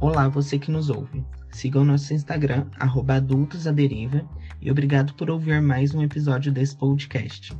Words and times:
Olá, 0.00 0.28
você 0.28 0.58
que 0.58 0.72
nos 0.72 0.90
ouve. 0.90 1.24
Siga 1.52 1.78
o 1.78 1.84
nosso 1.84 2.12
Instagram, 2.12 2.66
adultosaderiva, 2.78 4.28
e 4.60 4.68
obrigado 4.70 5.14
por 5.14 5.30
ouvir 5.30 5.62
mais 5.62 5.94
um 5.94 6.02
episódio 6.02 6.52
desse 6.52 6.76
podcast. 6.76 7.56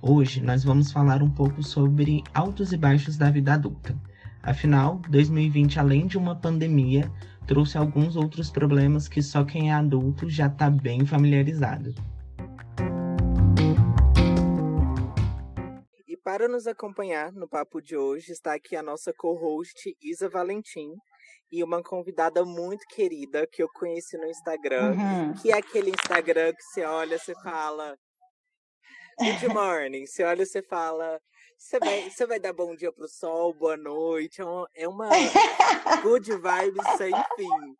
Hoje 0.00 0.42
nós 0.42 0.62
vamos 0.62 0.92
falar 0.92 1.22
um 1.22 1.30
pouco 1.30 1.62
sobre 1.62 2.22
altos 2.34 2.72
e 2.72 2.76
baixos 2.76 3.16
da 3.16 3.30
vida 3.30 3.54
adulta. 3.54 3.98
Afinal, 4.42 5.00
2020, 5.08 5.80
além 5.80 6.06
de 6.06 6.18
uma 6.18 6.36
pandemia, 6.36 7.10
trouxe 7.46 7.78
alguns 7.78 8.16
outros 8.16 8.50
problemas 8.50 9.08
que 9.08 9.22
só 9.22 9.42
quem 9.42 9.70
é 9.70 9.72
adulto 9.72 10.28
já 10.28 10.48
está 10.48 10.68
bem 10.68 11.06
familiarizado. 11.06 11.94
E 16.06 16.16
para 16.18 16.46
nos 16.46 16.66
acompanhar 16.66 17.32
no 17.32 17.48
papo 17.48 17.80
de 17.80 17.96
hoje 17.96 18.30
está 18.30 18.54
aqui 18.54 18.76
a 18.76 18.82
nossa 18.82 19.12
co-host 19.12 19.96
Isa 20.02 20.28
Valentim 20.28 20.96
e 21.52 21.62
uma 21.62 21.82
convidada 21.82 22.44
muito 22.44 22.86
querida 22.86 23.46
que 23.46 23.62
eu 23.62 23.68
conheci 23.68 24.16
no 24.16 24.26
Instagram, 24.26 24.92
uhum. 24.92 25.34
que 25.34 25.52
é 25.52 25.58
aquele 25.58 25.90
Instagram 25.90 26.54
que 26.54 26.62
você 26.62 26.82
olha, 26.84 27.18
você 27.18 27.34
fala 27.34 27.96
Good 29.18 29.48
morning. 29.52 30.06
Você 30.06 30.24
olha, 30.24 30.46
você 30.46 30.62
fala 30.62 31.20
você 31.62 31.78
vai, 31.78 32.10
você 32.10 32.26
vai 32.26 32.40
dar 32.40 32.52
bom 32.52 32.74
dia 32.74 32.90
pro 32.90 33.06
sol, 33.06 33.54
boa 33.54 33.76
noite. 33.76 34.40
É 34.40 34.44
uma, 34.44 34.68
é 34.74 34.88
uma 34.88 35.08
good 36.02 36.28
vibes 36.28 36.96
sem 36.98 37.12
fim. 37.36 37.76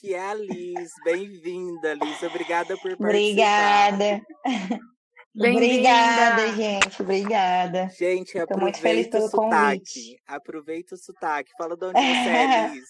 Que 0.00 0.14
é 0.14 0.30
a 0.30 0.34
Liz. 0.34 0.90
Bem-vinda, 1.04 1.92
Liz. 1.94 2.22
Obrigada 2.22 2.76
por 2.78 2.96
participar. 2.96 3.92
Obrigada. 3.92 4.26
Obrigada, 5.38 6.52
gente. 6.54 7.02
Obrigada. 7.02 7.88
Gente, 7.90 8.38
aproveita 8.38 8.58
muito 8.58 8.78
feliz 8.78 9.06
pelo 9.08 9.26
o 9.26 9.28
sotaque. 9.28 9.84
Convite. 9.84 10.22
Aproveita 10.26 10.94
o 10.94 10.98
sotaque. 10.98 11.52
Fala 11.58 11.76
de 11.76 11.84
onde 11.84 12.00
você 12.00 12.28
é, 12.28 12.68
Liz. 12.72 12.88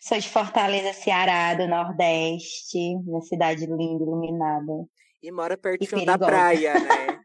Sou 0.00 0.18
de 0.18 0.28
Fortaleza, 0.28 0.92
Ceará, 0.92 1.54
do 1.54 1.68
Nordeste, 1.68 2.96
uma 3.06 3.22
cidade 3.22 3.66
linda, 3.66 4.04
iluminada. 4.04 4.72
E 5.22 5.30
mora 5.30 5.56
pertinho 5.56 6.04
da 6.04 6.18
praia, 6.18 6.74
né? 6.74 7.18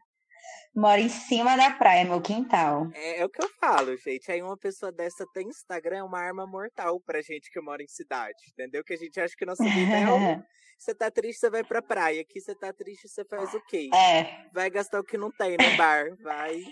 Moro 0.74 1.00
em 1.00 1.08
cima 1.08 1.56
da 1.56 1.70
praia, 1.70 2.04
meu 2.04 2.20
quintal. 2.20 2.88
É, 2.94 3.20
é, 3.20 3.24
o 3.24 3.28
que 3.28 3.42
eu 3.42 3.48
falo, 3.60 3.96
gente. 3.96 4.30
Aí 4.30 4.42
uma 4.42 4.56
pessoa 4.56 4.92
dessa 4.92 5.24
tem 5.32 5.48
Instagram, 5.48 5.98
é 5.98 6.02
uma 6.02 6.20
arma 6.20 6.46
mortal 6.46 7.00
pra 7.00 7.20
gente 7.20 7.50
que 7.50 7.60
mora 7.60 7.82
em 7.82 7.88
cidade, 7.88 8.36
entendeu? 8.52 8.84
Que 8.84 8.94
a 8.94 8.96
gente 8.96 9.18
acha 9.20 9.34
que 9.36 9.46
nossa 9.46 9.64
vida 9.64 9.96
é 9.96 10.12
um... 10.12 10.42
Você 10.78 10.94
tá 10.94 11.10
triste, 11.10 11.40
você 11.40 11.50
vai 11.50 11.64
pra 11.64 11.82
praia. 11.82 12.20
Aqui 12.20 12.40
você 12.40 12.54
tá 12.54 12.72
triste, 12.72 13.08
você 13.08 13.24
faz 13.24 13.52
o 13.52 13.60
quê? 13.66 13.90
É. 13.92 14.46
Vai 14.52 14.70
gastar 14.70 15.00
o 15.00 15.04
que 15.04 15.18
não 15.18 15.28
tem 15.32 15.56
no 15.56 15.56
bar. 15.76 16.06
Vai. 16.22 16.62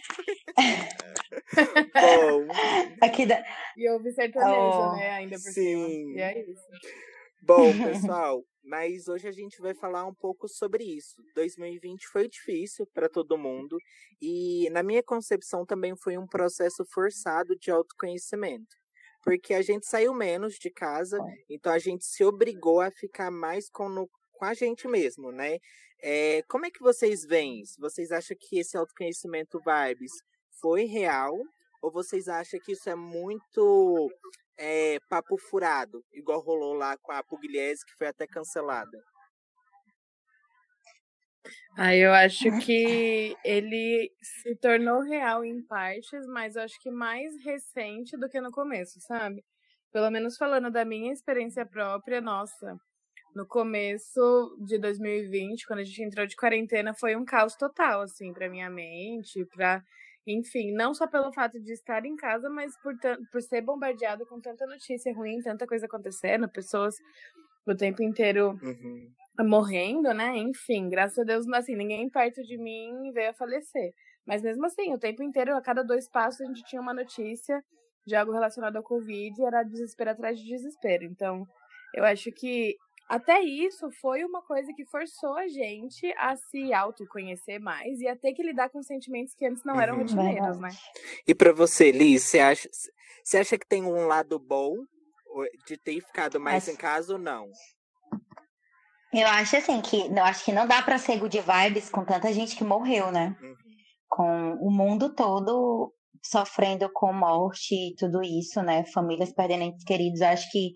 Bom. 1.93 2.47
Aqui 3.03 3.27
da... 3.27 3.43
E 3.77 3.91
ouve 3.91 4.13
sertanejo, 4.13 4.55
oh, 4.55 4.97
né? 4.97 5.11
Ainda 5.11 5.35
por 5.35 5.53
sim. 5.53 5.53
cima. 5.53 5.89
E 5.89 6.21
é 6.21 6.41
isso. 6.41 6.63
Bom, 7.43 7.73
pessoal, 7.83 8.45
mas 8.67 9.07
hoje 9.07 9.29
a 9.29 9.33
gente 9.33 9.61
vai 9.61 9.75
falar 9.75 10.05
um 10.05 10.15
pouco 10.15 10.49
sobre 10.49 10.83
isso. 10.83 11.15
2020 11.37 12.09
foi 12.09 12.29
difícil 12.29 12.85
para 12.93 13.09
todo 13.09 13.39
mundo 13.39 13.79
e, 14.21 14.69
na 14.71 14.83
minha 14.83 15.03
concepção, 15.03 15.65
também 15.65 15.97
foi 15.97 16.19
um 16.19 16.27
processo 16.27 16.85
forçado 16.93 17.57
de 17.57 17.71
autoconhecimento. 17.71 18.77
Porque 19.23 19.55
a 19.55 19.63
gente 19.63 19.87
saiu 19.87 20.13
menos 20.13 20.55
de 20.55 20.71
casa, 20.71 21.19
então 21.49 21.73
a 21.73 21.79
gente 21.79 22.05
se 22.05 22.25
obrigou 22.25 22.81
a 22.81 22.91
ficar 22.91 23.31
mais 23.31 23.71
com, 23.71 23.89
no, 23.89 24.09
com 24.33 24.45
a 24.45 24.53
gente 24.53 24.89
mesmo, 24.89 25.31
né? 25.31 25.59
É, 26.03 26.43
como 26.49 26.67
é 26.67 26.71
que 26.71 26.81
vocês 26.81 27.25
veem 27.25 27.61
isso? 27.61 27.81
Vocês 27.81 28.11
acham 28.11 28.37
que 28.39 28.59
esse 28.59 28.77
autoconhecimento 28.77 29.61
vibes 29.61 30.13
foi 30.61 30.85
real? 30.85 31.37
Ou 31.81 31.91
vocês 31.91 32.29
acham 32.29 32.59
que 32.61 32.73
isso 32.73 32.91
é 32.91 32.97
muito 32.97 34.11
é, 34.59 34.99
papo 35.09 35.37
furado, 35.39 36.05
igual 36.13 36.41
rolou 36.41 36.75
lá 36.75 36.97
com 36.99 37.13
a 37.13 37.23
Pugliese, 37.23 37.85
que 37.85 37.97
foi 37.97 38.09
até 38.09 38.27
cancelada? 38.27 38.99
Ah, 41.79 41.95
eu 41.95 42.13
acho 42.13 42.45
que 42.65 43.37
ele 43.45 44.11
se 44.21 44.57
tornou 44.57 45.01
real 45.03 45.45
em 45.45 45.63
partes, 45.63 46.27
mas 46.27 46.57
eu 46.57 46.63
acho 46.63 46.81
que 46.81 46.91
mais 46.91 47.33
recente 47.45 48.17
do 48.17 48.29
que 48.29 48.41
no 48.41 48.51
começo, 48.51 48.99
sabe? 49.01 49.45
Pelo 49.93 50.11
menos 50.11 50.37
falando 50.37 50.71
da 50.71 50.85
minha 50.85 51.13
experiência 51.13 51.67
própria, 51.67 52.21
nossa, 52.21 52.77
no 53.35 53.47
começo 53.47 54.57
de 54.67 54.79
2020, 54.79 55.67
quando 55.67 55.81
a 55.81 55.85
gente 55.85 56.03
entrou 56.03 56.27
de 56.27 56.35
quarentena, 56.35 56.95
foi 56.95 57.15
um 57.15 57.25
caos 57.25 57.55
total, 57.55 58.01
assim, 58.01 58.33
pra 58.33 58.49
minha 58.49 58.71
mente, 58.71 59.45
pra 59.55 59.83
enfim, 60.27 60.73
não 60.73 60.93
só 60.93 61.07
pelo 61.07 61.33
fato 61.33 61.61
de 61.61 61.73
estar 61.73 62.05
em 62.05 62.17
casa, 62.17 62.51
mas 62.51 62.77
por, 62.83 62.95
por 63.31 63.41
ser 63.43 63.63
bombardeado 63.63 64.27
com 64.27 64.41
tanta 64.41 64.67
notícia 64.67 65.15
ruim, 65.15 65.41
tanta 65.41 65.67
coisa 65.67 65.87
acontecendo, 65.87 66.49
pessoas 66.49 66.97
o 67.67 67.75
tempo 67.75 68.03
inteiro 68.03 68.59
uhum. 68.63 69.13
morrendo, 69.41 70.13
né? 70.15 70.37
Enfim, 70.37 70.89
graças 70.89 71.19
a 71.19 71.25
Deus, 71.25 71.47
assim, 71.53 71.75
ninguém 71.75 72.09
perto 72.09 72.43
de 72.43 72.57
mim 72.57 73.11
veio 73.13 73.31
a 73.31 73.35
falecer. 73.35 73.93
Mas 74.27 74.43
mesmo 74.43 74.67
assim, 74.67 74.93
o 74.93 74.99
tempo 74.99 75.23
inteiro, 75.23 75.57
a 75.57 75.61
cada 75.61 75.83
dois 75.83 76.09
passos, 76.09 76.41
a 76.41 76.47
gente 76.47 76.65
tinha 76.65 76.83
uma 76.83 76.95
notícia 76.95 77.63
de 78.07 78.15
algo 78.15 78.33
relacionado 78.33 78.77
ao 78.77 78.83
Covid 78.83 79.41
e 79.41 79.45
era 79.45 79.63
desespero 79.63 80.11
atrás 80.11 80.39
de 80.39 80.47
desespero. 80.47 81.05
Então, 81.05 81.45
eu 81.95 82.05
acho 82.05 82.31
que 82.33 82.77
até 83.09 83.41
isso 83.41 83.91
foi 84.01 84.25
uma 84.25 84.43
coisa 84.43 84.73
que 84.75 84.85
forçou 84.85 85.37
a 85.37 85.47
gente 85.47 86.13
a 86.19 86.37
se 86.37 86.73
autoconhecer 86.73 87.61
mais 87.61 88.01
e 88.01 88.09
a 88.09 88.17
ter 88.17 88.33
que 88.33 88.43
lidar 88.43 88.69
com 88.69 88.83
sentimentos 88.83 89.35
que 89.35 89.47
antes 89.47 89.65
não 89.65 89.81
eram 89.81 89.95
uhum. 89.95 90.01
rotineiros, 90.01 90.59
né? 90.59 90.71
E 91.27 91.35
para 91.35 91.53
você, 91.53 91.93
Liz, 91.93 92.25
você 92.25 92.41
acha, 92.41 92.69
você 93.23 93.39
acha 93.39 93.59
que 93.59 93.67
tem 93.67 93.85
um 93.85 94.07
lado 94.07 94.39
bom 94.39 94.75
de 95.67 95.77
ter 95.77 96.01
ficado 96.01 96.41
mais 96.41 96.67
em 96.67 96.77
casa 96.77 97.13
ou 97.13 97.19
não? 97.19 97.49
Eu 99.13 99.27
acho 99.29 99.57
assim 99.57 99.81
que 99.81 100.09
eu 100.09 100.25
acho 100.25 100.45
que 100.45 100.53
não 100.53 100.67
dá 100.67 100.83
para 100.83 100.99
ser 100.99 101.19
good 101.19 101.41
vibes 101.41 101.89
com 101.89 102.05
tanta 102.05 102.33
gente 102.33 102.57
que 102.57 102.65
morreu, 102.65 103.13
né? 103.13 103.37
Uhum. 103.41 103.55
Com 104.09 104.55
o 104.61 104.71
mundo 104.71 105.15
todo 105.15 105.93
sofrendo 106.23 106.91
com 106.93 107.13
morte 107.13 107.75
e 107.75 107.95
tudo 107.95 108.21
isso, 108.23 108.61
né? 108.63 108.85
Famílias 108.93 109.33
perdendo 109.33 109.63
entes 109.63 109.85
queridos. 109.85 110.21
Eu 110.21 110.29
acho 110.29 110.51
que 110.51 110.75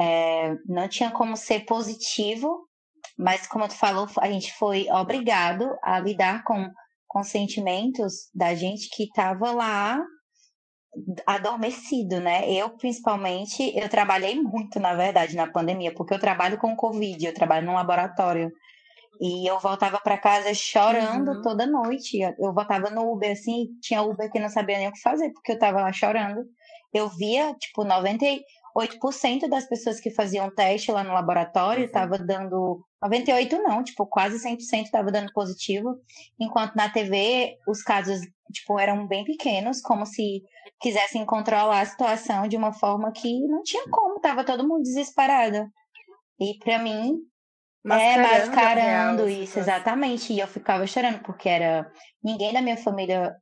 é, 0.00 0.56
não 0.66 0.88
tinha 0.88 1.10
como 1.10 1.36
ser 1.36 1.64
positivo, 1.64 2.68
mas 3.16 3.46
como 3.46 3.66
tu 3.66 3.74
falou, 3.74 4.06
a 4.18 4.30
gente 4.30 4.52
foi 4.54 4.88
obrigado 4.90 5.76
a 5.82 5.98
lidar 5.98 6.44
com, 6.44 6.70
com 7.06 7.24
sentimentos 7.24 8.30
da 8.34 8.54
gente 8.54 8.88
que 8.90 9.04
estava 9.04 9.50
lá 9.50 10.00
adormecido, 11.26 12.20
né? 12.20 12.50
Eu, 12.50 12.70
principalmente, 12.70 13.76
eu 13.76 13.88
trabalhei 13.88 14.40
muito, 14.40 14.80
na 14.80 14.94
verdade, 14.94 15.36
na 15.36 15.50
pandemia, 15.50 15.92
porque 15.94 16.14
eu 16.14 16.18
trabalho 16.18 16.58
com 16.58 16.76
Covid, 16.76 17.26
eu 17.26 17.34
trabalho 17.34 17.66
num 17.66 17.74
laboratório. 17.74 18.50
E 19.20 19.50
eu 19.50 19.58
voltava 19.58 19.98
para 19.98 20.16
casa 20.16 20.54
chorando 20.54 21.32
uhum. 21.32 21.42
toda 21.42 21.66
noite. 21.66 22.20
Eu 22.20 22.52
voltava 22.54 22.88
no 22.88 23.12
Uber, 23.12 23.32
assim, 23.32 23.68
tinha 23.82 24.02
Uber 24.02 24.30
que 24.30 24.38
não 24.38 24.48
sabia 24.48 24.78
nem 24.78 24.88
o 24.88 24.92
que 24.92 25.00
fazer, 25.00 25.30
porque 25.32 25.52
eu 25.52 25.58
tava 25.58 25.80
lá 25.80 25.92
chorando. 25.92 26.44
Eu 26.92 27.08
via, 27.08 27.52
tipo, 27.54 27.84
90, 27.84 28.24
8% 28.78 29.48
das 29.48 29.68
pessoas 29.68 29.98
que 29.98 30.10
faziam 30.10 30.54
teste 30.54 30.92
lá 30.92 31.02
no 31.02 31.12
laboratório 31.12 31.84
estava 31.84 32.16
uhum. 32.16 32.26
dando 32.26 32.84
98 33.02 33.62
não, 33.62 33.82
tipo, 33.82 34.06
quase 34.06 34.38
100% 34.38 34.84
estava 34.84 35.10
dando 35.10 35.32
positivo, 35.32 35.96
enquanto 36.38 36.76
na 36.76 36.88
TV 36.88 37.56
os 37.66 37.82
casos, 37.82 38.20
tipo, 38.52 38.78
eram 38.78 39.06
bem 39.06 39.24
pequenos, 39.24 39.80
como 39.80 40.06
se 40.06 40.42
quisessem 40.80 41.26
controlar 41.26 41.80
a 41.80 41.86
situação 41.86 42.46
de 42.46 42.56
uma 42.56 42.72
forma 42.72 43.10
que 43.12 43.40
não 43.48 43.62
tinha 43.62 43.88
como, 43.90 44.20
tava 44.20 44.44
todo 44.44 44.66
mundo 44.66 44.82
desesperado. 44.82 45.68
E 46.40 46.56
para 46.58 46.78
mim, 46.78 47.16
mascarando 47.84 48.28
é 48.28 48.46
mascarando 48.46 49.28
isso, 49.28 49.58
exatamente, 49.58 50.32
e 50.32 50.38
eu 50.38 50.46
ficava 50.46 50.86
chorando 50.86 51.20
porque 51.20 51.48
era 51.48 51.90
ninguém 52.22 52.52
da 52.52 52.62
minha 52.62 52.76
família 52.76 53.34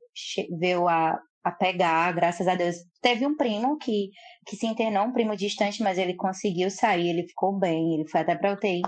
veio 0.59 0.87
a 0.87 1.19
a 1.47 1.51
pegar, 1.51 2.11
graças 2.13 2.47
a 2.47 2.55
Deus. 2.55 2.75
Teve 3.01 3.25
um 3.25 3.35
primo 3.35 3.77
que, 3.77 4.09
que 4.47 4.55
se 4.55 4.65
internou, 4.65 5.03
um 5.03 5.11
primo 5.11 5.35
distante, 5.35 5.83
mas 5.83 5.97
ele 5.97 6.15
conseguiu 6.15 6.71
sair, 6.71 7.09
ele 7.09 7.27
ficou 7.27 7.53
bem, 7.53 7.93
ele 7.93 8.07
foi 8.07 8.21
até 8.21 8.35
pra 8.35 8.53
UTI. 8.53 8.81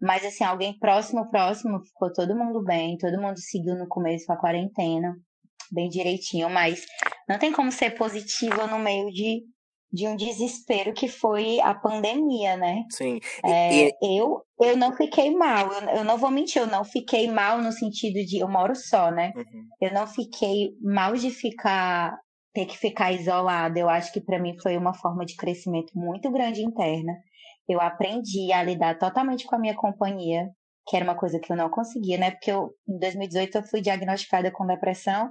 Mas, 0.00 0.24
assim, 0.24 0.42
alguém 0.42 0.76
próximo, 0.78 1.30
próximo, 1.30 1.84
ficou 1.84 2.12
todo 2.12 2.34
mundo 2.34 2.64
bem, 2.64 2.96
todo 2.96 3.20
mundo 3.20 3.38
seguiu 3.38 3.76
no 3.76 3.86
começo 3.86 4.32
a 4.32 4.36
quarentena, 4.36 5.14
bem 5.70 5.88
direitinho, 5.88 6.50
mas 6.50 6.84
não 7.28 7.38
tem 7.38 7.52
como 7.52 7.70
ser 7.70 7.90
positiva 7.90 8.66
no 8.66 8.78
meio 8.78 9.12
de, 9.12 9.42
de 9.92 10.08
um 10.08 10.16
desespero 10.16 10.92
que 10.92 11.06
foi 11.06 11.60
a 11.60 11.72
pandemia, 11.72 12.56
né? 12.56 12.84
Sim. 12.90 13.20
É, 13.44 13.88
e... 13.88 13.94
Eu, 14.02 14.42
eu 14.60 14.76
não 14.76 14.96
fiquei 14.96 15.30
mal, 15.30 15.70
eu, 15.72 15.96
eu, 15.98 16.04
não 16.04 16.16
vou 16.16 16.30
mentir, 16.30 16.60
eu 16.60 16.66
não 16.66 16.84
fiquei 16.84 17.30
mal 17.30 17.58
no 17.58 17.70
sentido 17.70 18.24
de 18.26 18.38
eu 18.38 18.48
moro 18.48 18.74
só, 18.74 19.10
né? 19.10 19.32
Uhum. 19.36 19.66
Eu 19.80 19.94
não 19.94 20.06
fiquei 20.06 20.72
mal 20.80 21.14
de 21.14 21.30
ficar 21.30 22.18
ter 22.52 22.66
que 22.66 22.76
ficar 22.76 23.12
isolada. 23.12 23.78
Eu 23.78 23.88
acho 23.88 24.12
que 24.12 24.20
para 24.20 24.38
mim 24.38 24.56
foi 24.60 24.76
uma 24.76 24.94
forma 24.94 25.24
de 25.24 25.36
crescimento 25.36 25.92
muito 25.94 26.30
grande 26.30 26.62
interna. 26.62 27.12
Eu 27.68 27.80
aprendi 27.80 28.52
a 28.52 28.62
lidar 28.62 28.98
totalmente 28.98 29.46
com 29.46 29.56
a 29.56 29.58
minha 29.58 29.74
companhia, 29.74 30.48
que 30.86 30.96
era 30.96 31.04
uma 31.04 31.14
coisa 31.14 31.38
que 31.38 31.52
eu 31.52 31.56
não 31.56 31.70
conseguia, 31.70 32.18
né? 32.18 32.30
Porque 32.32 32.50
eu, 32.50 32.70
em 32.88 32.98
2018 32.98 33.58
eu 33.58 33.62
fui 33.62 33.80
diagnosticada 33.80 34.50
com 34.50 34.66
depressão 34.66 35.30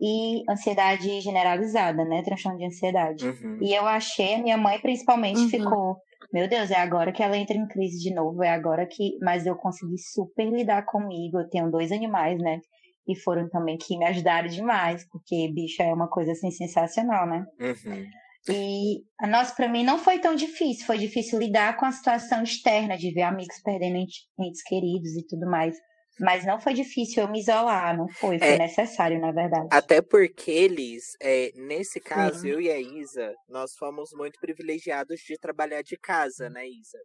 e 0.00 0.42
ansiedade 0.50 1.20
generalizada, 1.20 2.04
né? 2.04 2.22
Transtorno 2.22 2.58
de 2.58 2.66
ansiedade. 2.66 3.26
Uhum. 3.26 3.58
E 3.60 3.74
eu 3.74 3.86
achei, 3.86 4.34
a 4.34 4.42
minha 4.42 4.56
mãe 4.56 4.80
principalmente 4.80 5.40
uhum. 5.40 5.48
ficou, 5.48 5.96
meu 6.32 6.48
Deus, 6.48 6.70
é 6.70 6.76
agora 6.76 7.12
que 7.12 7.22
ela 7.22 7.36
entra 7.36 7.56
em 7.56 7.66
crise 7.66 7.98
de 7.98 8.14
novo, 8.14 8.42
é 8.42 8.50
agora 8.50 8.86
que. 8.86 9.18
Mas 9.20 9.44
eu 9.44 9.54
consegui 9.56 9.98
super 9.98 10.48
lidar 10.48 10.84
comigo. 10.86 11.38
Eu 11.38 11.48
tenho 11.48 11.70
dois 11.70 11.92
animais, 11.92 12.38
né? 12.38 12.60
E 13.06 13.16
foram 13.16 13.48
também 13.48 13.76
que 13.76 13.98
me 13.98 14.04
ajudaram 14.04 14.48
demais, 14.48 15.04
porque 15.10 15.50
bicho 15.52 15.82
é 15.82 15.92
uma 15.92 16.08
coisa 16.08 16.32
assim 16.32 16.50
sensacional, 16.50 17.26
né? 17.26 17.44
Uhum. 17.60 18.06
E, 18.48 19.04
nossa, 19.28 19.54
para 19.54 19.68
mim 19.68 19.84
não 19.84 19.98
foi 19.98 20.18
tão 20.18 20.34
difícil. 20.34 20.86
Foi 20.86 20.98
difícil 20.98 21.38
lidar 21.38 21.76
com 21.76 21.84
a 21.84 21.92
situação 21.92 22.42
externa, 22.42 22.96
de 22.96 23.12
ver 23.12 23.22
amigos 23.22 23.60
perdendo 23.62 23.96
entes 23.96 24.62
queridos 24.64 25.16
e 25.16 25.26
tudo 25.26 25.46
mais. 25.46 25.76
Mas 26.20 26.44
não 26.44 26.60
foi 26.60 26.74
difícil 26.74 27.22
eu 27.22 27.28
me 27.28 27.40
isolar, 27.40 27.96
não 27.96 28.06
foi. 28.08 28.38
Foi 28.38 28.48
é, 28.48 28.58
necessário, 28.58 29.20
na 29.20 29.32
verdade. 29.32 29.68
Até 29.70 30.02
porque 30.02 30.50
eles, 30.50 31.16
é, 31.20 31.52
nesse 31.54 32.00
caso, 32.00 32.40
Sim. 32.40 32.48
eu 32.48 32.60
e 32.60 32.70
a 32.70 32.78
Isa, 32.78 33.34
nós 33.48 33.74
fomos 33.76 34.10
muito 34.12 34.38
privilegiados 34.40 35.20
de 35.20 35.38
trabalhar 35.38 35.82
de 35.82 35.96
casa, 35.96 36.50
né, 36.50 36.66
Isa? 36.68 36.98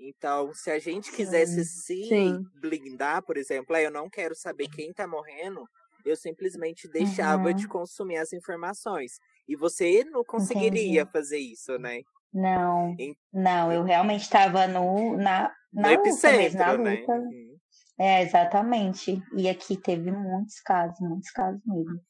Então, 0.00 0.52
se 0.54 0.70
a 0.70 0.78
gente 0.78 1.12
quisesse 1.12 1.62
Sim. 1.64 2.04
se 2.04 2.08
Sim. 2.08 2.46
blindar, 2.54 3.22
por 3.22 3.36
exemplo, 3.36 3.76
ah, 3.76 3.82
eu 3.82 3.90
não 3.90 4.08
quero 4.08 4.34
saber 4.34 4.68
quem 4.68 4.92
tá 4.94 5.06
morrendo, 5.06 5.68
eu 6.04 6.16
simplesmente 6.16 6.88
deixava 6.88 7.48
uhum. 7.48 7.54
de 7.54 7.68
consumir 7.68 8.16
as 8.16 8.32
informações. 8.32 9.18
E 9.46 9.54
você 9.54 10.02
não 10.04 10.24
conseguiria 10.24 11.02
Entendi. 11.02 11.12
fazer 11.12 11.38
isso, 11.38 11.78
né? 11.78 12.00
Não, 12.32 12.94
em... 12.98 13.14
não, 13.32 13.70
eu 13.70 13.82
realmente 13.82 14.22
estava 14.22 14.66
no, 14.66 15.16
na, 15.16 15.52
na 15.72 15.90
no 15.90 16.04
luta 16.04 16.32
mesmo, 16.32 16.58
na 16.58 16.78
né? 16.78 16.96
luta. 16.96 17.18
Né? 17.18 17.26
Uhum. 17.26 17.56
É, 17.98 18.22
exatamente. 18.22 19.22
E 19.36 19.48
aqui 19.48 19.76
teve 19.76 20.10
muitos 20.10 20.60
casos, 20.60 20.98
muitos 21.00 21.30
casos 21.30 21.60
mesmo. 21.66 22.00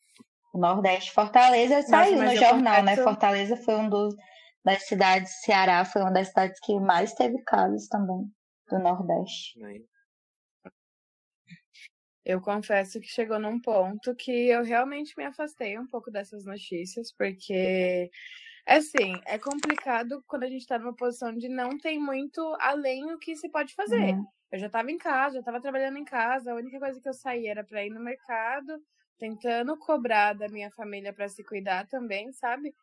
O 0.53 0.59
Nordeste, 0.59 1.13
Fortaleza 1.13 1.83
saiu 1.83 2.23
no 2.23 2.37
jornal, 2.37 2.83
né? 2.85 2.97
Fortaleza 2.97 3.57
foi 3.57 3.75
um 3.75 3.89
dos 3.89 4.15
das 4.65 4.87
cidades, 4.87 5.41
Ceará 5.43 5.85
foi 5.85 6.03
uma 6.03 6.12
das 6.12 6.29
cidades 6.29 6.59
que 6.61 6.79
mais 6.81 7.15
teve 7.15 7.43
casos 7.45 7.89
também 7.89 8.31
do 8.71 8.79
Nordeste. 8.79 9.59
Eu 12.25 12.41
confesso 12.41 13.01
que 13.01 13.09
chegou 13.09 13.39
num 13.39 13.61
ponto 13.61 14.15
que 14.15 14.31
eu 14.49 14.62
realmente 14.62 15.15
me 15.17 15.25
afastei 15.25 15.79
um 15.79 15.87
pouco 15.87 16.11
dessas 16.11 16.45
notícias, 16.45 17.12
porque, 17.17 18.11
assim, 18.67 19.15
é 19.27 19.39
complicado 19.39 20.23
quando 20.27 20.45
a 20.45 20.49
gente 20.49 20.67
tá 20.67 20.79
numa 20.79 20.95
posição 20.95 21.35
de 21.35 21.49
não 21.49 21.79
tem 21.79 21.99
muito 21.99 22.41
além 22.61 23.12
o 23.12 23.19
que 23.19 23.35
se 23.37 23.51
pode 23.51 23.75
fazer. 23.75 24.15
Uhum. 24.15 24.27
Eu 24.53 24.59
já 24.59 24.69
tava 24.69 24.91
em 24.91 24.99
casa, 24.99 25.37
já 25.37 25.43
tava 25.43 25.61
trabalhando 25.61 25.99
em 25.99 26.05
casa, 26.05 26.53
a 26.53 26.57
única 26.57 26.79
coisa 26.79 27.01
que 27.01 27.09
eu 27.09 27.15
saía 27.15 27.53
era 27.53 27.65
pra 27.65 27.85
ir 27.85 27.91
no 27.91 28.01
mercado, 28.01 28.79
tentando 29.19 29.79
cobrar 29.79 30.35
da 30.35 30.49
minha 30.49 30.71
família 30.73 31.12
para 31.12 31.29
se 31.29 31.43
cuidar 31.45 31.87
também, 31.87 32.33
sabe? 32.33 32.75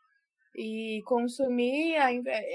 E 0.55 1.01
consumir 1.05 1.95
a, 1.97 2.11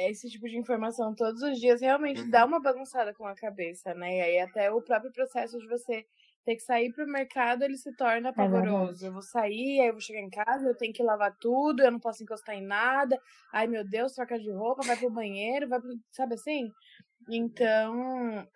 esse 0.09 0.29
tipo 0.29 0.49
de 0.49 0.59
informação 0.59 1.15
todos 1.15 1.41
os 1.43 1.59
dias 1.61 1.81
realmente 1.81 2.25
dá 2.31 2.43
uhum. 2.43 2.49
uma 2.49 2.61
bagunçada 2.61 3.15
com 3.15 3.27
a 3.27 3.35
cabeça, 3.35 3.95
né? 3.95 4.19
E 4.19 4.21
aí 4.21 4.41
até 4.41 4.71
o 4.71 4.83
próprio 4.83 5.13
processo 5.13 5.59
de 5.59 5.69
você 5.69 6.05
ter 6.45 6.57
que 6.57 6.63
sair 6.63 6.93
pro 6.93 7.07
mercado, 7.07 7.63
ele 7.63 7.77
se 7.77 7.95
torna 7.95 8.31
é 8.31 8.33
pavoroso. 8.33 9.05
É 9.05 9.09
eu 9.09 9.13
vou 9.13 9.23
sair, 9.23 9.81
aí 9.81 9.89
eu 9.89 9.93
vou 9.93 10.01
chegar 10.01 10.21
em 10.21 10.31
casa, 10.31 10.67
eu 10.67 10.77
tenho 10.77 10.93
que 10.93 11.03
lavar 11.03 11.37
tudo, 11.41 11.83
eu 11.83 11.91
não 11.91 12.01
posso 12.01 12.23
encostar 12.23 12.57
em 12.57 12.67
nada. 12.67 13.19
Ai, 13.53 13.67
meu 13.67 13.85
Deus, 13.89 14.13
troca 14.13 14.39
de 14.39 14.51
roupa, 14.51 14.83
vai 14.83 14.97
pro 14.97 15.11
banheiro, 15.11 15.69
vai 15.69 15.81
pro... 15.81 15.91
Sabe 16.11 16.35
assim? 16.35 16.71
Então, 17.31 18.47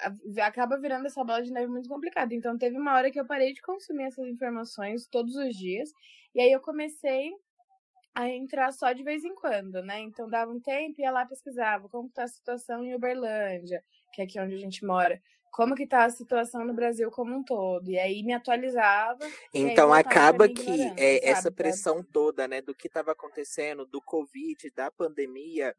acaba 0.42 0.78
virando 0.78 1.06
essa 1.06 1.22
bola 1.22 1.42
de 1.42 1.52
neve 1.52 1.68
muito 1.68 1.88
complicada. 1.88 2.34
Então, 2.34 2.58
teve 2.58 2.76
uma 2.76 2.94
hora 2.94 3.10
que 3.10 3.20
eu 3.20 3.26
parei 3.26 3.52
de 3.52 3.62
consumir 3.62 4.04
essas 4.04 4.26
informações 4.26 5.06
todos 5.06 5.36
os 5.36 5.54
dias. 5.54 5.90
E 6.34 6.40
aí 6.40 6.50
eu 6.50 6.60
comecei 6.60 7.30
a 8.16 8.30
entrar 8.30 8.72
só 8.72 8.90
de 8.92 9.02
vez 9.02 9.24
em 9.24 9.34
quando, 9.34 9.82
né? 9.82 10.00
Então, 10.00 10.26
dava 10.26 10.50
um 10.50 10.58
tempo, 10.58 11.02
ia 11.02 11.10
lá 11.10 11.26
pesquisava 11.26 11.86
como 11.86 12.08
está 12.08 12.24
a 12.24 12.28
situação 12.28 12.82
em 12.82 12.94
Uberlândia, 12.94 13.84
que 14.14 14.22
é 14.22 14.24
aqui 14.24 14.40
onde 14.40 14.54
a 14.54 14.58
gente 14.58 14.86
mora 14.86 15.20
como 15.50 15.74
que 15.74 15.86
tá 15.86 16.04
a 16.04 16.10
situação 16.10 16.64
no 16.64 16.74
Brasil 16.74 17.10
como 17.10 17.34
um 17.34 17.42
todo. 17.42 17.90
E 17.90 17.98
aí 17.98 18.22
me 18.22 18.32
atualizava. 18.34 19.26
Então 19.54 19.92
acaba 19.92 20.48
que 20.48 20.82
é, 20.98 21.26
essa 21.26 21.50
pressão 21.50 22.02
toda, 22.02 22.46
né, 22.46 22.60
do 22.60 22.74
que 22.74 22.88
estava 22.88 23.12
acontecendo, 23.12 23.86
do 23.86 24.00
Covid, 24.02 24.70
da 24.74 24.90
pandemia, 24.90 25.74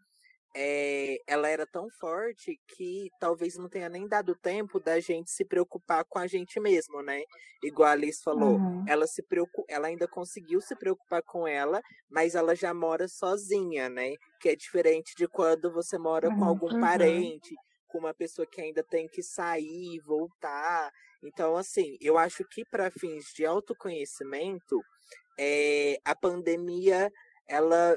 é, 0.60 1.22
ela 1.28 1.48
era 1.48 1.68
tão 1.68 1.88
forte 1.88 2.60
que 2.68 3.12
talvez 3.20 3.56
não 3.58 3.70
tenha 3.70 3.88
nem 3.88 4.08
dado 4.08 4.34
tempo 4.34 4.80
da 4.80 5.00
gente 5.00 5.30
se 5.30 5.46
preocupar 5.46 6.04
com 6.04 6.18
a 6.18 6.26
gente 6.26 6.60
mesmo, 6.60 7.04
né? 7.04 7.22
Igual 7.64 7.90
a 7.90 7.92
Alice 7.92 8.24
falou, 8.24 8.56
uhum. 8.56 8.84
ela 8.88 9.06
se 9.06 9.22
preocup... 9.22 9.64
ela 9.70 9.86
ainda 9.86 10.08
conseguiu 10.08 10.60
se 10.60 10.76
preocupar 10.76 11.22
com 11.22 11.48
ela, 11.48 11.80
mas 12.10 12.34
ela 12.34 12.56
já 12.56 12.74
mora 12.74 13.08
sozinha, 13.08 13.88
né? 13.88 14.16
Que 14.42 14.50
é 14.50 14.56
diferente 14.56 15.14
de 15.16 15.28
quando 15.28 15.72
você 15.72 15.96
mora 15.96 16.28
uhum. 16.28 16.40
com 16.40 16.46
algum 16.46 16.74
uhum. 16.74 16.82
parente, 16.82 17.54
com 17.88 18.00
uma 18.00 18.14
pessoa 18.16 18.48
que 18.48 18.60
ainda 18.60 18.84
tem 18.84 19.08
que 19.08 19.22
sair, 19.22 20.00
voltar. 20.08 20.92
Então, 21.24 21.56
assim, 21.56 21.98
eu 22.02 22.18
acho 22.18 22.44
que 22.50 22.66
para 22.66 22.90
fins 22.90 23.26
de 23.36 23.46
autoconhecimento, 23.46 24.82
é, 25.38 26.00
a 26.04 26.16
pandemia 26.16 27.12
ela 27.48 27.96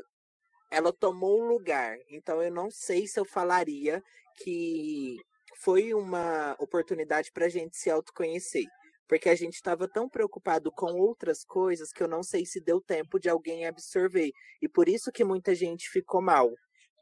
ela 0.71 0.93
tomou 0.93 1.43
um 1.43 1.49
lugar. 1.49 1.97
Então, 2.09 2.43
eu 2.43 2.51
não 2.51 2.71
sei 2.71 3.07
se 3.07 3.19
eu 3.19 3.25
falaria 3.25 4.03
que 4.43 5.17
foi 5.59 5.93
uma 5.93 6.57
oportunidade 6.59 7.31
para 7.33 7.47
a 7.47 7.49
gente 7.49 7.77
se 7.77 7.91
autoconhecer. 7.91 8.67
Porque 9.09 9.29
a 9.29 9.35
gente 9.35 9.55
estava 9.55 9.89
tão 9.89 10.09
preocupado 10.09 10.71
com 10.71 10.93
outras 10.93 11.45
coisas 11.45 11.93
que 11.93 12.03
eu 12.03 12.09
não 12.09 12.23
sei 12.23 12.47
se 12.47 12.61
deu 12.61 12.81
tempo 12.81 13.19
de 13.19 13.29
alguém 13.29 13.67
absorver. 13.67 14.31
E 14.63 14.69
por 14.69 14.89
isso 14.89 15.11
que 15.11 15.25
muita 15.25 15.55
gente 15.55 15.91
ficou 15.91 16.23
mal 16.23 16.51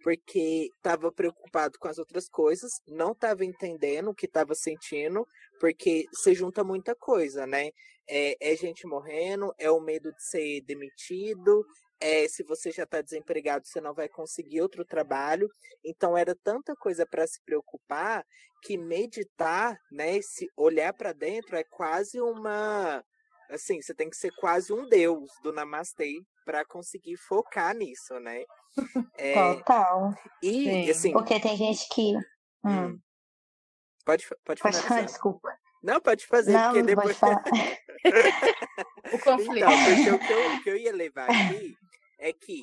porque 0.03 0.71
estava 0.77 1.11
preocupado 1.13 1.79
com 1.79 1.89
as 1.89 1.99
outras 1.99 2.29
coisas, 2.29 2.71
não 2.87 3.13
estava 3.13 3.45
entendendo 3.45 4.11
o 4.11 4.15
que 4.15 4.27
estava 4.27 4.55
sentindo, 4.55 5.27
porque 5.61 6.05
se 6.13 6.35
junta 6.35 6.63
muita 6.63 6.95
coisa, 6.95 7.47
né? 7.47 7.71
É, 8.09 8.53
é, 8.53 8.57
gente 8.57 8.87
morrendo, 8.87 9.53
é 9.59 9.71
o 9.71 9.81
medo 9.81 10.11
de 10.13 10.23
ser 10.25 10.63
demitido, 10.63 11.65
é 12.01 12.29
se 12.29 12.43
você 12.43 12.71
já 12.71 12.85
está 12.85 13.01
desempregado, 13.01 13.67
você 13.67 13.81
não 13.81 13.95
vai 13.95 14.09
conseguir 14.09 14.61
outro 14.61 14.85
trabalho. 14.85 15.49
Então 15.85 16.17
era 16.17 16.35
tanta 16.35 16.75
coisa 16.77 17.07
para 17.07 17.27
se 17.27 17.43
preocupar 17.45 18.25
que 18.63 18.77
meditar, 18.77 19.79
né, 19.91 20.21
se 20.21 20.49
olhar 20.57 20.93
para 20.93 21.13
dentro 21.13 21.57
é 21.57 21.63
quase 21.63 22.21
uma 22.21 23.05
assim, 23.51 23.81
você 23.81 23.95
tem 23.95 24.11
que 24.11 24.17
ser 24.17 24.31
quase 24.33 24.73
um 24.73 24.87
deus 24.89 25.31
do 25.43 25.53
namastê 25.53 26.21
para 26.45 26.65
conseguir 26.67 27.17
focar 27.17 27.75
nisso, 27.75 28.19
né? 28.21 28.45
É, 29.17 29.35
Total. 29.57 30.15
E, 30.43 30.65
Sim. 30.65 30.91
assim. 30.91 31.13
Porque 31.13 31.41
tem 31.41 31.57
gente 31.57 31.89
que. 31.89 32.15
Hum. 32.65 32.71
hum. 32.71 32.99
Pode, 34.05 34.27
pode, 34.45 34.61
pode 34.63 34.81
falar. 34.83 35.03
desculpa. 35.03 35.49
Não, 35.83 36.01
pode 36.01 36.27
fazer, 36.27 36.53
não, 36.53 36.73
porque 36.73 36.83
depois. 36.83 37.17
o 39.13 39.19
conflito. 39.19 39.65
Então, 39.65 39.85
porque 39.85 40.11
o 40.11 40.19
que, 40.19 40.33
eu, 40.33 40.55
o 40.55 40.63
que 40.63 40.71
eu 40.71 40.77
ia 40.77 40.93
levar 40.93 41.31
aqui 41.31 41.77
é 42.19 42.33
que 42.33 42.63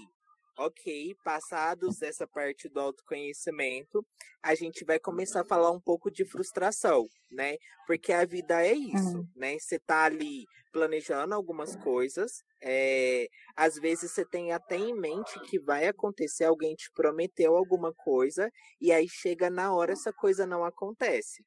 ok, 0.57 1.15
passados 1.24 2.01
essa 2.01 2.25
parte 2.25 2.69
do 2.69 2.79
autoconhecimento, 2.79 4.05
a 4.41 4.55
gente 4.55 4.85
vai 4.85 5.00
começar 5.00 5.41
a 5.41 5.45
falar 5.45 5.71
um 5.71 5.79
pouco 5.79 6.09
de 6.09 6.24
frustração, 6.25 7.07
né? 7.29 7.57
Porque 7.85 8.13
a 8.13 8.25
vida 8.25 8.65
é 8.65 8.74
isso, 8.74 9.17
uhum. 9.17 9.27
né? 9.35 9.57
Você 9.59 9.79
tá 9.79 10.03
ali 10.05 10.45
planejando 10.71 11.33
algumas 11.33 11.75
coisas, 11.77 12.43
é, 12.62 13.27
às 13.55 13.75
vezes 13.75 14.12
você 14.12 14.25
tem 14.25 14.51
até 14.51 14.77
em 14.77 14.93
mente 14.93 15.39
que 15.41 15.59
vai 15.59 15.88
acontecer, 15.88 16.45
alguém 16.45 16.75
te 16.75 16.91
prometeu 16.93 17.55
alguma 17.55 17.93
coisa, 17.93 18.50
e 18.79 18.91
aí 18.91 19.07
chega 19.07 19.50
na 19.50 19.74
hora 19.74 19.93
essa 19.93 20.12
coisa 20.13 20.45
não 20.45 20.63
acontece. 20.63 21.43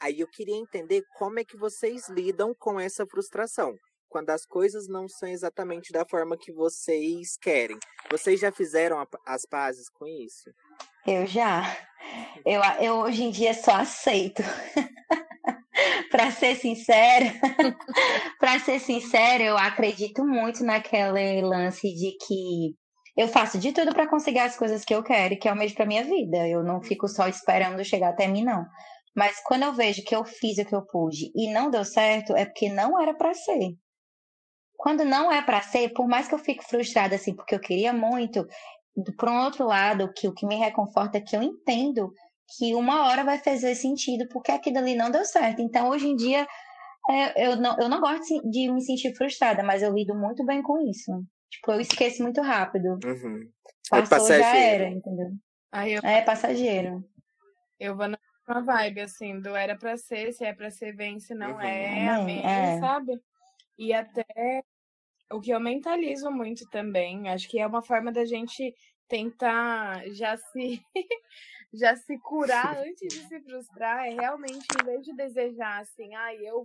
Aí 0.00 0.20
eu 0.20 0.28
queria 0.28 0.56
entender 0.56 1.02
como 1.16 1.38
é 1.38 1.44
que 1.44 1.56
vocês 1.56 2.08
lidam 2.08 2.54
com 2.58 2.78
essa 2.78 3.06
frustração 3.06 3.76
quando 4.12 4.28
as 4.28 4.44
coisas 4.44 4.86
não 4.86 5.08
são 5.08 5.26
exatamente 5.26 5.90
da 5.90 6.04
forma 6.04 6.36
que 6.36 6.52
vocês 6.52 7.38
querem. 7.40 7.78
Vocês 8.10 8.38
já 8.38 8.52
fizeram 8.52 9.04
as 9.26 9.46
pazes 9.46 9.88
com 9.88 10.06
isso? 10.06 10.50
Eu 11.06 11.26
já. 11.26 11.64
Eu, 12.44 12.60
eu 12.78 12.94
hoje 12.96 13.24
em 13.24 13.30
dia 13.30 13.54
só 13.54 13.76
aceito. 13.76 14.42
para 16.10 16.30
ser 16.30 16.56
sincera, 16.56 17.32
para 18.38 18.60
ser 18.60 18.78
sincera, 18.78 19.42
eu 19.42 19.56
acredito 19.56 20.22
muito 20.24 20.62
naquele 20.62 21.40
lance 21.40 21.88
de 21.94 22.12
que 22.18 22.76
eu 23.16 23.28
faço 23.28 23.58
de 23.58 23.72
tudo 23.72 23.94
para 23.94 24.08
conseguir 24.08 24.40
as 24.40 24.56
coisas 24.56 24.84
que 24.84 24.94
eu 24.94 25.02
quero 25.02 25.34
e 25.34 25.36
que 25.38 25.48
é 25.48 25.52
o 25.52 25.56
mesmo 25.56 25.76
para 25.76 25.86
minha 25.86 26.04
vida. 26.04 26.46
Eu 26.46 26.62
não 26.62 26.82
fico 26.82 27.08
só 27.08 27.26
esperando 27.28 27.82
chegar 27.82 28.10
até 28.10 28.28
mim 28.28 28.44
não. 28.44 28.64
Mas 29.16 29.42
quando 29.44 29.62
eu 29.62 29.72
vejo 29.72 30.04
que 30.04 30.14
eu 30.14 30.24
fiz 30.24 30.58
o 30.58 30.64
que 30.64 30.74
eu 30.74 30.84
pude 30.86 31.30
e 31.34 31.52
não 31.52 31.70
deu 31.70 31.84
certo, 31.84 32.34
é 32.36 32.44
porque 32.44 32.68
não 32.68 33.00
era 33.00 33.14
para 33.14 33.34
ser. 33.34 33.74
Quando 34.82 35.04
não 35.04 35.30
é 35.30 35.40
para 35.40 35.62
ser, 35.62 35.90
por 35.90 36.08
mais 36.08 36.26
que 36.26 36.34
eu 36.34 36.38
fique 36.38 36.64
frustrada 36.64 37.14
assim, 37.14 37.34
porque 37.36 37.54
eu 37.54 37.60
queria 37.60 37.92
muito, 37.92 38.46
por 39.16 39.28
um 39.28 39.44
outro 39.44 39.64
lado, 39.64 40.12
que 40.12 40.26
o 40.26 40.34
que 40.34 40.44
me 40.44 40.56
reconforta 40.56 41.18
é 41.18 41.20
que 41.20 41.36
eu 41.36 41.42
entendo 41.42 42.12
que 42.58 42.74
uma 42.74 43.06
hora 43.06 43.22
vai 43.22 43.38
fazer 43.38 43.76
sentido 43.76 44.26
porque 44.28 44.50
aquilo 44.50 44.78
ali 44.78 44.96
não 44.96 45.10
deu 45.10 45.24
certo. 45.24 45.62
Então, 45.62 45.88
hoje 45.88 46.08
em 46.08 46.16
dia, 46.16 46.46
É, 47.10 47.48
eu, 47.48 47.56
não, 47.56 47.76
eu 47.80 47.88
não 47.88 48.00
gosto 48.00 48.48
de 48.48 48.70
me 48.70 48.80
sentir 48.80 49.12
frustrada, 49.16 49.62
mas 49.62 49.82
eu 49.82 49.92
lido 49.92 50.14
muito 50.14 50.44
bem 50.44 50.62
com 50.62 50.78
isso. 50.88 51.10
Tipo, 51.50 51.72
eu 51.72 51.80
esqueço 51.80 52.22
muito 52.22 52.40
rápido. 52.40 52.98
Uhum. 53.04 53.50
É 53.92 54.02
Passou, 54.02 54.32
é 54.32 54.38
já 54.38 54.56
era, 54.56 54.88
entendeu? 54.88 55.30
Aí 55.72 55.94
eu... 55.94 56.00
É 56.04 56.22
passageiro. 56.22 57.04
Eu 57.78 57.96
vou 57.96 58.06
na 58.08 58.18
vibe, 58.60 59.00
assim, 59.00 59.40
do 59.40 59.54
era 59.56 59.76
pra 59.76 59.96
ser, 59.96 60.32
se 60.32 60.44
é 60.44 60.52
pra 60.52 60.70
ser, 60.70 60.94
vem, 60.94 61.18
se 61.18 61.34
não 61.34 61.54
uhum. 61.54 61.60
é, 61.60 62.08
amém, 62.08 62.42
é. 62.44 62.78
sabe? 62.78 63.20
E 63.76 63.92
até 63.92 64.24
o 65.32 65.40
que 65.40 65.50
eu 65.50 65.60
mentalizo 65.60 66.30
muito 66.30 66.68
também, 66.70 67.28
acho 67.28 67.48
que 67.48 67.58
é 67.58 67.66
uma 67.66 67.82
forma 67.82 68.12
da 68.12 68.24
gente 68.24 68.74
tentar 69.08 70.08
já 70.10 70.36
se 70.36 70.82
já 71.74 71.96
se 71.96 72.18
curar 72.18 72.76
antes 72.86 73.08
de 73.08 73.28
se 73.28 73.40
frustrar, 73.40 74.06
é 74.06 74.10
realmente 74.10 74.66
em 74.80 74.84
vez 74.84 75.04
de 75.04 75.14
desejar 75.14 75.80
assim, 75.80 76.14
ai, 76.14 76.36
ah, 76.36 76.42
eu 76.42 76.64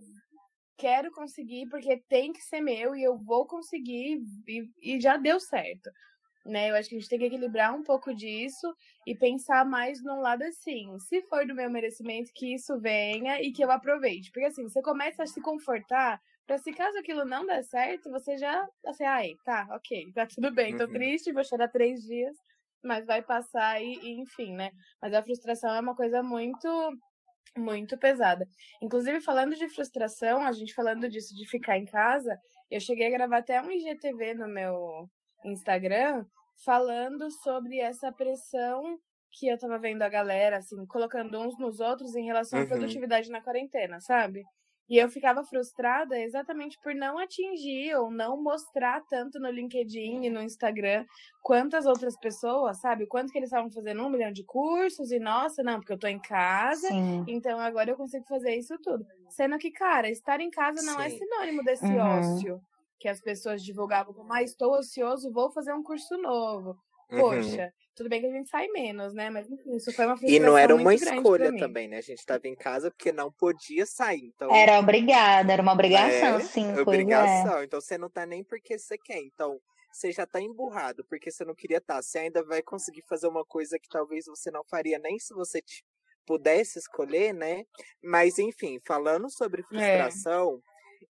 quero 0.78 1.12
conseguir 1.12 1.68
porque 1.70 1.98
tem 2.08 2.32
que 2.32 2.42
ser 2.42 2.62
meu 2.62 2.96
e 2.96 3.04
eu 3.04 3.18
vou 3.18 3.46
conseguir 3.48 4.22
e, 4.48 4.70
e 4.82 5.02
já 5.02 5.18
deu 5.18 5.40
certo. 5.40 5.90
Né? 6.46 6.70
Eu 6.70 6.76
acho 6.76 6.88
que 6.88 6.96
a 6.96 7.00
gente 7.00 7.10
tem 7.10 7.20
que 7.20 7.26
equilibrar 7.26 7.76
um 7.76 7.84
pouco 7.84 8.14
disso 8.16 8.74
e 9.06 9.14
pensar 9.14 9.66
mais 9.66 10.02
num 10.02 10.22
lado 10.22 10.44
assim, 10.44 10.98
se 11.00 11.22
for 11.24 11.46
do 11.46 11.54
meu 11.54 11.70
merecimento, 11.70 12.32
que 12.34 12.54
isso 12.54 12.80
venha 12.80 13.42
e 13.42 13.52
que 13.52 13.62
eu 13.62 13.70
aproveite. 13.70 14.32
Porque 14.32 14.46
assim, 14.46 14.64
você 14.64 14.82
começa 14.82 15.24
a 15.24 15.28
se 15.28 15.42
confortar 15.42 16.22
Pra 16.48 16.58
se 16.58 16.72
caso 16.72 16.98
aquilo 16.98 17.26
não 17.26 17.46
der 17.46 17.62
certo, 17.62 18.10
você 18.10 18.38
já, 18.38 18.66
assim, 18.86 19.04
ai, 19.04 19.36
tá, 19.44 19.68
ok, 19.72 20.14
tá 20.14 20.26
tudo 20.26 20.50
bem, 20.50 20.78
tô 20.78 20.86
uhum. 20.86 20.94
triste, 20.94 21.34
vou 21.34 21.44
chorar 21.44 21.68
três 21.68 22.02
dias, 22.02 22.38
mas 22.82 23.06
vai 23.06 23.22
passar 23.22 23.82
e, 23.82 23.96
e, 23.96 24.22
enfim, 24.22 24.56
né? 24.56 24.72
Mas 25.02 25.14
a 25.14 25.22
frustração 25.22 25.76
é 25.76 25.82
uma 25.82 25.94
coisa 25.94 26.24
muito, 26.24 26.70
muito 27.58 27.98
pesada. 27.98 28.48
Inclusive, 28.82 29.20
falando 29.20 29.58
de 29.58 29.68
frustração, 29.68 30.42
a 30.42 30.54
gente 30.54 30.74
falando 30.74 31.10
disso 31.10 31.36
de 31.36 31.46
ficar 31.46 31.78
em 31.78 31.86
casa, 31.86 32.40
eu 32.72 32.80
cheguei 32.80 33.08
a 33.08 33.18
gravar 33.18 33.40
até 33.40 33.62
um 33.62 33.70
IGTV 33.70 34.36
no 34.36 34.48
meu 34.48 35.10
Instagram 35.44 36.26
falando 36.64 37.30
sobre 37.44 37.80
essa 37.80 38.10
pressão 38.10 38.98
que 39.32 39.48
eu 39.48 39.58
tava 39.60 39.78
vendo 39.78 40.02
a 40.02 40.10
galera, 40.10 40.58
assim, 40.58 40.86
colocando 40.86 41.40
uns 41.40 41.60
nos 41.60 41.82
outros 41.82 42.16
em 42.16 42.26
relação 42.26 42.60
uhum. 42.60 42.66
à 42.66 42.68
produtividade 42.70 43.30
na 43.30 43.42
quarentena, 43.42 44.00
sabe? 44.00 44.44
E 44.90 44.98
eu 44.98 45.10
ficava 45.10 45.44
frustrada 45.44 46.18
exatamente 46.18 46.80
por 46.82 46.96
não 46.96 47.18
atingir 47.18 47.94
ou 47.96 48.10
não 48.10 48.42
mostrar 48.42 49.04
tanto 49.10 49.40
no 49.40 49.50
LinkedIn 49.50 50.24
e 50.24 50.30
no 50.30 50.42
Instagram 50.42 51.06
quantas 51.44 51.86
outras 51.86 52.18
pessoas, 52.18 52.80
sabe? 52.80 53.06
Quanto 53.06 53.32
que 53.32 53.38
eles 53.38 53.50
estavam 53.50 53.70
fazendo 53.70 54.02
um 54.04 54.10
milhão 54.10 54.32
de 54.32 54.44
cursos 54.46 55.12
e 55.12 55.20
nossa, 55.20 55.62
não, 55.62 55.80
porque 55.80 55.92
eu 55.92 56.00
tô 56.00 56.08
em 56.08 56.20
casa, 56.20 56.88
Sim. 56.88 57.26
então 57.28 57.60
agora 57.60 57.90
eu 57.90 57.98
consigo 57.98 58.26
fazer 58.26 58.56
isso 58.56 58.78
tudo. 58.82 59.06
Sendo 59.30 59.58
que, 59.58 59.72
cara, 59.72 60.10
estar 60.10 60.40
em 60.40 60.50
casa 60.50 60.82
não 60.84 61.00
é 61.02 61.10
Sim. 61.10 61.16
é 61.16 61.20
sinônimo 61.20 61.64
desse 61.64 61.86
uhum. 61.86 61.98
ócio 61.98 62.62
que 63.00 63.08
as 63.08 63.22
pessoas 63.22 63.64
divulgavam 63.64 64.14
como, 64.14 64.34
ah, 64.34 64.42
estou 64.42 64.74
ocioso, 64.74 65.32
vou 65.32 65.52
fazer 65.52 65.74
um 65.74 65.84
curso 65.84 66.18
novo. 66.18 66.78
Uhum. 67.12 67.20
Poxa, 67.20 67.64
uhum. 67.64 67.70
tudo 67.96 68.10
bem 68.10 68.20
que 68.20 68.28
a 68.28 68.32
gente 68.32 68.50
sai 68.50 68.68
menos, 68.68 69.14
né? 69.14 69.30
Mas 69.30 69.50
enfim, 69.50 69.76
isso 69.76 69.94
foi 69.94 70.06
uma 70.06 70.18
E 70.22 70.40
não 70.40 70.58
era 70.58 70.76
uma 70.76 70.94
escolha 70.94 71.56
também, 71.58 71.88
né? 71.88 71.98
A 71.98 72.02
gente 72.02 72.20
estava 72.20 72.48
em 72.48 72.56
casa 72.56 72.92
porque 72.92 73.12
não 73.12 73.32
podia 73.32 73.86
sair. 73.86 74.32
Então... 74.36 74.54
Era 74.54 74.80
obrigada, 74.80 75.54
era 75.54 75.62
uma 75.62 75.74
obrigação, 75.74 76.36
é, 76.38 76.40
sim. 76.42 76.70
É. 76.72 76.82
Obrigação. 76.82 77.60
É. 77.60 77.64
Então 77.64 77.80
você 77.80 77.98
não 77.98 78.10
tá 78.10 78.26
nem 78.26 78.44
porque 78.44 78.78
você 78.78 78.98
quer. 78.98 79.22
Então 79.22 79.60
você 79.92 80.12
já 80.12 80.26
tá 80.26 80.42
emburrado 80.42 81.06
porque 81.06 81.32
você 81.32 81.46
não 81.46 81.56
queria 81.56 81.78
estar. 81.78 81.96
Tá. 81.96 82.02
Você 82.02 82.20
ainda 82.20 82.44
vai 82.44 82.62
conseguir 82.62 83.04
fazer 83.08 83.28
uma 83.28 83.46
coisa 83.46 83.80
que 83.80 83.88
talvez 83.90 84.26
você 84.26 84.52
não 84.52 84.64
faria 84.66 85.00
nem 85.00 85.18
se 85.18 85.34
você 85.34 85.62
pudesse 86.26 86.78
escolher, 86.78 87.34
né? 87.34 87.64
Mas 88.04 88.38
enfim, 88.38 88.80
falando 88.86 89.30
sobre 89.30 89.62
é. 89.62 89.64
frustração. 89.64 90.62
É 90.74 90.77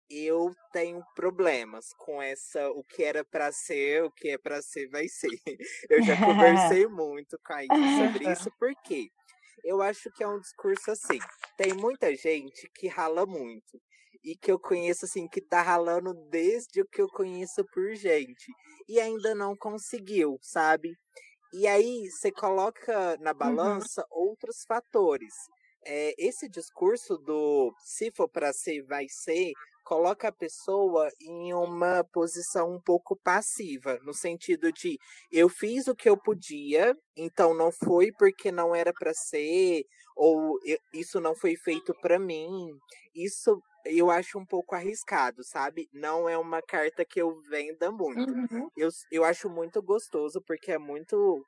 eu 0.09 0.51
tenho 0.71 1.03
problemas 1.15 1.93
com 1.97 2.21
essa 2.21 2.69
o 2.71 2.83
que 2.83 3.03
era 3.03 3.23
para 3.23 3.51
ser, 3.51 4.03
o 4.03 4.11
que 4.11 4.29
é 4.29 4.37
para 4.37 4.61
ser 4.61 4.89
vai 4.89 5.07
ser. 5.07 5.29
Eu 5.89 6.01
já 6.03 6.15
conversei 6.73 6.87
muito 6.87 7.37
com 7.45 7.53
a 7.53 7.63
Isa 7.63 8.07
sobre 8.07 8.31
isso 8.31 8.51
porque 8.59 9.09
eu 9.63 9.81
acho 9.81 10.09
que 10.11 10.23
é 10.23 10.27
um 10.27 10.39
discurso 10.39 10.91
assim. 10.91 11.19
Tem 11.57 11.73
muita 11.73 12.15
gente 12.15 12.69
que 12.73 12.87
rala 12.87 13.25
muito 13.25 13.79
e 14.23 14.35
que 14.35 14.51
eu 14.51 14.59
conheço 14.59 15.05
assim 15.05 15.27
que 15.27 15.41
tá 15.41 15.61
ralando 15.61 16.13
desde 16.29 16.81
o 16.81 16.87
que 16.87 17.01
eu 17.01 17.07
conheço 17.07 17.63
por 17.73 17.93
gente 17.93 18.51
e 18.87 18.99
ainda 18.99 19.35
não 19.35 19.55
conseguiu, 19.55 20.37
sabe? 20.41 20.93
E 21.53 21.67
aí 21.67 22.09
você 22.09 22.31
coloca 22.31 23.17
na 23.19 23.31
uhum. 23.31 23.37
balança 23.37 24.01
uhum. 24.11 24.29
outros 24.29 24.63
fatores. 24.67 25.33
É, 25.85 26.13
esse 26.17 26.49
discurso 26.49 27.17
do 27.17 27.73
se 27.79 28.11
for 28.11 28.29
para 28.29 28.51
ser, 28.53 28.83
vai 28.83 29.05
ser, 29.09 29.53
coloca 29.89 30.27
a 30.27 30.31
pessoa 30.31 31.09
em 31.19 31.51
uma 31.51 32.03
posição 32.03 32.75
um 32.75 32.79
pouco 32.79 33.15
passiva, 33.15 33.97
no 34.03 34.13
sentido 34.13 34.71
de 34.71 34.99
eu 35.31 35.49
fiz 35.49 35.87
o 35.87 35.95
que 35.95 36.07
eu 36.07 36.15
podia, 36.15 36.95
então 37.17 37.55
não 37.55 37.71
foi 37.71 38.11
porque 38.11 38.51
não 38.51 38.75
era 38.75 38.93
para 38.93 39.15
ser, 39.15 39.83
ou 40.15 40.59
isso 40.93 41.19
não 41.19 41.33
foi 41.33 41.55
feito 41.55 41.91
para 42.01 42.19
mim. 42.19 42.69
Isso 43.15 43.59
eu 43.83 44.11
acho 44.11 44.37
um 44.37 44.45
pouco 44.45 44.75
arriscado, 44.75 45.43
sabe? 45.43 45.89
Não 45.91 46.29
é 46.29 46.37
uma 46.37 46.61
carta 46.61 47.03
que 47.03 47.19
eu 47.19 47.41
venda 47.49 47.91
muito. 47.91 48.31
Uhum. 48.31 48.69
Eu, 48.77 48.89
eu 49.11 49.23
acho 49.23 49.49
muito 49.49 49.81
gostoso, 49.81 50.39
porque 50.45 50.71
é 50.71 50.77
muito 50.77 51.43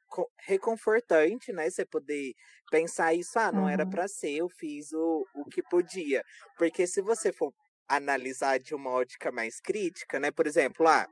reconfortante, 0.48 1.54
né? 1.54 1.70
Você 1.70 1.86
poder 1.86 2.34
pensar 2.72 3.14
isso, 3.14 3.38
ah, 3.38 3.52
não 3.52 3.64
uhum. 3.64 3.70
era 3.70 3.86
para 3.86 4.08
ser, 4.08 4.32
eu 4.32 4.50
fiz 4.50 4.92
o, 4.94 5.28
o 5.36 5.46
que 5.46 5.62
podia. 5.62 6.24
Porque 6.58 6.88
se 6.88 7.04
você 7.04 7.32
for 7.32 7.54
analisar 7.96 8.60
de 8.60 8.74
uma 8.74 8.90
ótica 8.90 9.32
mais 9.32 9.60
crítica, 9.60 10.20
né? 10.20 10.32
Por 10.32 10.48
exemplo, 10.48 10.88
ah, 10.88 11.08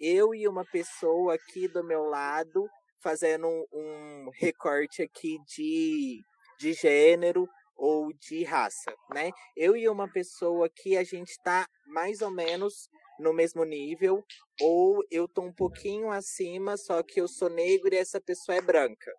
eu 0.00 0.34
e 0.34 0.48
uma 0.48 0.64
pessoa 0.64 1.34
aqui 1.34 1.68
do 1.68 1.84
meu 1.84 2.04
lado 2.04 2.68
fazendo 3.00 3.46
um, 3.46 3.66
um 3.72 4.30
recorte 4.34 5.02
aqui 5.02 5.38
de, 5.46 6.24
de 6.58 6.72
gênero 6.72 7.48
ou 7.76 8.12
de 8.12 8.44
raça, 8.44 8.94
né? 9.12 9.30
Eu 9.56 9.76
e 9.76 9.88
uma 9.88 10.08
pessoa 10.08 10.66
aqui 10.66 10.96
a 10.96 11.04
gente 11.04 11.32
tá 11.42 11.66
mais 11.86 12.22
ou 12.22 12.30
menos 12.30 12.88
no 13.18 13.32
mesmo 13.32 13.64
nível, 13.64 14.24
ou 14.60 15.04
eu 15.10 15.28
tô 15.28 15.42
um 15.42 15.52
pouquinho 15.52 16.10
acima, 16.10 16.76
só 16.76 17.02
que 17.02 17.20
eu 17.20 17.28
sou 17.28 17.48
negro 17.48 17.92
e 17.92 17.98
essa 17.98 18.20
pessoa 18.20 18.56
é 18.56 18.60
branca. 18.60 19.12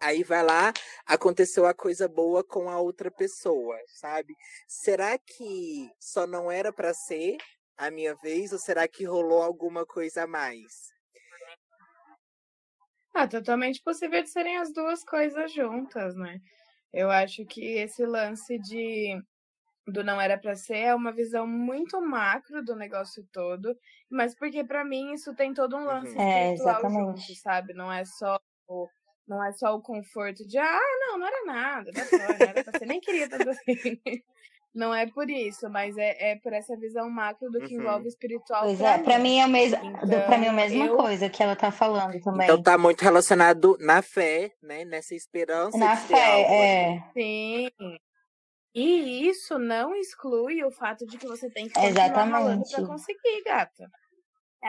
Aí 0.00 0.22
vai 0.22 0.42
lá, 0.42 0.72
aconteceu 1.06 1.66
a 1.66 1.74
coisa 1.74 2.06
boa 2.06 2.44
com 2.44 2.68
a 2.68 2.78
outra 2.78 3.10
pessoa, 3.10 3.76
sabe? 3.86 4.34
Será 4.68 5.18
que 5.18 5.90
só 5.98 6.26
não 6.26 6.50
era 6.50 6.72
para 6.72 6.92
ser 6.92 7.38
a 7.76 7.90
minha 7.90 8.14
vez 8.16 8.52
ou 8.52 8.58
será 8.58 8.86
que 8.86 9.04
rolou 9.04 9.42
alguma 9.42 9.86
coisa 9.86 10.24
a 10.24 10.26
mais? 10.26 10.94
Ah, 13.14 13.26
totalmente 13.26 13.80
possível 13.82 14.22
de 14.22 14.28
serem 14.28 14.58
as 14.58 14.72
duas 14.72 15.02
coisas 15.02 15.50
juntas, 15.52 16.14
né? 16.14 16.38
Eu 16.92 17.10
acho 17.10 17.44
que 17.46 17.78
esse 17.78 18.04
lance 18.04 18.58
de 18.58 19.18
do 19.86 20.02
não 20.02 20.20
era 20.20 20.36
para 20.36 20.56
ser 20.56 20.78
é 20.78 20.94
uma 20.94 21.12
visão 21.12 21.46
muito 21.46 22.00
macro 22.00 22.62
do 22.64 22.74
negócio 22.74 23.24
todo, 23.32 23.74
mas 24.10 24.34
porque 24.34 24.64
para 24.64 24.84
mim 24.84 25.12
isso 25.12 25.34
tem 25.34 25.54
todo 25.54 25.76
um 25.76 25.84
lance 25.84 26.14
uhum. 26.16 26.52
espiritual 26.52 26.84
é, 26.84 26.90
junto, 26.90 27.34
sabe? 27.36 27.72
Não 27.72 27.90
é 27.90 28.04
só 28.04 28.38
o 28.68 28.88
não 29.26 29.44
é 29.44 29.52
só 29.52 29.74
o 29.74 29.82
conforto 29.82 30.46
de, 30.46 30.58
ah, 30.58 30.80
não, 31.00 31.18
não 31.18 31.26
era 31.26 31.44
nada, 31.44 31.90
não 31.94 32.46
era 32.48 32.64
pra 32.64 32.78
ser, 32.78 32.86
nem 32.86 33.00
queria 33.00 33.24
estar 33.24 33.48
assim. 33.48 34.00
Não 34.76 34.94
é 34.94 35.06
por 35.06 35.30
isso, 35.30 35.70
mas 35.70 35.96
é, 35.96 36.32
é 36.32 36.36
por 36.36 36.52
essa 36.52 36.76
visão 36.76 37.08
macro 37.08 37.50
do 37.50 37.60
que 37.62 37.74
uhum. 37.74 37.80
envolve 37.80 38.08
espiritual. 38.08 38.64
Pois 38.64 38.76
pra 38.76 38.90
é, 38.92 38.98
mim. 38.98 39.04
pra 39.04 39.18
mim 39.18 39.38
é 39.38 39.46
o 39.46 39.48
mesmo, 39.48 39.78
então, 39.82 40.26
pra 40.26 40.36
mim 40.36 40.44
é 40.44 40.48
a 40.50 40.52
mesma 40.52 40.84
eu... 40.84 40.96
coisa 40.98 41.30
que 41.30 41.42
ela 41.42 41.56
tá 41.56 41.72
falando 41.72 42.20
também. 42.20 42.44
Então 42.44 42.62
tá 42.62 42.76
muito 42.76 43.00
relacionado 43.00 43.78
na 43.80 44.02
fé, 44.02 44.52
né? 44.62 44.84
Nessa 44.84 45.14
esperança. 45.14 45.78
Na 45.78 45.96
fé, 45.96 46.42
é. 46.42 47.02
Sim. 47.14 47.70
E 48.74 49.26
isso 49.26 49.58
não 49.58 49.96
exclui 49.96 50.62
o 50.62 50.70
fato 50.70 51.06
de 51.06 51.16
que 51.16 51.26
você 51.26 51.48
tem 51.48 51.68
que 51.68 51.72
continuar 51.72 52.08
Exatamente. 52.08 52.74
pra 52.74 52.86
conseguir, 52.86 53.42
gata. 53.46 53.90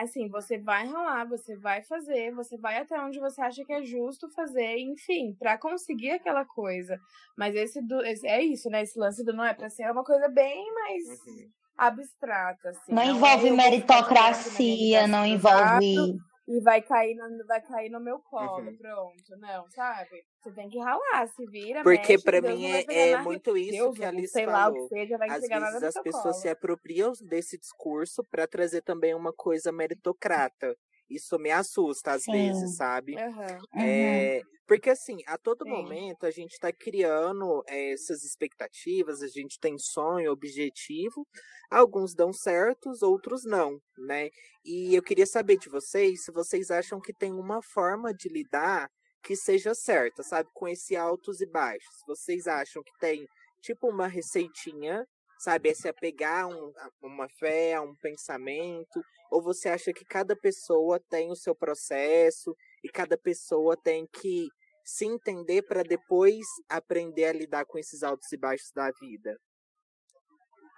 Assim, 0.02 0.28
você 0.28 0.58
vai 0.58 0.86
ralar, 0.86 1.24
você 1.26 1.56
vai 1.56 1.82
fazer, 1.82 2.32
você 2.32 2.56
vai 2.56 2.78
até 2.78 3.00
onde 3.00 3.18
você 3.18 3.40
acha 3.40 3.64
que 3.64 3.72
é 3.72 3.82
justo 3.82 4.28
fazer, 4.30 4.78
enfim, 4.78 5.34
para 5.38 5.58
conseguir 5.58 6.10
aquela 6.10 6.44
coisa. 6.44 6.98
Mas 7.36 7.54
esse, 7.54 7.80
do, 7.82 8.04
esse 8.04 8.26
é 8.26 8.42
isso, 8.42 8.68
né? 8.70 8.82
Esse 8.82 8.98
lance 8.98 9.24
do 9.24 9.32
não 9.32 9.44
é 9.44 9.54
pra 9.54 9.68
ser 9.68 9.84
é 9.84 9.92
uma 9.92 10.04
coisa 10.04 10.28
bem 10.28 10.72
mais 10.74 11.04
uhum. 11.26 11.50
abstrata, 11.76 12.70
assim. 12.70 12.92
Não, 12.92 12.96
não 12.96 13.02
é 13.02 13.14
envolve 13.14 13.48
é 13.48 13.52
meritocracia, 13.52 15.06
não 15.06 15.26
envolve 15.26 16.18
e 16.48 16.60
vai 16.60 16.80
cair 16.80 17.14
no, 17.14 17.46
vai 17.46 17.60
cair 17.60 17.90
no 17.90 18.00
meu 18.00 18.18
colo, 18.20 18.64
uhum. 18.64 18.76
pronto. 18.78 19.36
Não, 19.36 19.70
sabe? 19.70 20.24
Você 20.40 20.50
tem 20.52 20.70
que 20.70 20.78
ralar, 20.78 21.28
se 21.28 21.44
vira. 21.44 21.82
Porque 21.82 22.14
mexe, 22.14 22.24
para 22.24 22.40
mim 22.40 22.64
é, 22.64 23.10
é 23.10 23.18
muito 23.18 23.54
isso 23.54 23.72
Deus, 23.72 23.98
que 23.98 24.04
a 24.04 24.08
Alice 24.08 24.32
sei 24.32 24.46
falou. 24.46 24.58
Lá, 24.58 24.68
o 24.70 24.88
que 24.88 24.94
seja, 24.94 25.18
vai 25.18 25.28
Às 25.28 25.42
vezes 25.42 25.82
as 25.82 26.02
pessoas 26.02 26.22
colo. 26.22 26.34
se 26.34 26.48
apropriam 26.48 27.12
desse 27.20 27.58
discurso 27.58 28.24
para 28.24 28.46
trazer 28.46 28.80
também 28.80 29.14
uma 29.14 29.32
coisa 29.32 29.70
meritocrata. 29.70 30.74
Isso 31.10 31.38
me 31.38 31.50
assusta 31.50 32.12
às 32.12 32.24
Sim. 32.24 32.30
vezes, 32.30 32.74
sabe? 32.76 33.20
Uhum. 33.20 33.66
É, 33.74 34.42
porque 34.66 34.90
assim, 34.90 35.18
a 35.26 35.38
todo 35.38 35.66
Sim. 35.66 35.68
momento 35.68 36.26
a 36.26 36.30
gente 36.30 36.52
está 36.52 36.72
criando 36.72 37.62
eh, 37.68 37.92
essas 37.92 38.24
expectativas, 38.24 39.22
a 39.22 39.28
gente 39.28 39.58
tem 39.60 39.78
sonho, 39.78 40.32
objetivo, 40.32 41.26
alguns 41.70 42.14
dão 42.14 42.32
certos, 42.32 43.02
outros 43.02 43.44
não, 43.44 43.80
né? 43.98 44.30
E 44.64 44.94
eu 44.94 45.02
queria 45.02 45.26
saber 45.26 45.58
de 45.58 45.68
vocês 45.70 46.24
se 46.24 46.32
vocês 46.32 46.70
acham 46.70 47.00
que 47.00 47.12
tem 47.14 47.32
uma 47.32 47.62
forma 47.62 48.12
de 48.14 48.28
lidar 48.28 48.90
que 49.22 49.34
seja 49.36 49.74
certa, 49.74 50.22
sabe? 50.22 50.48
Com 50.54 50.68
esse 50.68 50.96
altos 50.96 51.40
e 51.40 51.46
baixos. 51.46 52.02
Vocês 52.06 52.46
acham 52.46 52.82
que 52.82 52.92
tem 53.00 53.26
tipo 53.60 53.88
uma 53.88 54.06
receitinha, 54.06 55.06
sabe? 55.38 55.70
É 55.70 55.74
se 55.74 55.88
apegar 55.88 56.44
a 56.44 56.46
um, 56.46 56.72
a 56.76 56.90
uma 57.02 57.28
fé, 57.28 57.74
a 57.74 57.82
um 57.82 57.94
pensamento, 58.02 59.00
ou 59.30 59.42
você 59.42 59.68
acha 59.68 59.92
que 59.92 60.04
cada 60.04 60.36
pessoa 60.36 61.00
tem 61.08 61.30
o 61.30 61.36
seu 61.36 61.54
processo 61.54 62.54
e 62.84 62.88
cada 62.88 63.16
pessoa 63.16 63.76
tem 63.76 64.06
que 64.06 64.48
se 64.84 65.04
entender 65.04 65.62
para 65.62 65.82
depois 65.82 66.44
aprender 66.68 67.26
a 67.26 67.32
lidar 67.32 67.64
com 67.66 67.78
esses 67.78 68.02
altos 68.02 68.32
e 68.32 68.36
baixos 68.36 68.70
da 68.74 68.90
vida? 69.00 69.38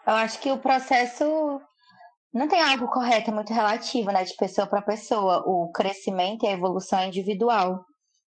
Eu 0.06 0.14
acho 0.14 0.40
que 0.40 0.50
o 0.50 0.58
processo 0.58 1.24
não 2.32 2.48
tem 2.48 2.60
algo 2.60 2.88
correto, 2.88 3.30
é 3.30 3.34
muito 3.34 3.52
relativo, 3.52 4.10
né? 4.10 4.24
De 4.24 4.34
pessoa 4.36 4.66
para 4.66 4.82
pessoa. 4.82 5.42
O 5.46 5.70
crescimento 5.72 6.44
e 6.44 6.48
a 6.48 6.52
evolução 6.52 6.98
é 6.98 7.06
individual. 7.06 7.84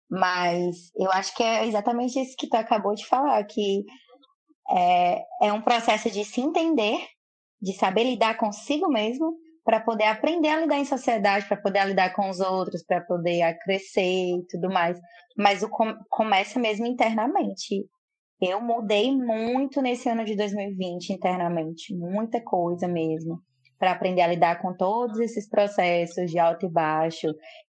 Mas 0.09 0.91
eu 0.95 1.11
acho 1.11 1.35
que 1.35 1.43
é 1.43 1.67
exatamente 1.67 2.19
isso 2.19 2.35
que 2.37 2.49
tu 2.49 2.55
acabou 2.55 2.95
de 2.95 3.05
falar, 3.05 3.43
que 3.43 3.85
é, 4.71 5.23
é 5.41 5.53
um 5.53 5.61
processo 5.61 6.09
de 6.09 6.23
se 6.23 6.41
entender, 6.41 6.99
de 7.61 7.73
saber 7.73 8.03
lidar 8.03 8.37
consigo 8.37 8.89
mesmo, 8.89 9.35
para 9.63 9.79
poder 9.79 10.05
aprender 10.05 10.49
a 10.49 10.61
lidar 10.61 10.77
em 10.77 10.85
sociedade, 10.85 11.47
para 11.47 11.57
poder 11.57 11.85
lidar 11.85 12.13
com 12.13 12.29
os 12.29 12.39
outros, 12.39 12.83
para 12.83 13.01
poder 13.01 13.57
crescer 13.59 14.01
e 14.01 14.45
tudo 14.49 14.67
mais. 14.67 14.99
Mas 15.37 15.61
o 15.61 15.69
com, 15.69 15.93
começa 16.09 16.59
mesmo 16.59 16.85
internamente. 16.85 17.85
Eu 18.41 18.61
mudei 18.61 19.15
muito 19.15 19.81
nesse 19.81 20.09
ano 20.09 20.23
de 20.23 20.35
2020 20.35 21.09
internamente, 21.11 21.93
muita 21.95 22.41
coisa 22.41 22.87
mesmo, 22.87 23.41
para 23.77 23.91
aprender 23.91 24.21
a 24.21 24.27
lidar 24.27 24.61
com 24.61 24.73
todos 24.75 25.19
esses 25.19 25.47
processos 25.47 26.31
de 26.31 26.39
alto 26.39 26.65
e 26.65 26.69
baixo, 26.69 27.27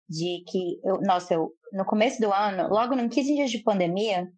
de 0.08 0.42
que 0.48 0.80
eu, 0.84 1.00
nossa, 1.02 1.34
eu 1.34 1.52
no 1.72 1.84
começo 1.84 2.20
do 2.20 2.32
ano, 2.32 2.68
logo 2.68 2.94
em 2.94 3.08
15 3.08 3.34
dias 3.34 3.50
de 3.50 3.62
pandemia, 3.62 4.28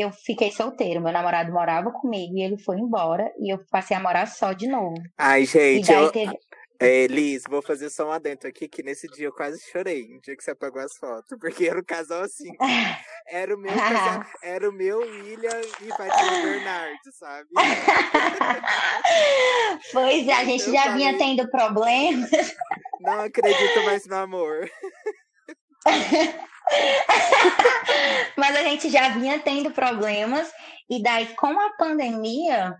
eu 0.00 0.10
fiquei 0.12 0.50
solteiro. 0.52 1.00
Meu 1.00 1.12
namorado 1.12 1.52
morava 1.52 1.90
comigo 1.90 2.36
e 2.36 2.42
ele 2.42 2.58
foi 2.58 2.76
embora 2.78 3.32
e 3.38 3.52
eu 3.52 3.58
passei 3.70 3.96
a 3.96 4.00
morar 4.00 4.26
só 4.26 4.52
de 4.52 4.66
novo. 4.68 4.94
Ai, 5.16 5.44
gente, 5.44 5.90
eu, 5.92 6.10
teve. 6.10 6.36
é, 6.80 7.06
Liz, 7.06 7.42
vou 7.48 7.60
fazer 7.62 7.90
só 7.90 8.08
um 8.08 8.12
adentro 8.12 8.48
aqui, 8.48 8.68
que 8.68 8.82
nesse 8.82 9.06
dia 9.08 9.26
eu 9.26 9.32
quase 9.32 9.60
chorei, 9.70 10.06
no 10.08 10.20
dia 10.20 10.36
que 10.36 10.42
você 10.44 10.50
apagou 10.52 10.80
as 10.82 10.96
fotos, 10.96 11.36
porque 11.40 11.66
era 11.68 11.78
um 11.80 11.84
casal 11.84 12.22
assim, 12.22 12.50
era 13.28 13.54
o 13.54 13.58
meu 13.58 13.72
casal, 13.76 14.24
era 14.42 14.68
o 14.68 14.72
meu 14.72 14.98
William 15.00 15.60
e 15.82 15.88
Fátima 15.88 16.42
Bernardo, 16.42 17.12
sabe? 17.12 17.48
Pois 19.92 20.26
é, 20.26 20.32
a 20.32 20.44
gente 20.44 20.66
Eu 20.66 20.72
já 20.72 20.94
vinha 20.96 21.12
falei- 21.12 21.36
tendo 21.36 21.50
problemas. 21.50 22.30
Não 23.00 23.20
acredito 23.20 23.84
mais 23.84 24.06
no 24.06 24.16
amor. 24.16 24.68
Mas 28.36 28.56
a 28.56 28.62
gente 28.62 28.88
já 28.90 29.08
vinha 29.10 29.38
tendo 29.38 29.70
problemas, 29.70 30.50
e 30.88 31.02
daí 31.02 31.26
com 31.34 31.58
a 31.58 31.70
pandemia, 31.76 32.76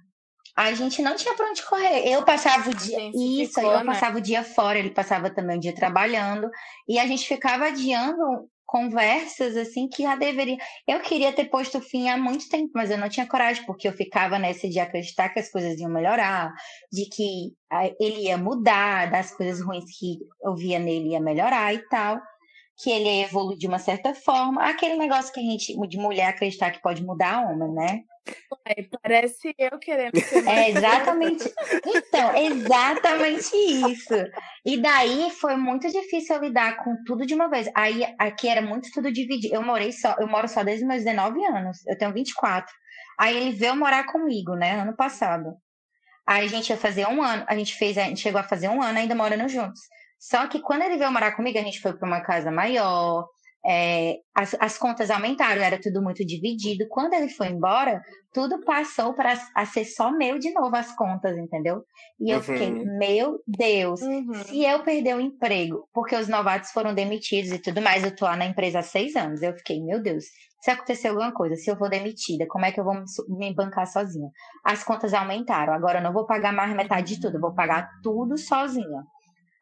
a 0.57 0.73
gente 0.73 1.03
não 1.03 1.15
tinha 1.17 1.35
pra 1.35 1.49
onde 1.49 1.63
correr. 1.63 2.07
Eu 2.07 2.25
passava 2.25 2.71
o 2.71 2.75
dia. 2.75 3.11
Isso, 3.15 3.61
eu 3.61 3.79
né? 3.79 3.85
passava 3.85 4.19
o 4.19 4.21
dia 4.21 4.43
fora, 4.43 4.79
ele 4.79 4.91
passava 4.91 5.31
também 5.31 5.57
o 5.57 5.61
dia 5.61 5.75
trabalhando, 5.75 6.51
e 6.89 6.99
a 6.99 7.07
gente 7.07 7.27
ficava 7.27 7.67
adiando 7.67 8.49
conversas 8.67 9.57
assim 9.57 9.89
que 9.89 10.03
já 10.03 10.15
deveria. 10.15 10.59
Eu 10.87 11.01
queria 11.01 11.33
ter 11.33 11.47
posto 11.47 11.81
fim 11.81 12.11
há 12.11 12.19
muito 12.19 12.49
tempo, 12.51 12.71
mas 12.75 12.91
eu 12.91 12.99
não 12.99 13.09
tinha 13.09 13.27
coragem, 13.27 13.65
porque 13.65 13.89
eu 13.89 13.93
ficava 13.93 14.39
nessa 14.39 14.69
de 14.69 14.79
acreditar 14.79 15.31
que 15.31 15.39
as 15.39 15.51
coisas 15.51 15.79
iam 15.81 15.91
melhorar, 15.91 16.53
de 16.93 17.07
que 17.09 17.55
ah, 17.73 17.87
ele 17.99 18.25
ia 18.25 18.37
mudar, 18.37 19.11
das 19.11 19.35
coisas 19.35 19.65
ruins 19.65 19.85
que 19.99 20.19
eu 20.43 20.55
via 20.55 20.79
nele 20.79 21.13
ia 21.13 21.21
melhorar 21.21 21.73
e 21.73 21.79
tal 21.89 22.21
que 22.79 22.91
ele 22.91 23.09
ia 23.09 23.25
evoluir 23.25 23.59
de 23.59 23.67
uma 23.67 23.79
certa 23.79 24.15
forma. 24.15 24.63
Aquele 24.63 24.95
negócio 24.97 25.33
que 25.33 25.41
a 25.41 25.43
gente, 25.43 25.77
de 25.89 25.99
mulher 25.99 26.29
acreditar 26.29 26.71
que 26.71 26.81
pode 26.81 27.03
mudar 27.05 27.41
homem, 27.41 27.73
né? 27.73 28.03
Aí 28.65 28.89
parece 29.03 29.55
eu 29.59 29.79
querendo 29.79 30.21
ser 30.21 30.47
É 30.47 30.71
exatamente. 30.71 31.53
Então, 31.87 32.37
exatamente 32.37 33.57
isso. 33.57 34.15
E 34.65 34.77
daí 34.81 35.31
foi 35.31 35.57
muito 35.57 35.91
difícil 35.91 36.37
eu 36.37 36.43
lidar 36.43 36.77
com 36.85 37.03
tudo 37.05 37.27
de 37.27 37.35
uma 37.35 37.49
vez. 37.49 37.69
Aí 37.75 38.05
aqui 38.19 38.49
era 38.49 38.63
muito 38.63 38.91
tudo 38.93 39.11
dividido. 39.11 39.55
Eu 39.55 39.63
morei 39.63 39.91
só, 39.91 40.15
eu 40.21 40.29
moro 40.29 40.47
só 40.47 40.63
desde 40.63 40.85
meus 40.85 41.03
19 41.03 41.45
anos. 41.47 41.85
Eu 41.87 41.99
tenho 41.99 42.13
24. 42.13 42.73
Aí 43.19 43.37
ele 43.37 43.57
veio 43.57 43.75
morar 43.75 44.05
comigo, 44.05 44.55
né, 44.55 44.81
ano 44.81 44.95
passado. 44.95 45.57
Aí 46.25 46.45
a 46.45 46.49
gente 46.49 46.69
ia 46.71 46.77
fazer 46.77 47.09
um 47.09 47.23
ano, 47.23 47.45
a 47.49 47.57
gente 47.57 47.75
fez, 47.75 47.99
a 47.99 48.05
gente 48.05 48.21
chegou 48.21 48.41
a 48.41 48.45
fazer 48.45 48.69
um 48.69 48.83
ano 48.83 48.99
ainda 48.99 49.15
morando 49.15 49.49
juntos. 49.49 49.81
Só 50.19 50.47
que 50.49 50.61
quando 50.61 50.83
ele 50.83 50.97
veio 50.97 51.13
morar 51.13 51.33
comigo, 51.37 51.59
a 51.59 51.63
gente 51.63 51.81
foi 51.81 51.93
para 51.97 52.07
uma 52.09 52.21
casa 52.21 52.51
maior, 52.51 53.27
é, 53.67 54.17
as, 54.35 54.55
as 54.61 54.79
contas 54.79 55.11
aumentaram, 55.11 55.63
era 55.63 55.81
tudo 55.81 56.03
muito 56.03 56.25
dividido. 56.25 56.87
Quando 56.89 57.15
ele 57.15 57.29
foi 57.29 57.49
embora, 57.49 58.01
tudo 58.33 58.61
passou 58.65 59.15
para 59.15 59.35
a 59.55 59.67
ser 59.67 59.85
só 59.85 60.11
meu 60.11 60.39
de 60.39 60.53
novo 60.53 60.75
as 60.77 60.95
contas, 60.97 61.37
entendeu? 61.37 61.83
E 62.21 62.31
eu 62.31 62.37
Uhum. 62.39 62.43
fiquei, 62.43 62.71
meu 62.99 63.41
Deus, 63.47 64.01
Uhum. 64.01 64.33
se 64.33 64.65
eu 64.65 64.83
perder 64.83 65.17
o 65.17 65.21
emprego, 65.21 65.89
porque 65.93 66.15
os 66.17 66.29
novatos 66.29 66.71
foram 66.71 66.95
demitidos 66.95 67.51
e 67.53 67.59
tudo 67.59 67.83
mais, 67.83 68.05
eu 68.05 68.15
tô 68.15 68.25
lá 68.25 68.37
na 68.37 68.47
empresa 68.47 68.79
há 68.79 68.83
seis 68.83 69.17
anos. 69.17 69.43
Eu 69.43 69.55
fiquei, 69.57 69.83
meu 69.83 70.01
Deus, 70.03 70.25
se 70.63 70.71
acontecer 70.71 71.09
alguma 71.09 71.33
coisa, 71.33 71.55
se 71.57 71.71
eu 71.71 71.77
for 71.77 71.89
demitida, 71.91 72.47
como 72.49 72.65
é 72.65 72.73
que 72.73 72.81
eu 72.81 72.85
vou 72.85 72.95
me 73.29 73.55
bancar 73.55 73.87
sozinha? 73.87 74.31
As 74.65 74.83
contas 74.85 75.13
aumentaram, 75.15 75.73
agora 75.73 75.99
eu 75.99 76.03
não 76.03 76.13
vou 76.13 76.27
pagar 76.27 76.53
mais 76.53 76.75
metade 76.75 77.15
de 77.15 77.21
tudo, 77.21 77.37
eu 77.37 77.41
vou 77.41 77.55
pagar 77.55 77.89
tudo 78.03 78.37
sozinha. 78.39 79.03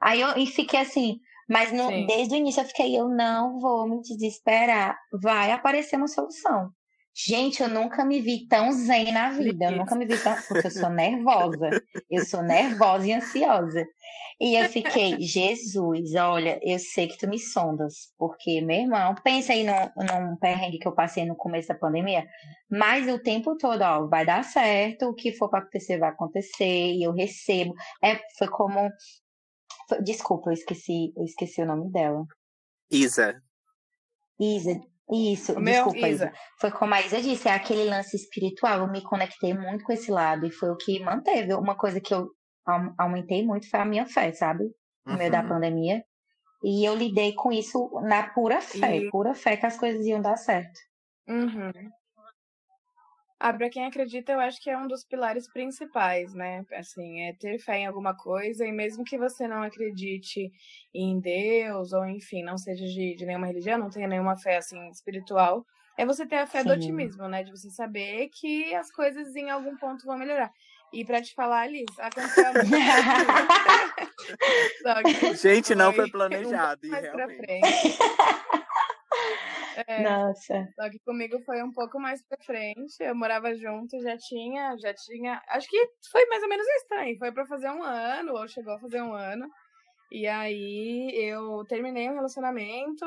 Aí 0.00 0.20
eu 0.20 0.36
e 0.36 0.46
fiquei 0.46 0.80
assim, 0.80 1.18
mas 1.48 1.70
desde 2.06 2.34
o 2.34 2.36
início 2.36 2.60
eu 2.60 2.66
fiquei, 2.66 2.98
eu 2.98 3.08
não 3.08 3.58
vou 3.58 3.88
me 3.88 4.00
desesperar, 4.02 4.96
vai 5.22 5.52
aparecer 5.52 5.96
uma 5.96 6.08
solução. 6.08 6.70
Gente, 7.18 7.62
eu 7.62 7.68
nunca 7.68 8.04
me 8.04 8.20
vi 8.20 8.46
tão 8.46 8.70
zen 8.72 9.10
na 9.10 9.30
vida, 9.30 9.66
eu 9.66 9.72
nunca 9.72 9.96
me 9.96 10.04
vi 10.04 10.18
tão, 10.18 10.36
porque 10.46 10.66
eu 10.66 10.70
sou 10.70 10.90
nervosa, 10.90 11.70
eu 12.10 12.22
sou 12.26 12.42
nervosa 12.42 13.06
e 13.06 13.12
ansiosa. 13.14 13.86
E 14.38 14.54
eu 14.54 14.68
fiquei, 14.68 15.18
Jesus, 15.22 16.14
olha, 16.14 16.60
eu 16.62 16.78
sei 16.78 17.08
que 17.08 17.16
tu 17.16 17.26
me 17.26 17.38
sondas, 17.38 18.12
porque, 18.18 18.60
meu 18.60 18.80
irmão, 18.80 19.14
pensa 19.24 19.54
aí 19.54 19.64
num, 19.64 19.72
num 19.96 20.36
perrengue 20.36 20.78
que 20.78 20.86
eu 20.86 20.94
passei 20.94 21.24
no 21.24 21.34
começo 21.34 21.68
da 21.68 21.74
pandemia, 21.74 22.26
mas 22.70 23.08
o 23.08 23.18
tempo 23.18 23.56
todo, 23.56 23.80
ó, 23.80 24.06
vai 24.06 24.26
dar 24.26 24.44
certo, 24.44 25.06
o 25.06 25.14
que 25.14 25.32
for 25.32 25.48
pra 25.48 25.60
acontecer, 25.60 25.98
vai 25.98 26.10
acontecer, 26.10 26.92
e 26.92 27.02
eu 27.02 27.12
recebo. 27.12 27.72
É, 28.04 28.20
foi 28.36 28.48
como. 28.48 28.90
Desculpa, 30.02 30.50
eu 30.50 30.54
esqueci, 30.54 31.12
eu 31.16 31.24
esqueci 31.24 31.62
o 31.62 31.66
nome 31.66 31.90
dela. 31.90 32.24
Isa. 32.90 33.40
Isa, 34.38 34.80
isso, 35.10 35.58
meu, 35.60 35.84
desculpa, 35.84 36.08
Isa. 36.08 36.24
Isa. 36.26 36.32
Foi 36.60 36.70
como 36.70 36.94
a 36.94 37.00
Isa 37.00 37.22
disse, 37.22 37.48
é 37.48 37.52
aquele 37.52 37.84
lance 37.84 38.16
espiritual. 38.16 38.80
Eu 38.80 38.90
me 38.90 39.02
conectei 39.02 39.54
muito 39.54 39.84
com 39.84 39.92
esse 39.92 40.10
lado 40.10 40.46
e 40.46 40.50
foi 40.50 40.70
o 40.70 40.76
que 40.76 41.00
manteve. 41.00 41.54
Uma 41.54 41.76
coisa 41.76 42.00
que 42.00 42.12
eu 42.12 42.28
au- 42.66 42.94
aumentei 42.98 43.44
muito 43.46 43.68
foi 43.70 43.80
a 43.80 43.84
minha 43.84 44.06
fé, 44.06 44.32
sabe? 44.32 44.64
No 45.06 45.16
meio 45.16 45.30
da 45.30 45.40
Uhum. 45.42 45.48
pandemia. 45.48 46.02
E 46.64 46.84
eu 46.84 46.94
lidei 46.96 47.32
com 47.34 47.52
isso 47.52 47.88
na 48.02 48.28
pura 48.30 48.60
fé, 48.60 48.96
E- 48.98 49.10
pura 49.10 49.34
fé 49.34 49.56
que 49.56 49.66
as 49.66 49.78
coisas 49.78 50.04
iam 50.04 50.20
dar 50.20 50.36
certo. 50.36 50.78
Uhum. 51.28 51.70
Ah, 53.38 53.52
pra 53.52 53.68
quem 53.68 53.84
acredita, 53.84 54.32
eu 54.32 54.40
acho 54.40 54.58
que 54.62 54.70
é 54.70 54.78
um 54.78 54.88
dos 54.88 55.04
pilares 55.04 55.46
principais, 55.52 56.32
né? 56.32 56.64
Assim, 56.72 57.20
é 57.20 57.34
ter 57.34 57.58
fé 57.58 57.76
em 57.78 57.86
alguma 57.86 58.16
coisa, 58.16 58.66
e 58.66 58.72
mesmo 58.72 59.04
que 59.04 59.18
você 59.18 59.46
não 59.46 59.62
acredite 59.62 60.50
em 60.94 61.20
Deus, 61.20 61.92
ou 61.92 62.06
enfim, 62.06 62.42
não 62.42 62.56
seja 62.56 62.86
de, 62.86 63.14
de 63.14 63.26
nenhuma 63.26 63.46
religião, 63.46 63.78
não 63.78 63.90
tenha 63.90 64.08
nenhuma 64.08 64.38
fé 64.38 64.56
assim 64.56 64.88
espiritual, 64.88 65.66
é 65.98 66.06
você 66.06 66.26
ter 66.26 66.36
a 66.36 66.46
fé 66.46 66.64
do 66.64 66.70
Sim. 66.70 66.76
otimismo, 66.76 67.28
né? 67.28 67.42
De 67.42 67.50
você 67.50 67.68
saber 67.70 68.30
que 68.32 68.74
as 68.74 68.90
coisas 68.90 69.36
em 69.36 69.50
algum 69.50 69.76
ponto 69.76 70.06
vão 70.06 70.16
melhorar. 70.16 70.50
E 70.92 71.04
pra 71.04 71.20
te 71.20 71.34
falar, 71.34 71.62
Alice, 71.62 72.00
aconteceu 72.00 72.44
Gente, 75.34 75.74
não 75.74 75.92
foi 75.92 76.08
planejado. 76.08 76.86
um 76.86 76.94
e 76.94 77.00
realmente. 77.00 77.98
É, 79.86 80.02
Nossa. 80.02 80.68
só 80.74 80.88
que 80.90 80.98
comigo 81.00 81.38
foi 81.44 81.62
um 81.62 81.72
pouco 81.72 82.00
mais 82.00 82.22
pra 82.26 82.38
frente. 82.44 82.96
Eu 83.00 83.14
morava 83.14 83.54
junto, 83.54 84.00
já 84.00 84.16
tinha, 84.16 84.76
já 84.78 84.94
tinha. 84.94 85.42
Acho 85.48 85.68
que 85.68 85.78
foi 86.10 86.24
mais 86.26 86.42
ou 86.42 86.48
menos 86.48 86.66
isso 86.66 86.86
também. 86.88 87.18
Foi 87.18 87.32
pra 87.32 87.46
fazer 87.46 87.70
um 87.70 87.82
ano, 87.82 88.32
ou 88.34 88.48
chegou 88.48 88.74
a 88.74 88.80
fazer 88.80 89.02
um 89.02 89.12
ano. 89.12 89.48
E 90.10 90.26
aí 90.26 91.10
eu 91.14 91.64
terminei 91.68 92.08
um 92.08 92.14
relacionamento. 92.14 93.04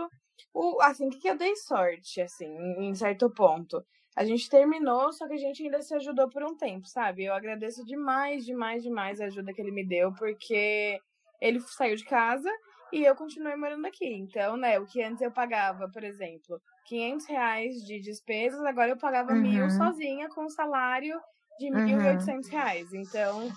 O, 0.53 0.82
assim, 0.82 1.08
o 1.08 1.10
que, 1.10 1.19
que 1.19 1.29
eu 1.29 1.38
dei 1.38 1.55
sorte, 1.55 2.21
assim, 2.21 2.49
em 2.79 2.93
certo 2.95 3.29
ponto. 3.32 3.84
A 4.15 4.25
gente 4.25 4.49
terminou, 4.49 5.12
só 5.13 5.27
que 5.27 5.34
a 5.34 5.38
gente 5.38 5.63
ainda 5.63 5.82
se 5.82 5.93
ajudou 5.95 6.29
por 6.29 6.43
um 6.43 6.55
tempo, 6.55 6.86
sabe? 6.88 7.25
Eu 7.25 7.34
agradeço 7.34 7.86
demais, 7.86 8.45
demais, 8.45 8.84
demais 8.84 9.21
a 9.21 9.25
ajuda 9.25 9.53
que 9.53 9.62
ele 9.62 9.71
me 9.71 9.86
deu, 9.86 10.13
porque 10.15 10.99
ele 11.41 11.60
saiu 11.62 11.95
de 11.95 12.03
casa 12.03 12.51
e 12.91 13.04
eu 13.04 13.15
continuei 13.15 13.56
morando 13.56 13.86
aqui. 13.86 14.08
Então, 14.08 14.58
né, 14.58 14.80
o 14.80 14.86
que 14.86 15.02
antes 15.02 15.21
eu 15.21 15.32
pagava, 15.32 15.89
por 15.89 16.04
exemplo, 16.04 16.60
500 16.86 17.25
reais 17.28 17.75
de 17.86 17.99
despesas, 17.99 18.63
agora 18.63 18.89
eu 18.89 18.97
pagava 18.97 19.34
uhum. 19.34 19.41
mil 19.41 19.69
sozinha 19.69 20.30
com 20.30 20.45
um 20.45 20.49
salário 20.49 21.19
de 21.60 21.67
1.800 21.67 22.45
uhum. 22.45 22.52
reais. 22.52 22.93
Então, 22.93 23.49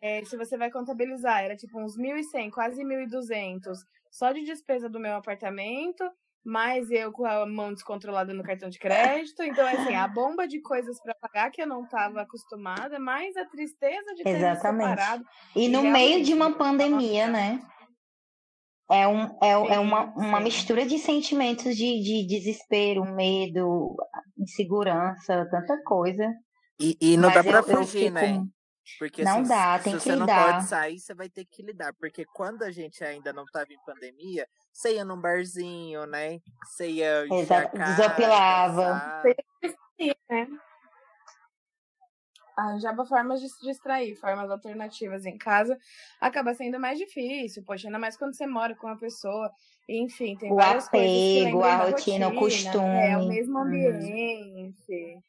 é, 0.00 0.24
se 0.24 0.36
você 0.36 0.56
vai 0.56 0.70
contabilizar, 0.70 1.42
era 1.42 1.56
tipo 1.56 1.80
uns 1.80 1.96
1.100, 1.98 2.50
quase 2.50 2.82
1.200 2.82 3.76
só 4.10 4.32
de 4.32 4.42
despesa 4.42 4.88
do 4.88 4.98
meu 4.98 5.16
apartamento, 5.16 6.04
mais 6.44 6.90
eu 6.90 7.12
com 7.12 7.26
a 7.26 7.44
mão 7.44 7.74
descontrolada 7.74 8.32
no 8.32 8.42
cartão 8.42 8.68
de 8.68 8.78
crédito. 8.78 9.42
Então, 9.42 9.66
assim, 9.66 9.94
a 9.94 10.08
bomba 10.08 10.46
de 10.46 10.60
coisas 10.60 11.00
para 11.02 11.14
pagar 11.14 11.50
que 11.50 11.60
eu 11.60 11.66
não 11.66 11.84
estava 11.84 12.22
acostumada, 12.22 12.98
mais 12.98 13.36
a 13.36 13.44
tristeza 13.44 14.14
de 14.14 14.22
ter 14.22 14.30
Exatamente. 14.30 14.90
separado. 14.90 15.24
E 15.54 15.68
no 15.68 15.82
meio 15.82 16.24
de 16.24 16.32
uma 16.32 16.56
pandemia, 16.56 17.26
né? 17.26 17.60
É, 18.90 19.06
um, 19.06 19.22
é, 19.42 19.54
sim, 19.54 19.72
é 19.74 19.78
uma, 19.78 20.04
uma 20.14 20.40
mistura 20.40 20.86
de 20.86 20.98
sentimentos 20.98 21.76
de, 21.76 22.02
de 22.02 22.26
desespero, 22.26 23.04
medo, 23.04 23.94
insegurança, 24.38 25.46
tanta 25.50 25.82
coisa. 25.84 26.26
E, 26.80 26.96
e 27.00 27.16
não 27.16 27.28
Mas 27.28 27.34
dá 27.34 27.44
pra 27.44 27.58
eu, 27.58 27.84
fugir, 27.84 28.06
eu 28.06 28.12
né? 28.12 28.44
Porque 28.98 29.22
não 29.22 29.44
se, 29.44 29.50
dá, 29.50 29.78
tem 29.78 29.92
se 29.92 29.98
que 29.98 30.04
você 30.04 30.16
lidar. 30.16 30.46
não 30.46 30.52
pode 30.52 30.68
sair, 30.68 30.98
você 30.98 31.14
vai 31.14 31.28
ter 31.28 31.44
que 31.44 31.62
lidar. 31.62 31.92
Porque 32.00 32.24
quando 32.24 32.62
a 32.62 32.70
gente 32.70 33.04
ainda 33.04 33.32
não 33.32 33.44
estava 33.44 33.70
em 33.70 33.78
pandemia, 33.84 34.46
você 34.72 34.94
ia 34.94 35.04
num 35.04 35.20
barzinho, 35.20 36.06
né? 36.06 36.38
Você 36.64 36.88
ia 36.88 37.26
Exato, 37.30 37.76
desopilava. 37.76 39.22
Né? 40.30 40.46
Arranjava 42.58 43.06
formas 43.06 43.40
de 43.40 43.48
se 43.48 43.64
distrair, 43.64 44.16
formas 44.16 44.50
alternativas 44.50 45.24
em 45.24 45.38
casa. 45.38 45.78
Acaba 46.20 46.52
sendo 46.54 46.80
mais 46.80 46.98
difícil, 46.98 47.62
poxa, 47.64 47.86
ainda 47.86 48.00
mais 48.00 48.16
quando 48.16 48.34
você 48.34 48.48
mora 48.48 48.74
com 48.74 48.88
uma 48.88 48.98
pessoa. 48.98 49.48
Enfim, 49.88 50.36
tem 50.36 50.52
o 50.52 50.56
várias 50.56 50.88
apego, 50.88 51.62
a 51.62 51.76
rotina, 51.76 52.26
rotina, 52.26 52.28
o 52.28 52.34
costume. 52.34 52.84
É, 52.84 53.16
o 53.16 53.28
mesmo 53.28 53.58
uhum. 53.58 53.64
ambiente. 53.64 54.74
Uhum. 54.90 55.22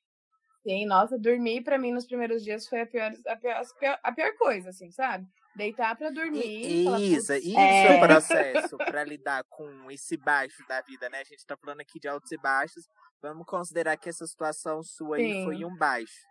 Sim, 0.64 0.86
nossa, 0.88 1.18
dormir 1.20 1.62
para 1.62 1.78
mim 1.78 1.92
nos 1.92 2.06
primeiros 2.06 2.44
dias 2.44 2.68
foi 2.68 2.82
a 2.82 2.88
pior, 2.88 3.12
a 3.28 3.36
pior, 3.36 4.00
a 4.04 4.12
pior 4.12 4.36
coisa, 4.36 4.70
assim, 4.70 4.92
sabe? 4.92 5.26
Deitar 5.56 5.96
para 5.96 6.10
dormir. 6.10 6.88
Isa, 7.00 7.38
isso 7.38 7.58
é 7.60 7.96
o 7.96 8.00
processo 8.00 8.78
para 8.78 9.04
lidar 9.04 9.44
com 9.50 9.90
esse 9.92 10.18
baixo 10.18 10.64
da 10.68 10.82
vida, 10.82 11.10
né? 11.10 11.20
A 11.22 11.24
gente 11.24 11.46
tá 11.46 11.56
falando 11.56 11.82
aqui 11.82 12.00
de 12.00 12.08
altos 12.08 12.32
e 12.32 12.38
baixos. 12.38 12.88
Vamos 13.22 13.46
considerar 13.46 13.98
que 13.98 14.10
essa 14.10 14.26
situação 14.26 14.82
sua 14.82 15.18
sim. 15.18 15.24
aí 15.24 15.44
foi 15.44 15.66
um 15.66 15.76
baixo, 15.76 16.26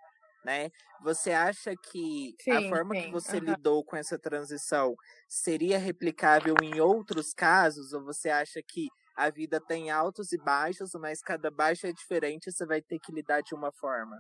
né? 0.44 0.70
Você 1.03 1.33
acha 1.33 1.74
que 1.77 2.35
sim, 2.40 2.51
a 2.51 2.68
forma 2.68 2.94
sim. 2.94 3.03
que 3.03 3.11
você 3.11 3.38
lidou 3.38 3.85
com 3.85 3.96
essa 3.96 4.18
transição 4.18 4.94
seria 5.29 5.79
replicável 5.79 6.55
em 6.62 6.81
outros 6.81 7.33
casos? 7.33 7.92
Ou 7.92 8.05
você 8.05 8.31
acha 8.31 8.61
que 8.66 8.88
a 9.16 9.31
vida 9.31 9.61
tem 9.61 9.90
altos 9.90 10.33
e 10.33 10.38
baixos, 10.38 10.90
mas 10.94 11.20
cada 11.20 11.51
baixo 11.51 11.87
é 11.87 11.92
diferente, 11.92 12.53
você 12.53 12.64
vai 12.64 12.81
ter 12.81 12.98
que 13.01 13.12
lidar 13.12 13.40
de 13.42 13.55
uma 13.55 13.72
forma. 13.72 14.16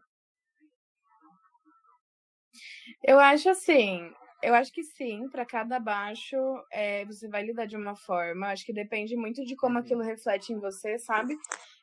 Eu 3.04 3.20
acho 3.20 3.48
assim, 3.48 4.12
eu 4.42 4.54
acho 4.54 4.72
que 4.72 4.82
sim, 4.82 5.28
para 5.30 5.44
cada 5.44 5.78
baixo 5.78 6.36
é, 6.72 7.04
você 7.04 7.28
vai 7.28 7.44
lidar 7.44 7.66
de 7.66 7.76
uma 7.76 7.96
forma. 7.96 8.48
Acho 8.48 8.64
que 8.64 8.72
depende 8.72 9.16
muito 9.16 9.44
de 9.44 9.56
como 9.56 9.74
uhum. 9.74 9.80
aquilo 9.80 10.02
reflete 10.02 10.52
em 10.52 10.58
você, 10.58 10.98
sabe? 10.98 11.36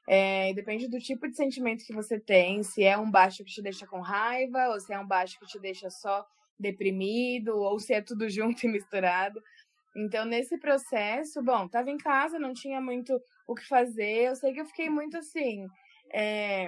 É, 0.08 0.54
depende 0.54 0.88
do 0.88 1.00
tipo 1.00 1.28
de 1.28 1.36
sentimento 1.36 1.84
que 1.84 1.94
você 1.94 2.20
tem, 2.20 2.62
se 2.62 2.84
é 2.84 2.98
um 2.98 3.10
baixo 3.10 3.44
que 3.44 3.52
te 3.52 3.62
deixa 3.62 3.88
com 3.88 4.00
raiva, 4.02 4.70
ou 4.70 4.80
se 4.80 4.94
é 4.94 5.00
um 5.00 5.08
baixo 5.08 5.40
que 5.40 5.48
te 5.48 5.60
deixa 5.60 5.90
só 5.90 6.26
deprimido, 6.60 7.58
ou 7.58 7.80
se 7.80 7.94
é 7.94 8.02
tudo 8.02 8.30
junto 8.30 8.66
e 8.66 8.70
misturado. 8.70 9.42
Então, 9.96 10.26
nesse 10.26 10.58
processo, 10.60 11.42
bom, 11.42 11.68
tava 11.68 11.90
em 11.90 11.98
casa, 11.98 12.38
não 12.38 12.54
tinha 12.54 12.82
muito 12.82 13.18
o 13.48 13.56
que 13.56 13.66
fazer. 13.66 14.28
Eu 14.28 14.36
sei 14.36 14.54
que 14.54 14.62
eu 14.62 14.66
fiquei 14.66 14.90
muito 14.90 15.18
assim. 15.18 15.66
É... 16.14 16.68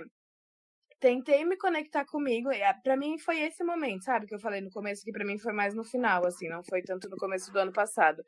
Tentei 1.00 1.45
me 1.45 1.58
conectar 1.58 2.06
comigo. 2.06 2.50
Para 2.84 2.97
mim 2.97 3.19
foi 3.19 3.41
esse 3.41 3.63
momento, 3.63 4.04
sabe? 4.06 4.26
Que 4.26 4.34
eu 4.34 4.39
falei 4.39 4.62
no 4.62 4.71
começo, 4.71 5.04
que 5.04 5.12
para 5.12 5.26
mim 5.26 5.38
foi 5.38 5.54
mais 5.54 5.76
no 5.76 5.84
final, 5.84 6.26
assim, 6.26 6.47
não 6.50 6.63
foi 6.63 6.82
tanto 6.82 7.08
no 7.10 7.17
começo 7.17 7.52
do 7.52 7.60
ano 7.60 7.71
passado. 7.71 8.23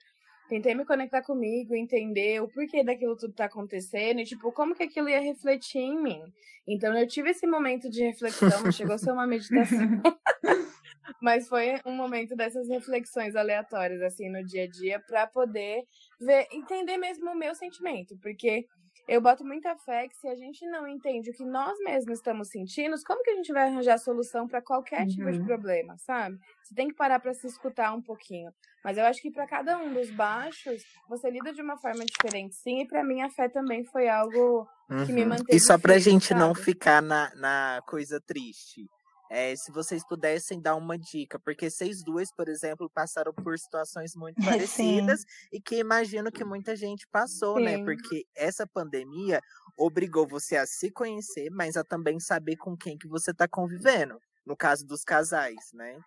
Tentei 0.50 0.74
me 0.74 0.84
conectar 0.84 1.22
comigo, 1.22 1.76
entender 1.76 2.42
o 2.42 2.48
porquê 2.48 2.84
daquilo 2.84 3.16
tudo 3.16 3.36
tá 3.36 3.46
acontecendo 3.46 4.20
e, 4.20 4.26
tipo, 4.26 4.52
como 4.52 4.74
que 4.74 4.82
aquilo 4.82 5.08
ia 5.08 5.20
refletir 5.20 5.80
em 5.80 6.02
mim. 6.02 6.24
Então, 6.68 6.98
eu 6.98 7.08
tive 7.08 7.30
esse 7.30 7.46
momento 7.46 7.88
de 7.88 8.04
reflexão, 8.04 8.50
chegou 8.74 8.96
a 8.96 8.98
ser 8.98 9.12
uma 9.12 9.28
meditação. 9.28 9.78
Mas 11.22 11.48
foi 11.48 11.76
um 11.86 11.96
momento 11.96 12.36
dessas 12.36 12.68
reflexões 12.68 13.36
aleatórias, 13.36 14.02
assim, 14.02 14.28
no 14.28 14.44
dia 14.44 14.64
a 14.64 14.68
dia, 14.68 15.00
para 15.00 15.28
poder 15.28 15.84
ver, 16.20 16.48
entender 16.52 16.98
mesmo 16.98 17.30
o 17.30 17.38
meu 17.38 17.54
sentimento. 17.54 18.18
Porque 18.20 18.66
eu 19.08 19.22
boto 19.22 19.44
muita 19.46 19.76
fé 19.78 20.08
que 20.08 20.16
se 20.16 20.28
a 20.28 20.36
gente 20.36 20.66
não 20.68 20.88
entende 20.88 21.30
o 21.30 21.34
que 21.34 21.46
nós 21.46 21.78
mesmos 21.80 22.20
estamos 22.20 22.50
sentindo, 22.50 22.96
como 23.06 23.24
que 23.24 23.32
a 23.32 23.36
gente 23.36 23.52
vai 23.52 23.68
arranjar 23.68 23.98
solução 23.98 24.48
para 24.48 24.62
qualquer 24.62 25.02
uhum. 25.02 25.08
tipo 25.08 25.32
de 25.32 25.40
uhum. 25.40 25.46
problema, 25.46 25.98
sabe? 25.98 26.38
Você 26.64 26.74
tem 26.74 26.88
que 26.88 26.96
parar 26.96 27.20
para 27.20 27.34
se 27.34 27.46
escutar 27.48 27.94
um 27.94 28.02
pouquinho. 28.02 28.52
Mas 28.84 28.98
eu 28.98 29.06
acho 29.06 29.22
que 29.22 29.32
para 29.32 29.48
cada 29.48 29.78
um 29.78 29.94
dos 29.94 30.10
baixos, 30.12 30.84
você 31.08 31.30
lida 31.30 31.54
de 31.54 31.62
uma 31.62 31.78
forma 31.78 32.06
diferente, 32.06 32.56
sim. 32.56 32.82
E 32.82 32.88
para 32.88 33.04
mim 33.04 33.22
a 33.22 33.30
fé 33.30 33.50
também 33.50 33.84
foi 33.84 34.08
algo 34.08 34.68
que 35.06 35.12
me 35.12 35.26
manteve. 35.26 35.56
E 35.56 35.60
só 35.60 35.78
pra 35.78 35.98
gente 36.00 36.28
sabe? 36.28 36.40
não 36.40 36.56
ficar 36.56 37.02
na, 37.02 37.34
na 37.36 37.82
coisa 37.86 38.22
triste. 38.22 38.90
É, 39.32 39.56
se 39.56 39.72
vocês 39.72 40.04
pudessem 40.08 40.60
dar 40.60 40.76
uma 40.76 40.98
dica, 40.98 41.38
porque 41.38 41.70
vocês 41.70 42.04
duas, 42.04 42.34
por 42.34 42.50
exemplo, 42.50 42.90
passaram 42.90 43.32
por 43.32 43.58
situações 43.60 44.16
muito 44.16 44.38
parecidas 44.44 45.20
Sim. 45.20 45.26
e 45.54 45.62
que 45.62 45.76
imagino 45.76 46.32
que 46.32 46.44
muita 46.44 46.76
gente 46.76 47.08
passou, 47.12 47.60
né? 47.60 47.74
Sim. 47.74 47.78
né? 47.78 47.86
Porque 47.86 48.26
essa 48.36 48.66
pandemia 48.66 49.40
obrigou 49.78 50.28
você 50.28 50.58
a 50.58 50.66
se 50.66 50.90
conhecer, 50.90 51.50
mas 51.52 51.78
a 51.78 51.84
também 51.84 52.20
saber 52.20 52.56
com 52.56 52.76
quem 52.76 52.98
que 52.98 53.08
você 53.08 53.30
está 53.30 53.48
convivendo. 53.48 54.20
No 54.44 54.58
caso 54.58 54.84
dos 54.88 55.04
casais, 55.04 55.72
né? 55.74 56.00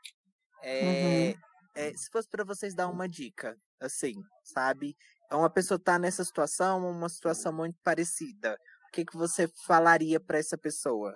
É, 0.61 0.83
uhum. 0.83 1.52
É, 1.75 1.93
se 1.95 2.11
fosse 2.11 2.29
para 2.29 2.45
vocês 2.45 2.75
dar 2.75 2.89
uma 2.89 3.09
dica, 3.09 3.57
assim, 3.81 4.15
sabe? 4.45 4.97
Uma 5.31 5.51
pessoa 5.51 5.79
tá 5.79 5.99
nessa 5.99 6.25
situação, 6.25 6.89
uma 6.91 7.09
situação 7.09 7.53
muito 7.53 7.79
parecida. 7.83 8.59
O 8.89 8.93
que, 8.93 9.05
que 9.05 9.17
você 9.17 9.49
falaria 9.67 10.21
para 10.21 10.39
essa 10.39 10.59
pessoa? 10.59 11.15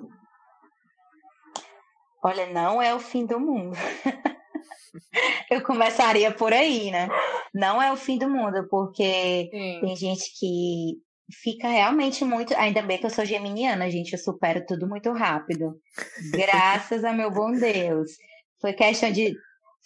Olha, 2.23 2.47
não 2.53 2.81
é 2.81 2.95
o 2.95 2.99
fim 2.99 3.27
do 3.27 3.39
mundo. 3.39 3.77
eu 5.51 5.63
começaria 5.63 6.33
por 6.33 6.53
aí, 6.53 6.91
né? 6.91 7.09
Não 7.55 7.81
é 7.81 7.93
o 7.93 7.97
fim 7.97 8.19
do 8.19 8.29
mundo, 8.29 8.67
porque 8.69 9.49
Sim. 9.53 9.81
tem 9.81 9.97
gente 9.97 10.33
que 10.39 10.99
fica 11.43 11.69
realmente 11.69 12.25
muito. 12.25 12.55
Ainda 12.55 12.83
bem 12.83 12.99
que 12.99 13.07
eu 13.07 13.11
sou 13.11 13.25
geminiana, 13.25 13.91
gente, 13.91 14.13
eu 14.13 14.19
supero 14.19 14.65
tudo 14.67 14.89
muito 14.89 15.13
rápido. 15.13 15.79
Graças 16.33 17.05
a 17.05 17.13
meu 17.13 17.31
bom 17.31 17.53
Deus. 17.53 18.13
Foi 18.61 18.73
questão 18.73 19.13
de. 19.13 19.35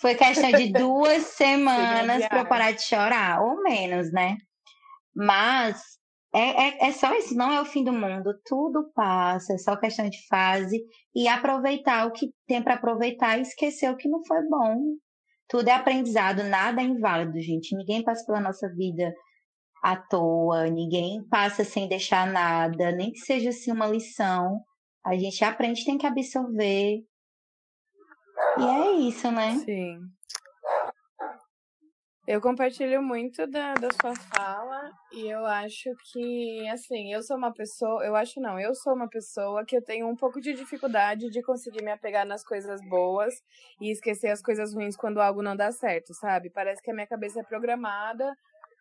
Foi 0.01 0.15
questão 0.15 0.51
de 0.51 0.73
duas 0.73 1.23
semanas 1.37 2.27
para 2.27 2.41
eu 2.41 2.49
parar 2.49 2.73
de 2.73 2.83
chorar, 2.83 3.43
ou 3.43 3.63
menos, 3.63 4.11
né? 4.11 4.39
Mas 5.15 5.81
é, 6.33 6.69
é, 6.69 6.89
é 6.89 6.93
só 6.93 7.13
isso, 7.15 7.35
não 7.35 7.53
é 7.53 7.61
o 7.61 7.65
fim 7.65 7.85
do 7.85 7.93
mundo, 7.93 8.33
tudo 8.45 8.91
passa, 8.95 9.53
é 9.53 9.59
só 9.59 9.77
questão 9.77 10.09
de 10.09 10.27
fase 10.29 10.81
e 11.15 11.27
aproveitar 11.27 12.07
o 12.07 12.13
que 12.13 12.33
tem 12.47 12.63
para 12.63 12.75
aproveitar 12.75 13.39
e 13.39 13.43
esquecer 13.43 13.91
o 13.91 13.97
que 13.97 14.09
não 14.09 14.25
foi 14.25 14.43
bom. 14.49 14.77
Tudo 15.49 15.69
é 15.69 15.73
aprendizado, 15.73 16.45
nada 16.45 16.81
é 16.81 16.85
inválido, 16.85 17.41
gente. 17.41 17.77
Ninguém 17.77 18.05
passa 18.05 18.25
pela 18.25 18.41
nossa 18.41 18.73
vida 18.73 19.13
à 19.83 19.97
toa, 19.97 20.71
ninguém 20.71 21.23
passa 21.29 21.65
sem 21.65 21.89
deixar 21.89 22.27
nada, 22.27 22.93
nem 22.93 23.11
que 23.11 23.19
seja 23.19 23.51
assim 23.51 23.73
uma 23.73 23.89
lição. 23.89 24.61
A 25.05 25.17
gente 25.17 25.45
aprende, 25.45 25.85
tem 25.85 25.99
que 25.99 26.07
absorver. 26.07 27.03
E 28.59 28.65
é 28.65 28.93
isso, 28.93 29.31
né? 29.31 29.55
Sim. 29.65 30.01
Eu 32.27 32.41
compartilho 32.41 33.03
muito 33.03 33.45
da, 33.47 33.75
da 33.75 33.89
sua 34.01 34.15
fala 34.15 34.93
e 35.11 35.27
eu 35.27 35.45
acho 35.47 35.91
que, 36.13 36.69
assim, 36.69 37.13
eu 37.13 37.23
sou 37.25 37.37
uma 37.37 37.53
pessoa, 37.53 38.05
eu 38.05 38.15
acho 38.15 38.41
não, 38.41 38.57
eu 38.57 38.73
sou 38.73 38.95
uma 38.95 39.09
pessoa 39.09 39.65
que 39.65 39.77
eu 39.77 39.83
tenho 39.83 40.07
um 40.07 40.15
pouco 40.15 40.41
de 40.41 40.53
dificuldade 40.53 41.29
de 41.29 41.43
conseguir 41.43 41.83
me 41.83 41.91
apegar 41.91 42.25
nas 42.25 42.45
coisas 42.45 42.81
boas 42.89 43.35
e 43.81 43.91
esquecer 43.91 44.29
as 44.29 44.41
coisas 44.41 44.73
ruins 44.73 44.97
quando 44.97 45.21
algo 45.21 45.43
não 45.43 45.57
dá 45.57 45.73
certo, 45.73 46.15
sabe? 46.15 46.51
Parece 46.51 46.81
que 46.81 46.93
a 46.93 46.95
minha 46.95 47.07
cabeça 47.07 47.41
é 47.41 47.43
programada 47.43 48.33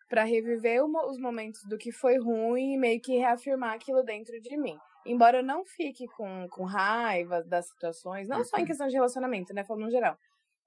para 0.08 0.22
reviver 0.22 0.84
os 0.84 1.18
momentos 1.18 1.64
do 1.64 1.76
que 1.76 1.90
foi 1.90 2.18
ruim 2.18 2.74
e 2.74 2.78
meio 2.78 3.00
que 3.00 3.16
reafirmar 3.16 3.74
aquilo 3.74 4.04
dentro 4.04 4.40
de 4.40 4.56
mim. 4.56 4.78
Embora 5.06 5.38
eu 5.38 5.42
não 5.42 5.64
fique 5.64 6.06
com, 6.08 6.46
com 6.50 6.64
raiva 6.64 7.42
das 7.42 7.68
situações, 7.68 8.28
não 8.28 8.44
só 8.44 8.56
em 8.56 8.60
uhum. 8.60 8.66
questão 8.66 8.86
de 8.86 8.94
relacionamento, 8.94 9.54
né, 9.54 9.64
falando 9.64 9.84
no 9.84 9.90
geral 9.90 10.16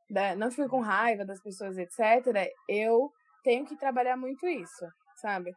da, 0.10 0.36
não 0.36 0.52
fico 0.52 0.70
com 0.70 0.80
raiva 0.80 1.26
das 1.26 1.42
pessoas, 1.42 1.78
etc., 1.78 2.52
eu 2.68 3.12
tenho 3.44 3.66
que 3.66 3.76
trabalhar 3.76 4.16
muito 4.16 4.48
isso, 4.48 4.88
sabe? 5.16 5.54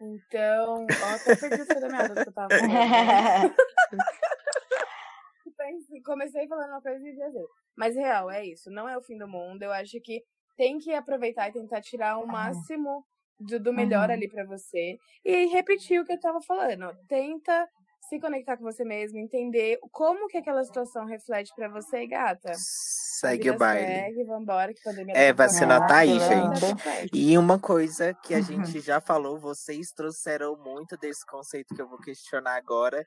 Então, 0.00 0.86
ó, 0.86 1.14
até 1.14 1.36
perdi 1.36 1.62
o 1.62 1.66
da 1.66 1.88
minha 1.88 2.08
que 2.08 2.28
eu 2.28 2.32
tava 2.32 2.48
falando. 2.48 3.54
Comecei 6.04 6.48
falando 6.48 6.70
uma 6.70 6.80
coisa 6.80 7.06
e 7.06 7.12
viajei. 7.12 7.44
Mas 7.76 7.94
real, 7.94 8.30
é 8.30 8.46
isso. 8.46 8.70
Não 8.70 8.88
é 8.88 8.96
o 8.96 9.02
fim 9.02 9.18
do 9.18 9.28
mundo. 9.28 9.62
Eu 9.62 9.72
acho 9.72 10.00
que 10.00 10.22
tem 10.56 10.78
que 10.78 10.94
aproveitar 10.94 11.48
e 11.48 11.52
tentar 11.52 11.80
tirar 11.80 12.18
o 12.18 12.26
máximo 12.26 13.04
do, 13.38 13.60
do 13.60 13.72
melhor 13.72 14.10
ali 14.10 14.28
pra 14.28 14.44
você. 14.44 14.98
E 15.24 15.46
repetir 15.46 16.00
o 16.00 16.04
que 16.04 16.12
eu 16.12 16.20
tava 16.20 16.40
falando. 16.40 16.96
Tenta 17.08 17.68
se 18.08 18.18
conectar 18.20 18.56
com 18.56 18.64
você 18.64 18.84
mesmo, 18.84 19.18
entender 19.18 19.78
como 19.92 20.26
que 20.28 20.38
aquela 20.38 20.64
situação 20.64 21.04
reflete 21.04 21.52
pra 21.54 21.68
você, 21.68 22.06
gata. 22.06 22.52
Segue 22.54 23.50
o 23.50 23.58
baile. 23.58 23.86
Segue, 23.86 24.24
vambora, 24.24 24.72
que 24.72 24.82
pandemia 24.82 25.14
É, 25.16 25.32
vacina 25.32 25.86
tá 25.86 25.98
aí, 25.98 26.18
tá 26.18 26.28
gente. 26.28 27.10
E 27.12 27.36
uma 27.36 27.58
coisa 27.58 28.14
que 28.14 28.34
a 28.34 28.38
Uhum. 28.38 28.42
gente 28.44 28.80
já 28.80 29.00
falou, 29.00 29.38
vocês 29.38 29.90
trouxeram 29.90 30.56
muito 30.56 30.96
desse 30.96 31.26
conceito 31.26 31.74
que 31.74 31.82
eu 31.82 31.88
vou 31.88 31.98
questionar 31.98 32.56
agora, 32.56 33.04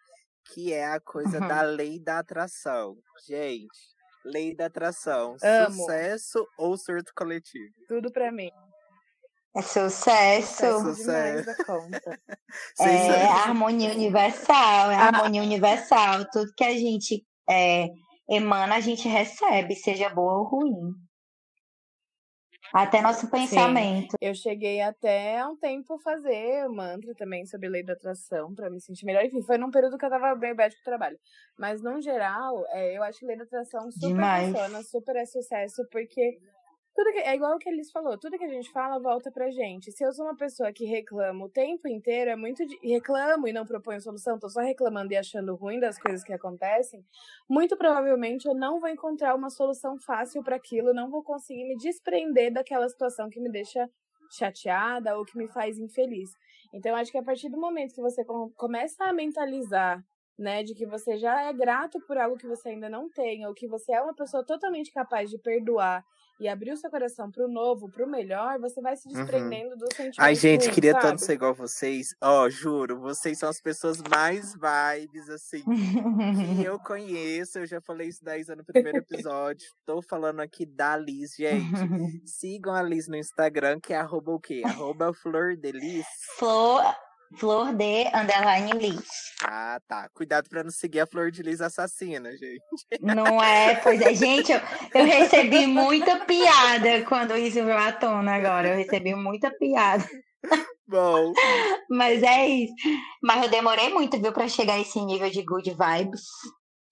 que 0.53 0.73
é 0.73 0.85
a 0.85 0.99
coisa 0.99 1.39
Uhum. 1.39 1.47
da 1.47 1.61
lei 1.61 1.99
da 1.99 2.19
atração. 2.19 2.97
Gente, 3.25 3.69
lei 4.25 4.53
da 4.55 4.65
atração, 4.65 5.37
Amo. 5.41 5.73
sucesso 5.75 6.45
ou 6.57 6.77
surto 6.77 7.11
coletivo? 7.15 7.73
Tudo 7.87 8.11
pra 8.11 8.31
mim. 8.31 8.51
É 9.55 9.61
sucesso. 9.61 10.55
Sucesso 10.55 10.95
Sucesso. 10.95 11.03
demais 11.03 11.45
da 11.45 11.65
conta. 11.65 12.19
Vocês 12.75 13.01
É 13.01 13.25
harmonia 13.27 13.91
universal, 13.91 14.91
é 14.91 14.95
harmonia 14.95 15.41
universal. 15.41 16.25
Tudo 16.31 16.53
que 16.55 16.63
a 16.63 16.71
gente 16.71 17.25
é, 17.49 17.89
emana, 18.29 18.75
a 18.75 18.79
gente 18.79 19.07
recebe, 19.07 19.75
seja 19.75 20.09
boa 20.09 20.39
ou 20.39 20.43
ruim. 20.45 20.93
Até 22.73 23.01
nosso 23.01 23.29
pensamento. 23.29 24.15
Eu 24.21 24.33
cheguei 24.33 24.79
até 24.79 25.37
há 25.39 25.49
um 25.49 25.57
tempo 25.57 25.99
fazer 25.99 26.69
mantra 26.69 27.13
também 27.15 27.45
sobre 27.45 27.67
lei 27.67 27.83
da 27.83 27.91
atração 27.91 28.55
pra 28.55 28.69
me 28.69 28.79
sentir 28.79 29.05
melhor. 29.05 29.25
Enfim, 29.25 29.41
foi 29.41 29.57
num 29.57 29.69
período 29.69 29.97
que 29.97 30.05
eu 30.05 30.09
tava 30.09 30.33
bem 30.35 30.55
bad 30.55 30.73
com 30.73 30.81
o 30.81 30.85
trabalho. 30.85 31.19
Mas, 31.57 31.81
no 31.81 32.01
geral, 32.01 32.65
é, 32.69 32.97
eu 32.97 33.03
acho 33.03 33.19
que 33.19 33.25
lei 33.25 33.35
da 33.35 33.43
atração 33.43 33.91
super 33.91 34.07
Demais. 34.07 34.47
funciona, 34.47 34.83
super 34.83 35.15
é 35.17 35.25
sucesso, 35.25 35.85
porque 35.91 36.39
tudo 36.93 37.11
que, 37.13 37.19
é 37.19 37.35
igual 37.35 37.55
o 37.55 37.57
que 37.57 37.69
eles 37.69 37.91
falou, 37.91 38.17
tudo 38.17 38.37
que 38.37 38.43
a 38.43 38.49
gente 38.49 38.71
fala 38.71 38.99
volta 38.99 39.31
pra 39.31 39.49
gente. 39.49 39.91
Se 39.91 40.03
eu 40.03 40.11
sou 40.11 40.25
uma 40.25 40.35
pessoa 40.35 40.71
que 40.73 40.85
reclama 40.85 41.45
o 41.45 41.49
tempo 41.49 41.87
inteiro, 41.87 42.31
é 42.31 42.35
muito 42.35 42.65
de, 42.65 42.77
reclamo 42.83 43.47
e 43.47 43.53
não 43.53 43.65
proponho 43.65 44.01
solução, 44.01 44.37
tô 44.39 44.49
só 44.49 44.61
reclamando 44.61 45.13
e 45.13 45.17
achando 45.17 45.55
ruim 45.55 45.79
das 45.79 45.97
coisas 45.97 46.23
que 46.23 46.33
acontecem, 46.33 47.03
muito 47.49 47.77
provavelmente 47.77 48.47
eu 48.47 48.53
não 48.53 48.79
vou 48.79 48.89
encontrar 48.89 49.35
uma 49.35 49.49
solução 49.49 49.97
fácil 49.99 50.43
para 50.43 50.55
aquilo, 50.57 50.93
não 50.93 51.09
vou 51.09 51.23
conseguir 51.23 51.63
me 51.65 51.77
desprender 51.77 52.51
daquela 52.51 52.87
situação 52.89 53.29
que 53.29 53.39
me 53.39 53.49
deixa 53.49 53.89
chateada 54.31 55.17
ou 55.17 55.25
que 55.25 55.37
me 55.37 55.47
faz 55.47 55.77
infeliz. 55.77 56.29
Então, 56.73 56.95
acho 56.95 57.11
que 57.11 57.17
a 57.17 57.23
partir 57.23 57.49
do 57.49 57.59
momento 57.59 57.93
que 57.93 58.01
você 58.01 58.23
com- 58.23 58.49
começa 58.55 59.03
a 59.03 59.13
mentalizar, 59.13 60.01
né, 60.41 60.63
de 60.63 60.73
que 60.73 60.85
você 60.85 61.17
já 61.17 61.43
é 61.43 61.53
grato 61.53 61.99
por 62.01 62.17
algo 62.17 62.35
que 62.35 62.47
você 62.47 62.69
ainda 62.69 62.89
não 62.89 63.07
tem, 63.07 63.45
ou 63.45 63.53
que 63.53 63.67
você 63.67 63.93
é 63.93 64.01
uma 64.01 64.13
pessoa 64.13 64.43
totalmente 64.43 64.91
capaz 64.91 65.29
de 65.29 65.37
perdoar 65.37 66.03
e 66.39 66.47
abrir 66.47 66.71
o 66.71 66.77
seu 66.77 66.89
coração 66.89 67.29
pro 67.29 67.47
novo, 67.47 67.87
pro 67.87 68.07
melhor, 68.07 68.59
você 68.59 68.81
vai 68.81 68.97
se 68.97 69.07
desprendendo 69.07 69.77
do 69.77 69.85
sentimento. 69.93 70.17
Uhum. 70.17 70.25
Ai, 70.25 70.33
gente, 70.33 70.65
ruim, 70.65 70.73
queria 70.73 70.93
sabe? 70.93 71.03
tanto 71.03 71.21
ser 71.21 71.33
igual 71.33 71.53
vocês. 71.53 72.15
Ó, 72.19 72.49
juro, 72.49 72.99
vocês 72.99 73.37
são 73.37 73.47
as 73.47 73.61
pessoas 73.61 74.01
mais 74.01 74.55
vibes, 74.55 75.29
assim, 75.29 75.63
que 75.63 75.63
eu 76.65 76.79
conheço. 76.79 77.59
Eu 77.59 77.67
já 77.67 77.79
falei 77.79 78.07
isso 78.07 78.23
da 78.23 78.35
Isa 78.35 78.55
no 78.55 78.65
primeiro 78.65 78.97
episódio. 78.97 79.67
Tô 79.85 80.01
falando 80.01 80.39
aqui 80.39 80.65
da 80.65 80.97
Liz, 80.97 81.35
gente. 81.37 81.61
Sigam 82.25 82.73
a 82.73 82.81
Liz 82.81 83.07
no 83.07 83.15
Instagram, 83.15 83.79
que 83.79 83.93
é 83.93 83.97
arroba 83.97 84.31
o 84.31 84.39
quê? 84.39 84.63
Arroba 84.65 85.13
Flor 85.13 85.55
de 85.55 85.71
Liz. 85.71 86.07
Flor, 86.39 86.81
flor 87.37 87.73
de 87.73 88.07
underline 88.13 88.71
Liz. 88.73 89.31
Ah, 89.43 89.79
tá. 89.87 90.09
Cuidado 90.13 90.49
pra 90.49 90.63
não 90.63 90.71
seguir 90.71 90.99
a 90.99 91.07
Flor 91.07 91.31
de 91.31 91.41
Liz 91.41 91.61
assassina, 91.61 92.31
gente. 92.31 92.61
Não 93.01 93.41
é? 93.41 93.75
Pois 93.75 94.01
é, 94.01 94.13
gente, 94.13 94.51
eu, 94.51 94.59
eu 94.93 95.05
recebi 95.05 95.65
muita 95.65 96.25
piada 96.25 97.03
quando 97.07 97.35
isso 97.35 97.63
veio 97.63 97.77
à 97.77 97.91
tona 97.91 98.35
agora. 98.35 98.69
Eu 98.69 98.77
recebi 98.77 99.15
muita 99.15 99.51
piada. 99.51 100.07
Bom, 100.87 101.31
Mas 101.89 102.21
é 102.21 102.47
isso. 102.47 102.73
Mas 103.23 103.43
eu 103.43 103.49
demorei 103.49 103.89
muito, 103.89 104.19
viu, 104.21 104.33
pra 104.33 104.47
chegar 104.47 104.73
a 104.73 104.79
esse 104.79 104.99
nível 104.99 105.29
de 105.29 105.43
good 105.43 105.69
vibes. 105.69 106.21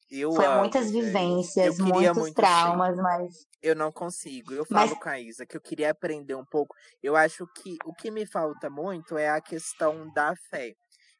Eu 0.10 0.32
Foi 0.34 0.45
amo, 0.45 0.60
muitas 0.60 0.91
vivências, 0.91 1.78
muitos 1.80 2.17
muito 2.17 2.36
traumas, 2.36 2.98
mas 2.98 3.48
eu 3.62 3.76
não 3.76 3.91
consigo. 3.91 4.54
Eu 4.54 4.65
Mas- 4.69 4.89
falo 4.89 5.00
com 5.00 5.10
a 5.10 5.19
Isa 5.19 5.45
que 5.45 5.56
eu 5.56 5.62
queria 5.62 5.91
aprender 5.91 6.36
um 6.36 6.45
pouco. 6.45 6.76
Eu 7.04 7.15
acho 7.15 7.45
que 7.48 7.78
o 7.86 7.93
que 7.93 8.10
me 8.10 8.26
falta 8.26 8.69
muito 8.69 9.17
é 9.17 9.30
a 9.30 9.41
questão 9.41 10.12
da 10.13 10.34
fé. 10.50 10.74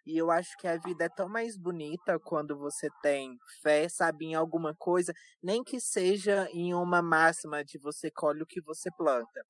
E 0.06 0.18
eu 0.18 0.32
acho 0.32 0.58
que 0.58 0.68
a 0.68 0.76
vida 0.78 1.06
é 1.06 1.10
tão 1.10 1.30
mais 1.30 1.56
bonita 1.56 2.18
quando 2.18 2.58
você 2.58 2.88
tem 3.04 3.38
fé, 3.62 3.88
sabe, 3.88 4.26
em 4.26 4.34
alguma 4.34 4.74
coisa, 4.76 5.14
nem 5.44 5.64
que 5.64 5.80
seja 5.80 6.48
em 6.52 6.74
uma 6.74 7.00
máxima 7.02 7.64
de 7.64 7.78
você 7.78 8.10
colhe 8.10 8.42
o 8.42 8.48
que 8.48 8.60
você 8.62 8.90
planta. 8.98 9.44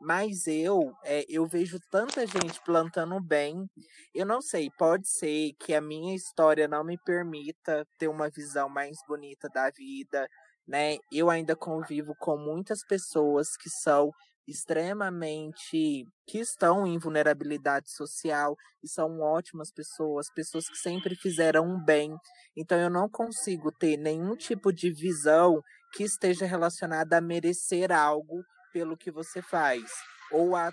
Mas 0.00 0.46
eu, 0.46 0.92
é, 1.04 1.24
eu 1.28 1.46
vejo 1.46 1.78
tanta 1.90 2.26
gente 2.26 2.60
plantando 2.64 3.18
bem. 3.20 3.66
Eu 4.14 4.26
não 4.26 4.40
sei, 4.42 4.70
pode 4.78 5.08
ser 5.08 5.52
que 5.58 5.74
a 5.74 5.80
minha 5.80 6.14
história 6.14 6.68
não 6.68 6.84
me 6.84 6.98
permita 6.98 7.86
ter 7.98 8.08
uma 8.08 8.28
visão 8.28 8.68
mais 8.68 8.98
bonita 9.08 9.48
da 9.48 9.70
vida, 9.70 10.28
né? 10.66 10.96
Eu 11.12 11.30
ainda 11.30 11.56
convivo 11.56 12.14
com 12.18 12.36
muitas 12.36 12.84
pessoas 12.86 13.56
que 13.56 13.70
são 13.70 14.10
extremamente 14.46 16.06
que 16.26 16.38
estão 16.38 16.86
em 16.86 16.98
vulnerabilidade 16.98 17.90
social 17.90 18.56
e 18.82 18.88
são 18.88 19.20
ótimas 19.20 19.72
pessoas, 19.72 20.26
pessoas 20.34 20.68
que 20.68 20.76
sempre 20.76 21.14
fizeram 21.16 21.66
um 21.66 21.82
bem. 21.82 22.14
Então 22.56 22.78
eu 22.78 22.90
não 22.90 23.08
consigo 23.08 23.72
ter 23.72 23.96
nenhum 23.96 24.36
tipo 24.36 24.72
de 24.72 24.90
visão 24.90 25.62
que 25.94 26.04
esteja 26.04 26.44
relacionada 26.44 27.16
a 27.16 27.20
merecer 27.20 27.90
algo 27.92 28.42
pelo 28.74 28.98
que 28.98 29.12
você 29.12 29.40
faz 29.40 29.84
ou 30.32 30.56
a 30.56 30.72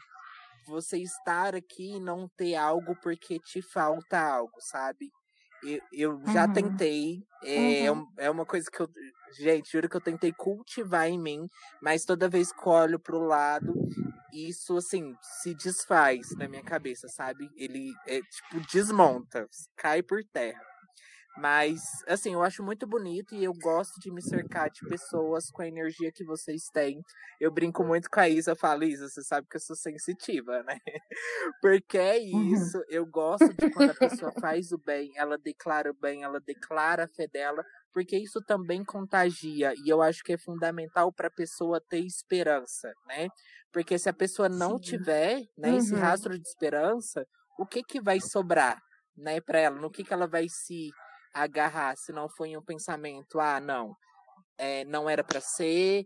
você 0.66 0.98
estar 1.00 1.56
aqui 1.56 1.98
e 1.98 2.00
não 2.00 2.28
ter 2.38 2.56
algo 2.56 2.96
porque 2.96 3.40
te 3.40 3.62
falta 3.62 4.20
algo, 4.20 4.60
sabe? 4.62 5.12
Eu, 5.62 5.82
eu 5.92 6.28
já 6.28 6.48
Uhum. 6.48 6.48
tentei, 6.48 7.24
é, 7.44 7.92
Uhum. 7.92 7.92
um- 7.92 8.08
é 8.18 8.30
uma 8.30 8.46
coisa 8.46 8.70
que 8.72 8.82
eu, 8.82 8.90
gente, 9.32 9.72
juro 9.72 9.90
que 9.90 9.98
eu 9.98 10.02
tentei 10.02 10.34
cultivar 10.34 11.08
em 11.10 11.20
mim, 11.20 11.48
mas 11.82 12.06
toda 12.06 12.30
vez 12.30 12.52
que 12.54 12.68
eu 12.68 12.72
olho 12.74 13.00
pro 13.00 13.20
lado, 13.20 13.80
isso, 14.32 14.78
assim, 14.78 15.18
se 15.22 15.54
desfaz 15.56 16.36
na 16.38 16.48
minha 16.50 16.64
cabeça, 16.64 17.08
sabe? 17.10 17.52
Ele, 17.56 18.00
é, 18.08 18.22
tipo, 18.24 18.60
desmonta, 18.62 19.48
cai 19.78 20.02
por 20.04 20.24
terra. 20.34 20.71
Mas, 21.36 21.82
assim, 22.08 22.34
eu 22.34 22.44
acho 22.44 22.64
muito 22.64 22.86
bonito 22.86 23.34
e 23.36 23.44
eu 23.44 23.54
gosto 23.54 24.00
de 24.00 24.12
me 24.12 24.22
cercar 24.22 24.70
de 24.70 24.84
pessoas 24.84 25.50
com 25.50 25.62
a 25.62 25.68
energia 25.68 26.12
que 26.14 26.24
vocês 26.26 26.70
têm. 26.74 27.02
Eu 27.40 27.52
brinco 27.52 27.84
muito 27.86 28.10
com 28.12 28.20
a 28.20 28.28
Isa, 28.30 28.52
eu 28.52 28.56
falo, 28.56 28.84
Isa, 28.84 29.08
você 29.10 29.24
sabe 29.24 29.48
que 29.50 29.56
eu 29.58 29.62
sou 29.62 29.76
sensitiva, 29.76 30.62
né? 30.64 30.78
Porque 31.62 31.98
é 31.98 32.18
Uhum. 32.32 32.74
isso, 32.74 32.84
eu 32.90 33.06
gosto 33.06 33.54
de 33.54 33.68
quando 33.68 33.90
a 33.90 33.96
pessoa 33.96 34.32
faz 34.40 34.72
o 34.72 34.78
bem, 34.78 35.12
ela 35.18 35.38
declara 35.38 35.92
o 35.92 35.94
bem, 35.94 36.24
ela 36.24 36.40
declara 36.40 37.06
a 37.06 37.08
fé 37.08 37.28
dela, 37.28 37.64
porque 37.94 38.18
isso 38.18 38.42
também 38.44 38.84
contagia 38.86 39.74
e 39.78 39.90
eu 39.90 40.02
acho 40.02 40.24
que 40.24 40.34
é 40.34 40.38
fundamental 40.38 41.12
para 41.14 41.28
a 41.28 41.32
pessoa 41.32 41.82
ter 41.90 42.00
esperança, 42.06 42.94
né? 43.08 43.30
Porque 43.72 43.98
se 44.00 44.10
a 44.10 44.14
pessoa 44.14 44.50
não 44.50 44.78
Sim. 44.78 44.80
tiver, 44.80 45.44
né, 45.58 45.76
esse 45.76 45.96
Uhum. 45.96 45.96
rastro 45.96 46.38
de 46.40 46.48
esperança, 46.48 47.26
o 47.58 47.66
que 47.66 47.84
que 47.84 48.02
vai 48.02 48.20
sobrar, 48.22 48.82
né, 49.16 49.40
para 49.42 49.60
ela? 49.60 49.80
No 49.80 49.92
que 49.92 50.04
que 50.04 50.14
ela 50.14 50.28
vai 50.28 50.48
se 50.50 50.94
agarrar 51.34 51.96
se 51.96 52.12
não 52.12 52.30
for 52.30 52.46
em 52.46 52.58
um 52.58 52.64
pensamento, 52.64 53.40
ah, 53.40 53.60
não, 53.60 53.96
é, 54.58 54.86
não 54.86 55.10
era 55.10 55.24
para 55.24 55.42
ser, 55.42 56.06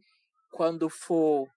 quando 0.51 0.89
for 0.89 1.47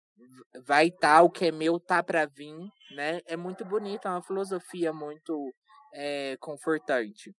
vai 0.66 0.90
tá, 0.90 1.22
o 1.22 1.30
que 1.30 1.46
é 1.46 1.52
meu 1.52 1.78
tá 1.78 2.02
para 2.02 2.26
vir, 2.26 2.56
né? 2.92 3.20
É 3.26 3.36
muito 3.36 3.64
bonito, 3.64 4.08
é 4.08 4.10
uma 4.10 4.22
filosofia 4.22 4.92
muito 4.92 5.52
é, 5.94 6.36
confortante. 6.40 7.32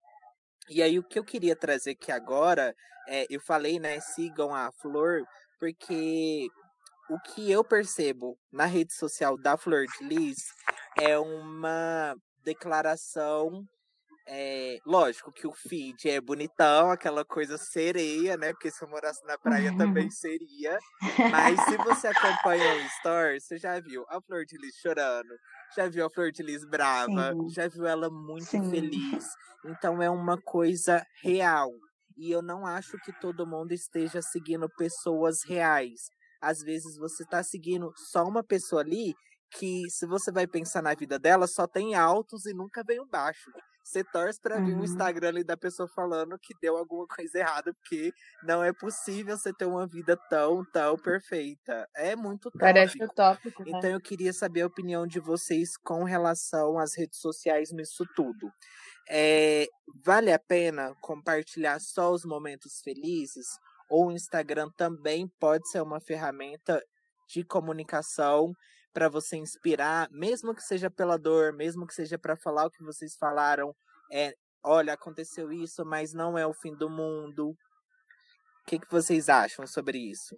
E 0.70 0.82
aí 0.82 1.00
o 1.00 1.04
que 1.04 1.20
eu 1.20 1.24
queria 1.24 1.56
trazer 1.56 1.92
aqui 1.92 2.12
agora, 2.12 2.74
é, 3.08 3.26
eu 3.30 3.42
falei, 3.42 3.80
né, 3.80 4.00
sigam 4.00 4.54
a 4.54 4.72
Flor, 4.82 5.24
porque 5.60 6.48
o 7.10 7.20
que 7.20 7.52
eu 7.52 7.64
percebo 7.64 8.38
na 8.52 8.66
rede 8.66 8.94
social 8.94 9.38
da 9.38 9.58
Flor 9.58 9.86
de 9.86 10.06
Lis 10.06 10.38
é 10.98 11.18
uma 11.18 12.16
declaração 12.44 13.66
é, 14.32 14.78
lógico 14.86 15.32
que 15.32 15.48
o 15.48 15.52
feed 15.52 16.08
é 16.08 16.22
bonitão, 16.22 16.92
aquela 16.92 17.26
coisa 17.26 17.58
sereia, 17.58 18.38
né? 18.38 18.54
Porque 18.54 18.70
se 18.70 18.84
eu 18.84 18.88
morasse 18.88 19.26
na 19.26 19.40
praia 19.40 19.76
também 19.76 20.08
seria. 20.12 20.78
Mas 21.32 21.60
se 21.66 21.76
você 21.78 22.08
acompanha 22.08 22.76
o 22.76 22.86
Story, 22.98 23.42
você 23.42 23.58
já 23.58 23.80
viu 23.80 24.06
a 24.08 24.22
Flor 24.22 24.46
de 24.46 24.56
Lis 24.58 24.76
chorando, 24.76 25.36
já 25.76 25.90
viu 25.90 26.06
a 26.06 26.10
Flor 26.12 26.32
de 26.32 26.44
Lis 26.44 26.64
brava, 26.64 27.34
Sim. 27.34 27.50
já 27.50 27.68
viu 27.68 27.88
ela 27.88 28.08
muito 28.12 28.46
Sim. 28.46 28.70
feliz. 28.70 29.26
Então 29.66 30.00
é 30.00 30.10
uma 30.10 30.40
coisa 30.40 31.04
real. 31.24 31.72
E 32.16 32.30
eu 32.30 32.44
não 32.44 32.68
acho 32.68 33.00
que 33.00 33.12
todo 33.20 33.48
mundo 33.48 33.72
esteja 33.72 34.22
seguindo 34.22 34.70
pessoas 34.78 35.44
reais. 35.44 36.02
Às 36.40 36.60
vezes 36.62 36.98
você 36.98 37.26
tá 37.26 37.42
seguindo 37.42 37.92
só 37.96 38.24
uma 38.26 38.44
pessoa 38.44 38.82
ali 38.82 39.16
que, 39.52 39.90
se 39.90 40.06
você 40.06 40.32
vai 40.32 40.46
pensar 40.46 40.84
na 40.84 40.94
vida 40.94 41.18
dela, 41.18 41.48
só 41.48 41.66
tem 41.66 41.96
altos 41.96 42.46
e 42.46 42.54
nunca 42.54 42.84
vem 42.84 43.00
o 43.00 43.08
baixo. 43.08 43.50
Você 43.90 44.04
torce 44.04 44.40
pra 44.40 44.58
uhum. 44.58 44.66
vir 44.66 44.76
um 44.76 44.84
Instagram 44.84 45.30
ali 45.30 45.44
da 45.44 45.58
pessoa 45.58 45.88
falando 45.88 46.38
que 46.38 46.54
deu 46.62 46.78
alguma 46.78 47.08
coisa 47.08 47.40
errada, 47.40 47.74
porque 47.74 48.14
não 48.44 48.64
é 48.64 48.72
possível 48.72 49.36
você 49.36 49.52
ter 49.52 49.66
uma 49.66 49.88
vida 49.88 50.16
tão, 50.30 50.64
tão 50.72 50.96
perfeita. 50.96 51.90
É 51.96 52.16
muito 52.16 52.52
tópico. 52.52 52.60
Parece 52.60 53.08
tópico. 53.16 53.64
Né? 53.64 53.72
Então 53.74 53.90
eu 53.90 54.00
queria 54.00 54.32
saber 54.32 54.62
a 54.62 54.68
opinião 54.68 55.08
de 55.08 55.20
vocês 55.20 55.76
com 55.84 56.04
relação 56.04 56.78
às 56.78 56.96
redes 56.96 57.20
sociais 57.20 57.72
nisso 57.72 58.06
tudo. 58.16 58.52
É, 59.10 59.66
vale 60.06 60.32
a 60.32 60.38
pena 60.38 60.94
compartilhar 61.02 61.80
só 61.80 62.12
os 62.12 62.24
momentos 62.24 62.82
felizes? 62.84 63.48
Ou 63.90 64.10
o 64.10 64.12
Instagram 64.12 64.70
também 64.78 65.28
pode 65.40 65.68
ser 65.68 65.82
uma 65.82 66.00
ferramenta 66.00 66.80
de 67.28 67.44
comunicação 67.44 68.54
para 68.94 69.10
você 69.10 69.38
inspirar, 69.38 70.10
mesmo 70.12 70.54
que 70.54 70.64
seja 70.64 70.90
pela 70.90 71.18
dor, 71.18 71.54
mesmo 71.54 71.86
que 71.86 71.94
seja 71.94 72.18
para 72.18 72.36
falar 72.36 72.66
o 72.66 72.72
que 72.72 72.84
vocês 72.84 73.16
falaram, 73.16 73.76
é, 74.12 74.36
olha, 74.64 74.94
aconteceu 74.94 75.52
isso, 75.52 75.86
mas 75.86 76.14
não 76.14 76.38
é 76.38 76.46
o 76.46 76.54
fim 76.54 76.76
do 76.76 76.90
mundo. 76.90 77.50
O 77.50 78.66
que, 78.66 78.80
que 78.80 78.92
vocês 78.92 79.30
acham 79.30 79.66
sobre 79.66 79.98
isso? 79.98 80.36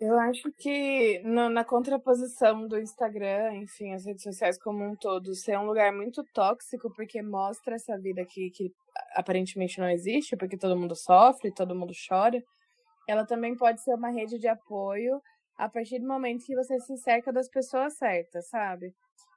Eu 0.00 0.18
acho 0.18 0.50
que 0.58 1.20
no, 1.20 1.48
na 1.48 1.64
contraposição 1.64 2.66
do 2.66 2.76
Instagram, 2.76 3.54
enfim, 3.54 3.94
as 3.94 4.04
redes 4.04 4.24
sociais 4.24 4.58
como 4.58 4.84
um 4.84 4.96
todo, 4.96 5.32
ser 5.32 5.56
um 5.56 5.64
lugar 5.64 5.92
muito 5.92 6.24
tóxico, 6.34 6.92
porque 6.96 7.22
mostra 7.22 7.76
essa 7.76 7.96
vida 7.96 8.24
que, 8.24 8.50
que 8.50 8.72
aparentemente 9.14 9.78
não 9.78 9.88
existe, 9.88 10.36
porque 10.36 10.58
todo 10.58 10.76
mundo 10.76 10.96
sofre, 10.96 11.54
todo 11.54 11.76
mundo 11.76 11.92
chora, 12.08 12.42
ela 13.08 13.24
também 13.24 13.56
pode 13.56 13.80
ser 13.80 13.94
uma 13.94 14.10
rede 14.10 14.40
de 14.40 14.48
apoio 14.48 15.22
a 15.56 15.68
partir 15.68 15.98
do 15.98 16.06
momento 16.06 16.44
que 16.44 16.54
você 16.54 16.78
se 16.80 16.96
cerca 16.98 17.32
das 17.32 17.48
pessoas 17.48 17.94
certas, 17.96 18.48
sabe? 18.48 18.94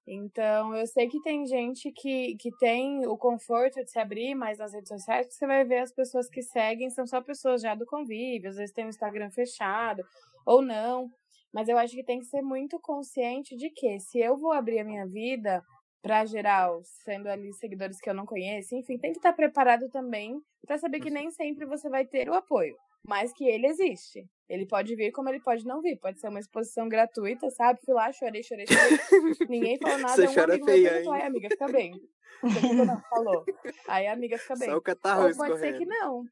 Então, 0.07 0.75
eu 0.75 0.85
sei 0.85 1.07
que 1.07 1.19
tem 1.21 1.47
gente 1.47 1.91
que, 1.91 2.35
que 2.35 2.51
tem 2.57 3.07
o 3.07 3.17
conforto 3.17 3.83
de 3.83 3.89
se 3.89 3.97
abrir 3.97 4.35
mais 4.35 4.59
nas 4.59 4.71
redes 4.71 4.89
sociais, 4.89 5.27
você 5.33 5.47
vai 5.47 5.65
ver 5.65 5.79
as 5.79 5.91
pessoas 5.91 6.29
que 6.29 6.43
seguem 6.43 6.91
são 6.91 7.07
só 7.07 7.21
pessoas 7.21 7.61
já 7.61 7.73
do 7.73 7.87
convívio, 7.87 8.49
às 8.49 8.55
vezes 8.55 8.73
tem 8.73 8.85
o 8.85 8.89
Instagram 8.89 9.31
fechado, 9.31 10.03
ou 10.45 10.61
não. 10.61 11.09
Mas 11.51 11.67
eu 11.69 11.77
acho 11.77 11.95
que 11.95 12.03
tem 12.03 12.19
que 12.19 12.25
ser 12.25 12.41
muito 12.41 12.79
consciente 12.79 13.55
de 13.55 13.69
que 13.71 13.99
se 13.99 14.19
eu 14.19 14.37
vou 14.37 14.51
abrir 14.51 14.79
a 14.79 14.83
minha 14.83 15.07
vida 15.07 15.63
para 16.03 16.23
geral, 16.25 16.81
sendo 16.83 17.27
ali 17.27 17.51
seguidores 17.53 17.99
que 17.99 18.07
eu 18.07 18.13
não 18.13 18.27
conheço, 18.27 18.75
enfim, 18.75 18.99
tem 18.99 19.11
que 19.11 19.17
estar 19.17 19.33
preparado 19.33 19.89
também 19.89 20.39
para 20.67 20.77
saber 20.77 20.99
que 20.99 21.09
nem 21.09 21.31
sempre 21.31 21.65
você 21.65 21.89
vai 21.89 22.05
ter 22.05 22.29
o 22.29 22.35
apoio, 22.35 22.75
mas 23.07 23.33
que 23.33 23.45
ele 23.45 23.65
existe. 23.65 24.23
Ele 24.47 24.65
pode 24.65 24.95
vir 24.95 25.11
como 25.11 25.29
ele 25.29 25.39
pode 25.39 25.65
não 25.65 25.81
vir. 25.81 25.97
Pode 25.97 26.19
ser 26.19 26.27
uma 26.27 26.39
exposição 26.39 26.87
gratuita, 26.87 27.49
sabe? 27.49 27.79
Fui 27.83 27.93
lá, 27.93 28.11
chorei, 28.11 28.43
chorei, 28.43 28.65
chorei. 28.67 28.99
Ninguém 29.49 29.77
falou 29.79 29.97
nada. 29.97 30.15
Você 30.15 30.27
um 30.27 30.33
chora 30.33 30.53
amigo 30.53 30.65
perguntou, 30.65 31.13
ai, 31.13 31.21
amiga, 31.23 31.49
fica 31.49 31.67
bem. 31.67 32.01
Você 32.41 32.73
não 32.85 33.01
falou. 33.09 33.45
Aí 33.87 34.07
a 34.07 34.13
amiga 34.13 34.37
fica 34.37 34.55
bem. 34.55 34.69
Só 34.69 34.75
o 34.75 34.77
Ou 34.77 34.83
pode 34.83 35.35
correndo. 35.35 35.59
ser 35.59 35.77
que 35.77 35.85
não. 35.85 36.23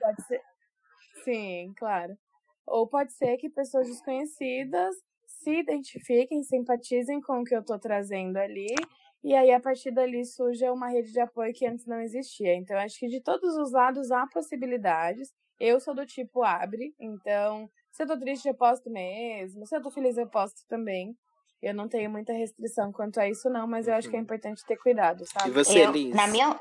Pode 0.00 0.22
ser. 0.26 0.40
Sim, 1.24 1.72
claro. 1.76 2.16
Ou 2.66 2.86
pode 2.86 3.12
ser 3.12 3.36
que 3.38 3.50
pessoas 3.50 3.88
desconhecidas 3.88 4.94
se 5.26 5.50
identifiquem, 5.60 6.42
simpatizem 6.42 7.20
com 7.20 7.40
o 7.40 7.44
que 7.44 7.54
eu 7.54 7.64
tô 7.64 7.78
trazendo 7.78 8.36
ali. 8.36 8.74
E 9.22 9.34
aí, 9.34 9.50
a 9.50 9.60
partir 9.60 9.90
dali, 9.90 10.24
surge 10.24 10.68
uma 10.70 10.88
rede 10.88 11.10
de 11.12 11.20
apoio 11.20 11.52
que 11.52 11.66
antes 11.66 11.86
não 11.86 12.00
existia. 12.00 12.54
Então, 12.54 12.76
acho 12.78 12.98
que 12.98 13.08
de 13.08 13.20
todos 13.20 13.56
os 13.56 13.72
lados 13.72 14.10
há 14.12 14.26
possibilidades. 14.26 15.32
Eu 15.58 15.80
sou 15.80 15.94
do 15.94 16.06
tipo 16.06 16.42
abre, 16.42 16.94
então, 17.00 17.68
se 17.92 18.02
eu 18.02 18.06
tô 18.06 18.18
triste, 18.18 18.46
eu 18.46 18.54
posto 18.54 18.90
mesmo. 18.90 19.66
Se 19.66 19.76
eu 19.76 19.82
tô 19.82 19.90
feliz, 19.90 20.16
eu 20.16 20.28
posto 20.28 20.60
também. 20.68 21.16
Eu 21.62 21.74
não 21.74 21.88
tenho 21.88 22.10
muita 22.10 22.32
restrição 22.32 22.92
quanto 22.92 23.18
a 23.18 23.28
isso, 23.28 23.48
não, 23.48 23.66
mas 23.66 23.88
eu 23.88 23.94
acho 23.94 24.08
que 24.08 24.16
é 24.16 24.18
uhum. 24.18 24.24
importante 24.24 24.64
ter 24.66 24.76
cuidado, 24.76 25.24
sabe? 25.26 25.48
E 25.48 25.52
você, 25.52 25.86
eu, 25.86 25.90
Liz? 25.90 26.14
Na 26.14 26.26
minha, 26.26 26.58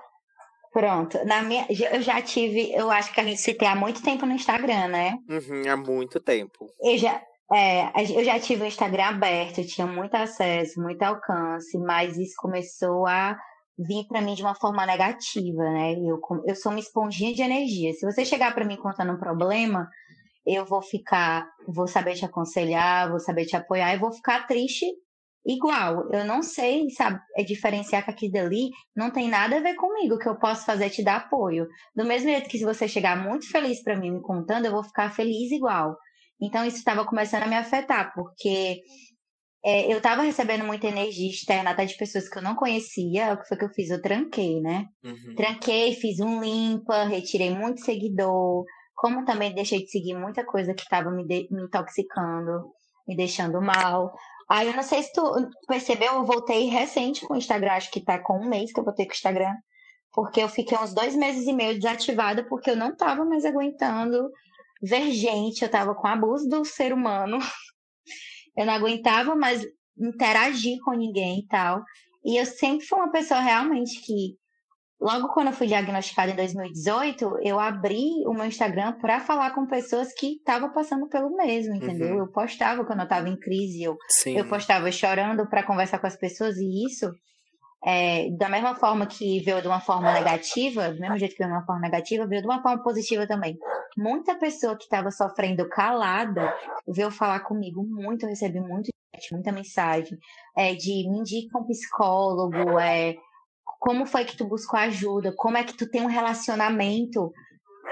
Pronto. 0.76 1.24
Na 1.26 1.42
minha, 1.42 1.66
eu 1.70 2.02
já 2.02 2.22
tive, 2.22 2.70
eu 2.74 2.92
acho 2.92 3.14
que 3.14 3.22
a 3.22 3.24
gente 3.24 3.40
se 3.40 3.54
tem 3.54 3.66
há 3.66 3.78
muito 3.78 4.04
tempo 4.04 4.26
no 4.26 4.34
Instagram, 4.34 4.90
né? 4.90 5.18
Uhum, 5.30 5.72
há 5.72 5.78
muito 5.78 6.20
tempo. 6.20 6.70
Eu 6.82 6.98
já, 6.98 7.22
é, 7.50 7.92
eu 8.14 8.26
já 8.26 8.38
tive 8.42 8.64
o 8.64 8.68
Instagram 8.68 9.06
aberto, 9.06 9.66
tinha 9.66 9.88
muito 9.88 10.14
acesso, 10.16 10.82
muito 10.82 11.02
alcance, 11.02 11.78
mas 11.78 12.18
isso 12.18 12.34
começou 12.38 13.08
a 13.08 13.38
vir 13.78 14.06
para 14.08 14.22
mim 14.22 14.36
de 14.36 14.42
uma 14.42 14.56
forma 14.56 14.86
negativa, 14.86 15.64
né? 15.64 15.94
Eu, 15.94 16.20
eu 16.46 16.56
sou 16.56 16.72
uma 16.72 16.80
esponjinha 16.80 17.34
de 17.34 17.42
energia. 17.42 17.94
Se 17.94 18.06
você 18.06 18.24
chegar 18.26 18.54
para 18.54 18.66
mim 18.66 18.78
contando 18.78 19.14
um 19.14 19.18
problema, 19.18 19.90
eu 20.46 20.66
vou 20.66 20.82
ficar, 20.82 21.48
vou 21.68 21.88
saber 21.88 22.16
te 22.16 22.26
aconselhar, 22.26 23.10
vou 23.10 23.20
saber 23.20 23.46
te 23.46 23.56
apoiar 23.56 23.94
e 23.94 24.00
vou 24.00 24.12
ficar 24.12 24.46
triste 24.48 24.86
igual. 25.46 26.10
Eu 26.12 26.26
não 26.26 26.42
sei, 26.42 26.90
sabe, 26.90 27.20
é 27.36 27.44
diferenciar 27.44 28.04
que 28.04 28.12
aquilo 28.12 28.34
dali 28.34 28.70
não 28.96 29.12
tem 29.12 29.28
nada 29.28 29.58
a 29.58 29.62
ver 29.62 29.76
comigo. 29.76 30.16
O 30.16 30.20
que 30.20 30.28
eu 30.28 30.36
posso 30.38 30.66
fazer 30.66 30.86
é 30.86 30.90
te 30.90 31.04
dar 31.04 31.18
apoio. 31.18 31.68
Do 31.96 32.06
mesmo 32.06 32.30
jeito 32.30 32.50
que 32.50 32.58
se 32.58 32.66
você 32.66 32.88
chegar 32.88 33.16
muito 33.22 33.50
feliz 33.50 33.84
para 33.84 33.98
mim 33.98 34.12
me 34.12 34.22
contando, 34.22 34.66
eu 34.66 34.72
vou 34.72 34.84
ficar 34.84 35.14
feliz 35.14 35.52
igual. 35.52 35.98
Então 36.42 36.66
isso 36.66 36.78
estava 36.78 37.06
começando 37.06 37.44
a 37.44 37.48
me 37.48 37.56
afetar, 37.56 38.14
porque 38.14 38.82
é, 39.66 39.92
eu 39.92 39.98
estava 39.98 40.22
recebendo 40.22 40.64
muita 40.64 40.86
energia 40.86 41.28
externa 41.28 41.72
até 41.72 41.86
de 41.86 41.98
pessoas 41.98 42.30
que 42.30 42.38
eu 42.38 42.42
não 42.44 42.54
conhecia. 42.54 43.34
O 43.34 43.38
que 43.38 43.48
foi 43.48 43.58
que 43.58 43.66
eu 43.66 43.70
fiz? 43.70 43.90
Eu 43.90 44.00
tranquei, 44.00 44.62
né? 44.62 44.86
Uhum. 45.04 45.34
Tranquei, 45.36 45.96
fiz 45.96 46.20
um 46.20 46.40
limpa, 46.40 47.06
retirei 47.06 47.50
muito 47.50 47.84
seguidor. 47.84 48.64
Como 48.96 49.26
também 49.26 49.56
deixei 49.56 49.84
de 49.84 49.90
seguir 49.90 50.14
muita 50.14 50.46
coisa 50.46 50.74
que 50.76 50.84
estava 50.84 51.10
me, 51.10 51.26
me 51.26 51.64
intoxicando, 51.64 52.72
me 53.08 53.18
deixando 53.18 53.60
mal. 53.60 54.14
Aí 54.48 54.68
eu 54.68 54.76
não 54.76 54.84
sei 54.84 55.02
se 55.02 55.12
tu 55.12 55.24
percebeu, 55.68 56.14
eu 56.14 56.26
voltei 56.26 56.68
recente 56.68 57.26
com 57.26 57.34
o 57.34 57.38
Instagram, 57.38 57.72
acho 57.72 57.90
que 57.90 58.00
tá 58.00 58.20
com 58.20 58.38
um 58.38 58.48
mês 58.48 58.72
que 58.72 58.80
eu 58.80 58.84
voltei 58.84 59.06
com 59.06 59.14
o 59.14 59.16
Instagram, 59.16 59.54
porque 60.14 60.42
eu 60.42 60.48
fiquei 60.48 60.78
uns 60.78 60.94
dois 60.94 61.16
meses 61.16 61.48
e 61.48 61.54
meio 61.54 61.74
desativada 61.74 62.46
porque 62.48 62.70
eu 62.70 62.76
não 62.76 62.96
tava 62.96 63.26
mais 63.26 63.44
aguentando 63.44 64.30
ver 64.80 65.10
gente, 65.12 65.64
eu 65.64 65.70
tava 65.70 65.96
com 65.96 66.06
abuso 66.06 66.48
do 66.48 66.64
ser 66.64 66.94
humano, 66.94 67.40
eu 68.58 68.66
não 68.66 68.74
aguentava 68.74 69.36
mais 69.36 69.66
interagir 69.98 70.78
com 70.84 70.92
ninguém 70.92 71.40
e 71.40 71.48
tal. 71.48 71.84
E 72.24 72.40
eu 72.40 72.46
sempre 72.46 72.86
fui 72.86 72.98
uma 72.98 73.12
pessoa 73.12 73.40
realmente 73.40 74.02
que 74.02 74.36
Logo 75.00 75.28
quando 75.34 75.48
eu 75.48 75.54
fui 75.54 75.68
diagnosticada 75.68 76.32
em 76.32 76.36
2018, 76.36 77.40
eu 77.44 77.60
abri 77.60 78.26
o 78.26 78.34
meu 78.34 78.46
Instagram 78.46 78.94
para 78.94 79.20
falar 79.20 79.52
com 79.54 79.68
pessoas 79.68 80.14
que 80.14 80.38
estavam 80.38 80.72
passando 80.72 81.08
pelo 81.10 81.36
mesmo, 81.36 81.76
entendeu? 81.76 82.14
Uhum. 82.14 82.20
Eu 82.20 82.32
postava 82.32 82.86
quando 82.86 83.00
eu 83.00 83.04
estava 83.04 83.28
em 83.28 83.38
crise, 83.38 83.84
eu, 83.84 83.98
eu 84.26 84.48
postava 84.48 84.90
chorando 84.92 85.48
para 85.50 85.64
conversar 85.64 86.00
com 86.00 86.08
as 86.08 86.16
pessoas 86.16 86.56
e 86.58 86.86
isso, 86.86 87.12
é, 87.86 88.32
da 88.32 88.50
mesma 88.50 88.76
forma 88.76 89.06
que 89.06 89.40
veio 89.42 89.62
de 89.62 89.68
uma 89.68 89.80
forma 89.80 90.12
negativa, 90.12 90.90
do 90.90 91.00
mesmo 91.00 91.18
jeito 91.20 91.34
que 91.34 91.38
veio 91.38 91.52
de 91.52 91.58
uma 91.58 91.66
forma 91.66 91.82
negativa, 91.82 92.26
veio 92.26 92.42
de 92.42 92.48
uma 92.48 92.62
forma 92.62 92.82
positiva 92.82 93.28
também. 93.28 93.58
Muita 93.96 94.36
pessoa 94.36 94.76
que 94.76 94.86
estava 94.86 95.12
sofrendo 95.12 95.70
calada 95.70 96.52
veio 96.88 97.12
falar 97.12 97.42
comigo 97.42 97.84
muito, 97.84 98.24
eu 98.24 98.30
recebi 98.30 98.60
muito 98.60 98.90
muita 99.32 99.50
mensagem 99.50 100.18
é, 100.58 100.76
de 100.76 101.10
me 101.10 101.20
indica 101.20 101.58
um 101.58 101.64
psicólogo, 101.64 102.78
é, 102.78 103.16
como 103.80 104.06
foi 104.06 104.26
que 104.26 104.36
tu 104.36 104.46
buscou 104.46 104.80
ajuda? 104.80 105.34
Como 105.38 105.58
é 105.58 105.64
que 105.64 105.76
tu 105.76 105.90
tem 105.90 106.02
um 106.02 106.08
relacionamento 106.08 107.32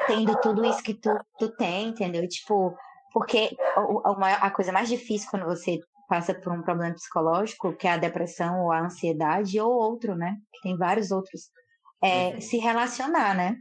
tendo 0.05 0.35
tudo 0.41 0.65
isso 0.65 0.83
que 0.83 0.93
tu, 0.93 1.09
tu 1.37 1.49
tem, 1.55 1.89
entendeu? 1.89 2.27
Tipo, 2.27 2.75
porque 3.13 3.55
a, 4.05 4.47
a 4.47 4.51
coisa 4.51 4.71
mais 4.71 4.89
difícil 4.89 5.29
quando 5.29 5.45
você 5.45 5.79
passa 6.07 6.33
por 6.33 6.53
um 6.53 6.61
problema 6.61 6.93
psicológico, 6.93 7.75
que 7.75 7.87
é 7.87 7.91
a 7.91 7.97
depressão 7.97 8.63
ou 8.63 8.71
a 8.71 8.85
ansiedade, 8.85 9.59
ou 9.59 9.71
outro, 9.71 10.15
né? 10.15 10.37
Tem 10.61 10.77
vários 10.77 11.11
outros, 11.11 11.49
é 12.03 12.29
uhum. 12.29 12.41
se 12.41 12.57
relacionar, 12.57 13.35
né? 13.35 13.57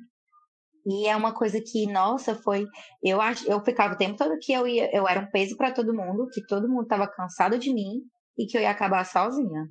E 0.84 1.06
é 1.06 1.14
uma 1.16 1.32
coisa 1.32 1.60
que, 1.60 1.86
nossa, 1.86 2.34
foi. 2.34 2.66
Eu 3.02 3.20
acho, 3.20 3.48
eu 3.50 3.60
ficava 3.64 3.94
o 3.94 3.96
tempo 3.96 4.16
todo 4.16 4.38
que 4.40 4.52
eu 4.52 4.66
ia, 4.66 4.94
eu 4.94 5.06
era 5.06 5.20
um 5.20 5.30
peso 5.30 5.56
para 5.56 5.70
todo 5.70 5.94
mundo, 5.94 6.28
que 6.32 6.44
todo 6.44 6.68
mundo 6.68 6.82
estava 6.82 7.06
cansado 7.06 7.58
de 7.58 7.72
mim 7.72 8.02
e 8.36 8.46
que 8.46 8.56
eu 8.56 8.62
ia 8.62 8.70
acabar 8.70 9.04
sozinha. 9.06 9.68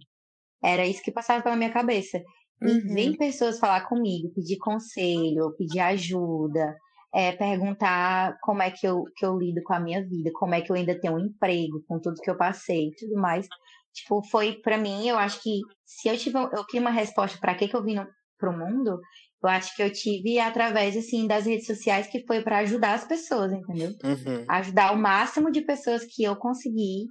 Era 0.63 0.85
isso 0.85 1.01
que 1.01 1.11
passava 1.11 1.43
pela 1.43 1.55
minha 1.55 1.71
cabeça. 1.71 2.21
E 2.61 2.71
uhum. 2.71 2.93
vem 2.93 3.17
pessoas 3.17 3.59
falar 3.59 3.81
comigo, 3.89 4.31
pedir 4.33 4.57
conselho, 4.57 5.53
pedir 5.57 5.79
ajuda, 5.79 6.77
é, 7.13 7.31
perguntar 7.33 8.37
como 8.41 8.61
é 8.61 8.71
que 8.71 8.87
eu, 8.87 9.03
que 9.15 9.25
eu 9.25 9.37
lido 9.37 9.61
com 9.63 9.73
a 9.73 9.79
minha 9.79 10.01
vida, 10.05 10.31
como 10.33 10.55
é 10.55 10.61
que 10.61 10.71
eu 10.71 10.75
ainda 10.75 10.99
tenho 10.99 11.15
um 11.15 11.19
emprego 11.19 11.83
com 11.87 11.99
tudo 11.99 12.21
que 12.21 12.29
eu 12.29 12.37
passei 12.37 12.87
e 12.87 12.95
tudo 12.95 13.15
mais. 13.15 13.47
Tipo, 13.93 14.23
foi 14.23 14.53
para 14.53 14.77
mim, 14.77 15.07
eu 15.07 15.17
acho 15.17 15.41
que 15.43 15.59
se 15.85 16.07
eu 16.07 16.17
tive 16.17 16.37
eu 16.37 16.65
tive 16.65 16.79
uma 16.79 16.91
resposta 16.91 17.37
para 17.39 17.53
que 17.55 17.67
que 17.67 17.75
eu 17.75 17.83
vim 17.83 17.95
no, 17.95 18.07
pro 18.37 18.57
mundo, 18.57 18.99
eu 19.43 19.49
acho 19.49 19.75
que 19.75 19.83
eu 19.83 19.91
tive 19.91 20.39
através 20.39 20.95
assim 20.95 21.27
das 21.27 21.45
redes 21.45 21.67
sociais 21.67 22.07
que 22.07 22.25
foi 22.25 22.41
para 22.41 22.59
ajudar 22.59 22.93
as 22.93 23.05
pessoas, 23.05 23.51
entendeu? 23.51 23.89
Uhum. 24.03 24.45
Ajudar 24.47 24.93
o 24.93 24.97
máximo 24.97 25.51
de 25.51 25.61
pessoas 25.61 26.05
que 26.05 26.23
eu 26.23 26.35
consegui 26.35 27.07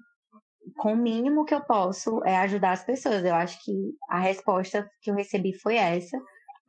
com 0.76 0.92
o 0.92 0.96
mínimo 0.96 1.44
que 1.44 1.54
eu 1.54 1.60
posso 1.62 2.22
é 2.24 2.36
ajudar 2.38 2.72
as 2.72 2.84
pessoas. 2.84 3.24
Eu 3.24 3.34
acho 3.34 3.62
que 3.64 3.72
a 4.08 4.18
resposta 4.20 4.88
que 5.02 5.10
eu 5.10 5.14
recebi 5.14 5.52
foi 5.52 5.76
essa. 5.76 6.18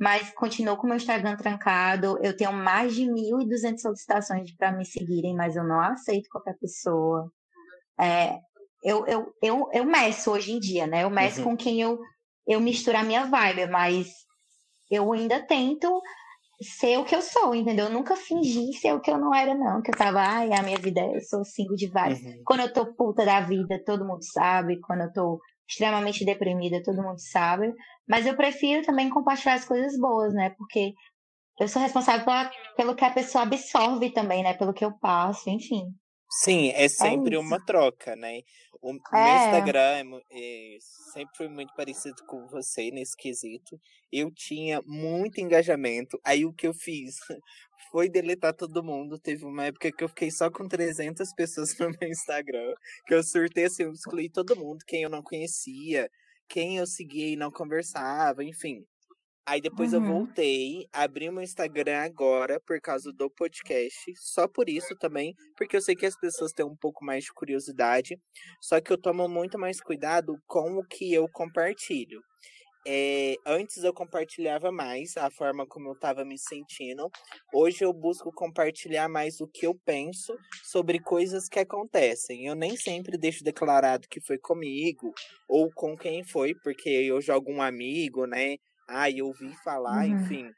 Mas 0.01 0.33
continuo 0.33 0.75
com 0.77 0.85
o 0.85 0.87
meu 0.87 0.97
Instagram 0.97 1.37
trancado. 1.37 2.17
Eu 2.23 2.35
tenho 2.35 2.51
mais 2.51 2.95
de 2.95 3.03
1.200 3.03 3.77
solicitações 3.77 4.51
para 4.57 4.71
me 4.71 4.83
seguirem, 4.83 5.35
mas 5.35 5.55
eu 5.55 5.63
não 5.63 5.79
aceito 5.79 6.27
qualquer 6.27 6.57
pessoa. 6.57 7.31
É, 7.99 8.39
eu, 8.83 9.05
eu, 9.05 9.31
eu, 9.43 9.69
eu 9.71 9.85
meço 9.85 10.31
hoje 10.31 10.53
em 10.53 10.59
dia, 10.59 10.87
né? 10.87 11.03
Eu 11.03 11.09
meço 11.11 11.41
uhum. 11.41 11.51
com 11.51 11.57
quem 11.57 11.79
eu, 11.79 11.99
eu 12.47 12.59
misturo 12.59 12.97
a 12.97 13.03
minha 13.03 13.25
vibe, 13.25 13.67
mas 13.67 14.07
eu 14.89 15.13
ainda 15.13 15.39
tento 15.39 16.01
ser 16.63 16.97
o 16.97 17.05
que 17.05 17.15
eu 17.15 17.21
sou, 17.21 17.53
entendeu? 17.53 17.85
Eu 17.85 17.91
nunca 17.91 18.15
fingi 18.15 18.73
ser 18.73 18.93
o 18.95 18.99
que 18.99 19.11
eu 19.11 19.19
não 19.19 19.35
era, 19.35 19.53
não. 19.53 19.83
Que 19.83 19.91
eu 19.91 19.95
tava, 19.95 20.19
ai, 20.19 20.51
a 20.51 20.63
minha 20.63 20.79
vida, 20.79 20.99
eu 21.13 21.21
sou 21.21 21.45
single 21.45 21.75
de 21.75 21.87
vários. 21.87 22.19
Uhum. 22.21 22.41
Quando 22.43 22.61
eu 22.61 22.73
tô 22.73 22.87
puta 22.95 23.23
da 23.23 23.39
vida, 23.41 23.79
todo 23.85 24.03
mundo 24.03 24.23
sabe. 24.23 24.81
Quando 24.81 25.01
eu 25.01 25.13
tô 25.13 25.39
extremamente 25.71 26.25
deprimida, 26.25 26.83
todo 26.83 27.01
mundo 27.01 27.19
sabe. 27.19 27.73
Mas 28.07 28.25
eu 28.25 28.35
prefiro 28.35 28.85
também 28.85 29.09
compartilhar 29.09 29.53
as 29.53 29.65
coisas 29.65 29.97
boas, 29.97 30.33
né? 30.33 30.53
Porque 30.57 30.93
eu 31.59 31.67
sou 31.67 31.81
responsável 31.81 32.25
pela, 32.25 32.51
pelo 32.75 32.95
que 32.95 33.05
a 33.05 33.11
pessoa 33.11 33.43
absorve 33.43 34.11
também, 34.11 34.43
né? 34.43 34.53
Pelo 34.53 34.73
que 34.73 34.83
eu 34.83 34.91
passo, 34.91 35.49
enfim. 35.49 35.85
Sim, 36.29 36.69
é, 36.69 36.85
é 36.85 36.89
sempre 36.89 37.35
é 37.35 37.39
uma 37.39 37.63
troca, 37.65 38.15
né? 38.15 38.41
O 38.81 38.89
é. 38.89 39.23
meu 39.23 39.45
Instagram 39.45 40.21
é, 40.31 40.77
sempre 41.13 41.37
foi 41.37 41.47
muito 41.47 41.73
parecido 41.75 42.15
com 42.25 42.47
você 42.47 42.89
nesse 42.89 43.15
quesito. 43.15 43.79
Eu 44.11 44.31
tinha 44.31 44.81
muito 44.85 45.39
engajamento. 45.39 46.19
Aí 46.25 46.45
o 46.45 46.53
que 46.53 46.67
eu 46.67 46.73
fiz 46.73 47.15
foi 47.91 48.09
deletar 48.09 48.53
todo 48.53 48.83
mundo. 48.83 49.17
Teve 49.19 49.45
uma 49.45 49.65
época 49.65 49.91
que 49.91 50.03
eu 50.03 50.09
fiquei 50.09 50.29
só 50.29 50.49
com 50.49 50.67
300 50.67 51.29
pessoas 51.35 51.77
no 51.77 51.89
meu 51.89 52.09
Instagram. 52.09 52.73
Que 53.05 53.13
eu 53.13 53.23
surtei 53.23 53.65
assim, 53.65 53.83
eu 53.83 53.91
excluí 53.91 54.29
todo 54.29 54.55
mundo, 54.55 54.79
quem 54.85 55.03
eu 55.03 55.09
não 55.09 55.23
conhecia, 55.23 56.09
quem 56.47 56.77
eu 56.77 56.85
seguia 56.85 57.29
e 57.29 57.35
não 57.35 57.51
conversava, 57.51 58.43
enfim. 58.43 58.85
Aí 59.45 59.59
depois 59.59 59.91
uhum. 59.91 60.05
eu 60.05 60.13
voltei, 60.13 60.87
abri 60.93 61.27
o 61.27 61.33
meu 61.33 61.41
Instagram 61.41 61.97
agora 61.97 62.59
por 62.59 62.79
causa 62.79 63.11
do 63.11 63.29
podcast, 63.29 64.13
só 64.15 64.47
por 64.47 64.69
isso 64.69 64.95
também, 64.97 65.33
porque 65.57 65.75
eu 65.75 65.81
sei 65.81 65.95
que 65.95 66.05
as 66.05 66.15
pessoas 66.15 66.51
têm 66.51 66.65
um 66.65 66.75
pouco 66.75 67.03
mais 67.03 67.23
de 67.23 67.33
curiosidade, 67.33 68.15
só 68.61 68.79
que 68.79 68.93
eu 68.93 69.01
tomo 69.01 69.27
muito 69.27 69.57
mais 69.57 69.81
cuidado 69.81 70.35
com 70.45 70.77
o 70.77 70.85
que 70.85 71.11
eu 71.11 71.27
compartilho. 71.33 72.21
É, 72.85 73.35
antes 73.45 73.83
eu 73.83 73.93
compartilhava 73.93 74.71
mais 74.71 75.15
a 75.17 75.29
forma 75.29 75.67
como 75.67 75.89
eu 75.89 75.93
estava 75.93 76.25
me 76.25 76.37
sentindo. 76.37 77.09
Hoje 77.53 77.83
eu 77.85 77.93
busco 77.93 78.31
compartilhar 78.33 79.07
mais 79.07 79.39
o 79.39 79.47
que 79.47 79.67
eu 79.67 79.75
penso 79.85 80.35
sobre 80.63 80.99
coisas 80.99 81.47
que 81.47 81.59
acontecem. 81.59 82.45
Eu 82.45 82.55
nem 82.55 82.75
sempre 82.75 83.17
deixo 83.17 83.43
declarado 83.43 84.07
que 84.09 84.19
foi 84.19 84.37
comigo 84.37 85.13
ou 85.47 85.71
com 85.73 85.95
quem 85.95 86.23
foi, 86.23 86.55
porque 86.55 86.89
eu 86.89 87.21
jogo 87.21 87.51
um 87.51 87.61
amigo, 87.61 88.25
né? 88.25 88.57
ah, 88.91 89.09
eu 89.09 89.27
ouvi 89.27 89.53
falar, 89.63 90.05
uhum. 90.05 90.19
enfim. 90.19 90.51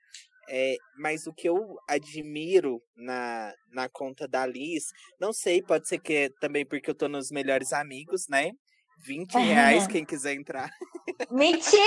É, 0.49 0.75
mas 0.97 1.25
o 1.25 1.33
que 1.33 1.47
eu 1.47 1.77
admiro 1.87 2.81
na, 2.97 3.53
na 3.71 3.87
conta 3.87 4.27
da 4.27 4.45
Liz, 4.45 4.91
não 5.19 5.31
sei, 5.31 5.61
pode 5.61 5.87
ser 5.87 5.99
que 5.99 6.13
é 6.13 6.29
também 6.41 6.65
porque 6.65 6.89
eu 6.89 6.95
tô 6.95 7.07
nos 7.07 7.31
melhores 7.31 7.71
amigos, 7.71 8.27
né? 8.27 8.51
20 9.03 9.33
reais, 9.33 9.85
quem 9.87 10.05
quiser 10.05 10.33
entrar. 10.33 10.69
Mentira! 11.29 11.81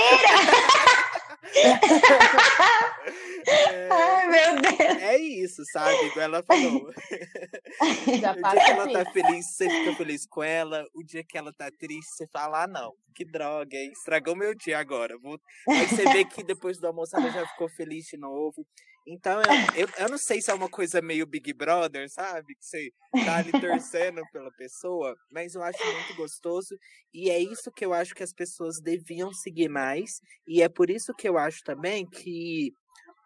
É, 3.47 3.89
Ai, 3.89 4.27
meu 4.27 4.61
Deus. 4.61 5.01
É 5.01 5.17
isso, 5.17 5.63
sabe? 5.71 5.95
Igual 6.07 6.25
ela 6.25 6.43
falou. 6.43 6.91
Já 8.19 8.33
o 8.33 8.35
dia 8.35 8.65
que 8.65 8.71
ela 8.71 8.91
tá 8.91 9.11
feliz, 9.11 9.45
você 9.47 9.69
fica 9.69 9.95
feliz 9.95 10.25
com 10.25 10.43
ela. 10.43 10.85
O 10.93 11.03
dia 11.03 11.23
que 11.23 11.37
ela 11.37 11.53
tá 11.53 11.69
triste, 11.71 12.15
você 12.15 12.27
fala, 12.27 12.63
ah, 12.63 12.67
não, 12.67 12.93
que 13.15 13.23
droga, 13.23 13.77
hein? 13.77 13.91
Estragou 13.91 14.35
meu 14.35 14.53
dia 14.53 14.77
agora. 14.77 15.17
Vou... 15.17 15.39
Aí 15.69 15.87
você 15.87 16.03
vê 16.11 16.25
que 16.25 16.43
depois 16.43 16.77
do 16.77 16.87
almoço 16.87 17.15
ela 17.15 17.31
já 17.31 17.47
ficou 17.47 17.69
feliz 17.69 18.05
de 18.05 18.17
novo. 18.17 18.65
Então, 19.09 19.41
eu, 19.41 19.85
eu, 19.85 19.89
eu, 19.99 20.09
não 20.09 20.17
sei 20.17 20.41
se 20.41 20.51
é 20.51 20.53
uma 20.53 20.67
coisa 20.67 21.01
meio 21.01 21.25
Big 21.25 21.53
Brother, 21.53 22.09
sabe? 22.09 22.53
Que 22.55 22.65
você 22.65 22.91
tá 23.23 23.37
ali 23.37 23.51
torcendo 23.51 24.21
pela 24.33 24.51
pessoa, 24.51 25.15
mas 25.31 25.55
eu 25.55 25.63
acho 25.63 25.81
muito 25.93 26.13
gostoso. 26.15 26.77
E 27.13 27.29
é 27.29 27.39
isso 27.39 27.71
que 27.71 27.85
eu 27.85 27.93
acho 27.93 28.13
que 28.13 28.21
as 28.21 28.33
pessoas 28.33 28.81
deviam 28.81 29.33
seguir 29.33 29.69
mais. 29.69 30.19
E 30.45 30.61
é 30.61 30.67
por 30.67 30.89
isso 30.89 31.13
que 31.13 31.27
eu 31.27 31.37
acho 31.37 31.63
também 31.63 32.05
que 32.05 32.73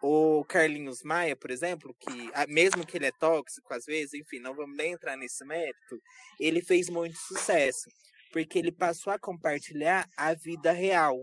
o 0.04 0.46
Carlinhos 0.46 1.02
Maia, 1.04 1.36
por 1.36 1.50
exemplo, 1.50 1.96
que 2.00 2.32
mesmo 2.48 2.86
que 2.86 2.98
ele 2.98 3.08
é 3.08 3.12
tóxico 3.12 3.74
às 3.74 3.86
vezes, 3.86 4.14
enfim, 4.14 4.40
não 4.40 4.54
vamos 4.54 4.78
nem 4.78 4.94
entrar 4.94 5.18
nesse 5.18 5.44
mérito, 5.46 6.00
ele 6.40 6.62
fez 6.62 6.90
muito 6.90 7.18
sucesso, 7.18 7.90
porque 8.32 8.60
ele 8.60 8.72
passou 8.72 9.12
a 9.12 9.20
compartilhar 9.20 10.08
a 10.16 10.36
vida 10.36 10.72
real. 10.72 11.20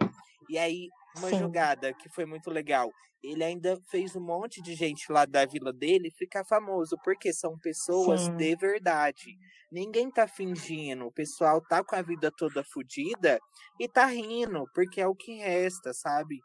E 0.49 0.59
aí, 0.59 0.89
uma 1.17 1.31
Sim. 1.31 1.39
jogada 1.39 1.93
que 1.95 2.09
foi 2.09 2.25
muito 2.25 2.51
legal. 2.51 2.91
Ele 3.23 3.43
ainda 3.43 3.81
fez 3.89 4.15
um 4.15 4.21
monte 4.21 4.63
de 4.63 4.75
gente 4.75 5.11
lá 5.11 5.25
da 5.25 5.45
vila 5.45 5.73
dele 5.73 6.11
ficar 6.11 6.45
famoso, 6.45 6.97
porque 7.03 7.33
são 7.33 7.59
pessoas 7.59 8.23
Sim. 8.23 8.37
de 8.37 8.57
verdade. 8.57 9.37
Ninguém 9.73 10.11
tá 10.11 10.29
fingindo, 10.29 11.07
o 11.07 11.13
pessoal 11.13 11.61
tá 11.61 11.83
com 11.83 11.97
a 11.97 12.03
vida 12.03 12.31
toda 12.31 12.63
fodida 12.63 13.41
e 13.79 13.89
tá 13.89 14.07
rindo, 14.07 14.65
porque 14.75 15.01
é 15.01 15.07
o 15.07 15.17
que 15.17 15.39
resta, 15.39 15.93
sabe? 15.93 16.41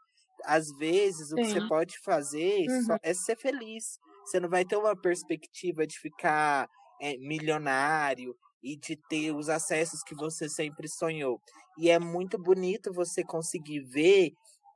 Às 0.46 0.72
vezes 0.78 1.32
o 1.32 1.36
Sim. 1.36 1.44
que 1.44 1.50
você 1.52 1.68
pode 1.68 2.00
fazer 2.00 2.66
uhum. 2.68 2.98
é 3.04 3.14
ser 3.14 3.38
feliz. 3.38 4.00
Você 4.26 4.40
não 4.40 4.50
vai 4.50 4.66
ter 4.66 4.76
uma 4.76 4.96
perspectiva 4.96 5.86
de 5.86 6.00
ficar 6.00 6.68
é, 7.00 7.18
milionário 7.18 8.36
e 8.64 8.78
de 8.78 8.96
ter 8.96 9.32
os 9.36 9.50
acessos 9.50 10.02
que 10.04 10.16
você 10.16 10.48
sempre 10.50 10.88
sonhou. 10.88 11.40
E 11.78 11.90
é 11.90 12.00
muito 12.00 12.38
bonito 12.38 12.94
você 12.94 13.24
conseguir 13.24 13.82
ver 13.82 14.32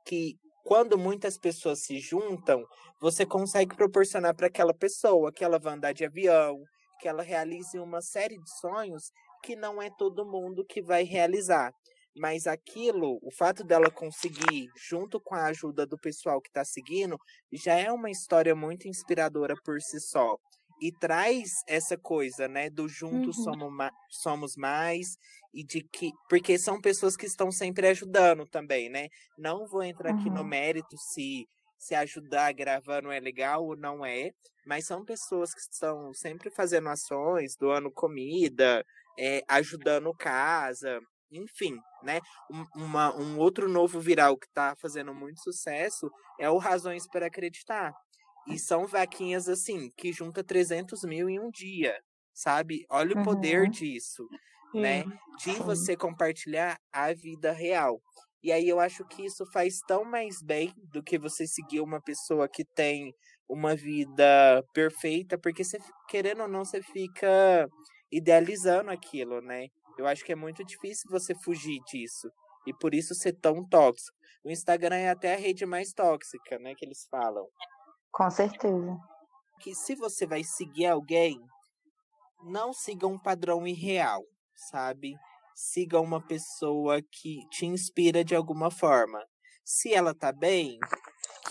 que 0.08 0.38
quando 0.64 0.96
muitas 0.96 1.38
pessoas 1.38 1.80
se 1.84 2.00
juntam, 2.00 2.64
você 2.98 3.26
consegue 3.26 3.76
proporcionar 3.76 4.34
para 4.34 4.46
aquela 4.46 4.72
pessoa 4.72 5.30
que 5.30 5.44
ela 5.44 5.58
vá 5.58 5.74
andar 5.74 5.92
de 5.92 6.04
avião, 6.04 6.56
que 6.98 7.06
ela 7.06 7.22
realize 7.22 7.78
uma 7.78 8.00
série 8.00 8.38
de 8.38 8.50
sonhos 8.58 9.12
que 9.44 9.54
não 9.54 9.80
é 9.82 9.90
todo 9.98 10.26
mundo 10.26 10.64
que 10.64 10.80
vai 10.80 11.04
realizar. 11.04 11.70
Mas 12.16 12.46
aquilo, 12.46 13.18
o 13.22 13.30
fato 13.30 13.62
dela 13.62 13.90
conseguir, 13.90 14.66
junto 14.88 15.20
com 15.20 15.34
a 15.34 15.44
ajuda 15.44 15.86
do 15.86 15.98
pessoal 15.98 16.40
que 16.40 16.48
está 16.48 16.64
seguindo, 16.64 17.16
já 17.52 17.74
é 17.74 17.92
uma 17.92 18.10
história 18.10 18.54
muito 18.54 18.88
inspiradora 18.88 19.54
por 19.62 19.80
si 19.80 20.00
só 20.00 20.36
e 20.80 20.92
traz 20.92 21.50
essa 21.66 21.96
coisa, 21.96 22.48
né, 22.48 22.70
do 22.70 22.88
juntos 22.88 23.38
uhum. 23.38 23.44
somos, 23.44 23.72
ma 23.72 23.90
somos 24.08 24.56
mais 24.56 25.16
e 25.52 25.64
de 25.64 25.82
que 25.82 26.10
porque 26.28 26.58
são 26.58 26.80
pessoas 26.80 27.16
que 27.16 27.26
estão 27.26 27.50
sempre 27.50 27.88
ajudando 27.88 28.46
também, 28.46 28.88
né? 28.88 29.08
Não 29.36 29.66
vou 29.66 29.82
entrar 29.82 30.12
uhum. 30.12 30.20
aqui 30.20 30.30
no 30.30 30.44
mérito 30.44 30.96
se 30.96 31.46
se 31.78 31.94
ajudar 31.94 32.52
gravando 32.52 33.10
é 33.10 33.20
legal 33.20 33.64
ou 33.64 33.76
não 33.76 34.04
é, 34.04 34.30
mas 34.66 34.86
são 34.86 35.04
pessoas 35.04 35.54
que 35.54 35.60
estão 35.60 36.12
sempre 36.12 36.50
fazendo 36.50 36.88
ações, 36.88 37.54
doando 37.56 37.90
comida, 37.90 38.84
é, 39.16 39.42
ajudando 39.48 40.12
casa, 40.14 41.00
enfim, 41.30 41.78
né? 42.02 42.20
Um, 42.50 42.84
uma, 42.84 43.14
um 43.16 43.38
outro 43.38 43.68
novo 43.68 44.00
viral 44.00 44.36
que 44.36 44.46
está 44.46 44.74
fazendo 44.80 45.14
muito 45.14 45.40
sucesso 45.40 46.10
é 46.38 46.50
o 46.50 46.58
Razões 46.58 47.06
para 47.06 47.26
Acreditar. 47.26 47.92
E 48.50 48.58
são 48.58 48.86
vaquinhas 48.86 49.48
assim, 49.48 49.90
que 49.96 50.12
junta 50.12 50.42
300 50.42 51.04
mil 51.04 51.28
em 51.28 51.38
um 51.38 51.50
dia, 51.50 51.98
sabe? 52.32 52.84
Olha 52.90 53.20
o 53.20 53.24
poder 53.24 53.64
uhum. 53.64 53.70
disso, 53.70 54.26
né? 54.74 55.04
De 55.38 55.52
você 55.62 55.96
compartilhar 55.96 56.78
a 56.92 57.12
vida 57.12 57.52
real. 57.52 58.00
E 58.42 58.52
aí 58.52 58.68
eu 58.68 58.78
acho 58.78 59.04
que 59.04 59.24
isso 59.24 59.44
faz 59.52 59.80
tão 59.86 60.04
mais 60.04 60.40
bem 60.42 60.72
do 60.92 61.02
que 61.02 61.18
você 61.18 61.46
seguir 61.46 61.80
uma 61.80 62.00
pessoa 62.00 62.48
que 62.48 62.64
tem 62.64 63.12
uma 63.48 63.74
vida 63.74 64.64
perfeita, 64.72 65.36
porque 65.38 65.64
você, 65.64 65.78
querendo 66.08 66.42
ou 66.42 66.48
não, 66.48 66.64
você 66.64 66.82
fica 66.82 67.68
idealizando 68.12 68.90
aquilo, 68.90 69.40
né? 69.40 69.66
Eu 69.98 70.06
acho 70.06 70.24
que 70.24 70.32
é 70.32 70.36
muito 70.36 70.64
difícil 70.64 71.10
você 71.10 71.34
fugir 71.34 71.80
disso. 71.90 72.30
E 72.66 72.72
por 72.72 72.94
isso 72.94 73.14
ser 73.14 73.32
tão 73.32 73.66
tóxico. 73.66 74.16
O 74.44 74.50
Instagram 74.50 74.96
é 74.96 75.10
até 75.10 75.34
a 75.34 75.38
rede 75.38 75.66
mais 75.66 75.92
tóxica, 75.92 76.58
né? 76.58 76.74
Que 76.76 76.84
eles 76.84 77.06
falam. 77.10 77.46
Com 78.10 78.30
certeza. 78.30 78.98
Que 79.60 79.74
se 79.74 79.94
você 79.94 80.26
vai 80.26 80.42
seguir 80.44 80.86
alguém, 80.86 81.38
não 82.44 82.72
siga 82.72 83.06
um 83.06 83.18
padrão 83.18 83.66
irreal, 83.66 84.24
sabe? 84.70 85.14
Siga 85.54 86.00
uma 86.00 86.24
pessoa 86.24 87.00
que 87.02 87.40
te 87.50 87.66
inspira 87.66 88.24
de 88.24 88.34
alguma 88.34 88.70
forma. 88.70 89.24
Se 89.64 89.92
ela 89.92 90.14
tá 90.14 90.32
bem, 90.32 90.78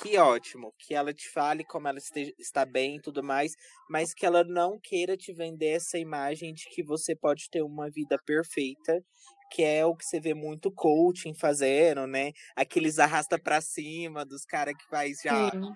que 0.01 0.18
ótimo, 0.18 0.74
que 0.80 0.93
ela 0.93 1.14
te 1.14 1.30
fale 1.30 1.66
como 1.66 1.88
ela 1.88 1.97
esteja, 1.97 2.32
está 2.39 2.66
bem 2.66 2.97
e 2.97 3.01
tudo 3.01 3.24
mais, 3.24 3.53
mas 3.89 4.14
que 4.14 4.26
ela 4.26 4.43
não 4.43 4.80
queira 4.82 5.18
te 5.18 5.34
vender 5.34 5.76
essa 5.76 5.97
imagem 5.97 6.53
de 6.53 6.70
que 6.70 6.84
você 6.84 7.16
pode 7.16 7.49
ter 7.51 7.62
uma 7.64 7.89
vida 7.89 8.18
perfeita, 8.26 9.03
que 9.51 9.64
é 9.64 9.86
o 9.86 9.95
que 9.95 10.05
você 10.05 10.20
vê 10.20 10.34
muito 10.34 10.72
coaching 10.72 11.34
fazendo, 11.36 12.08
né? 12.08 12.32
Aqueles 12.55 12.99
arrasta 12.99 13.39
para 13.39 13.62
cima 13.62 14.26
dos 14.26 14.45
caras 14.45 14.76
que 14.78 14.88
faz 14.89 15.20
já 15.24 15.51
Sim. 15.51 15.76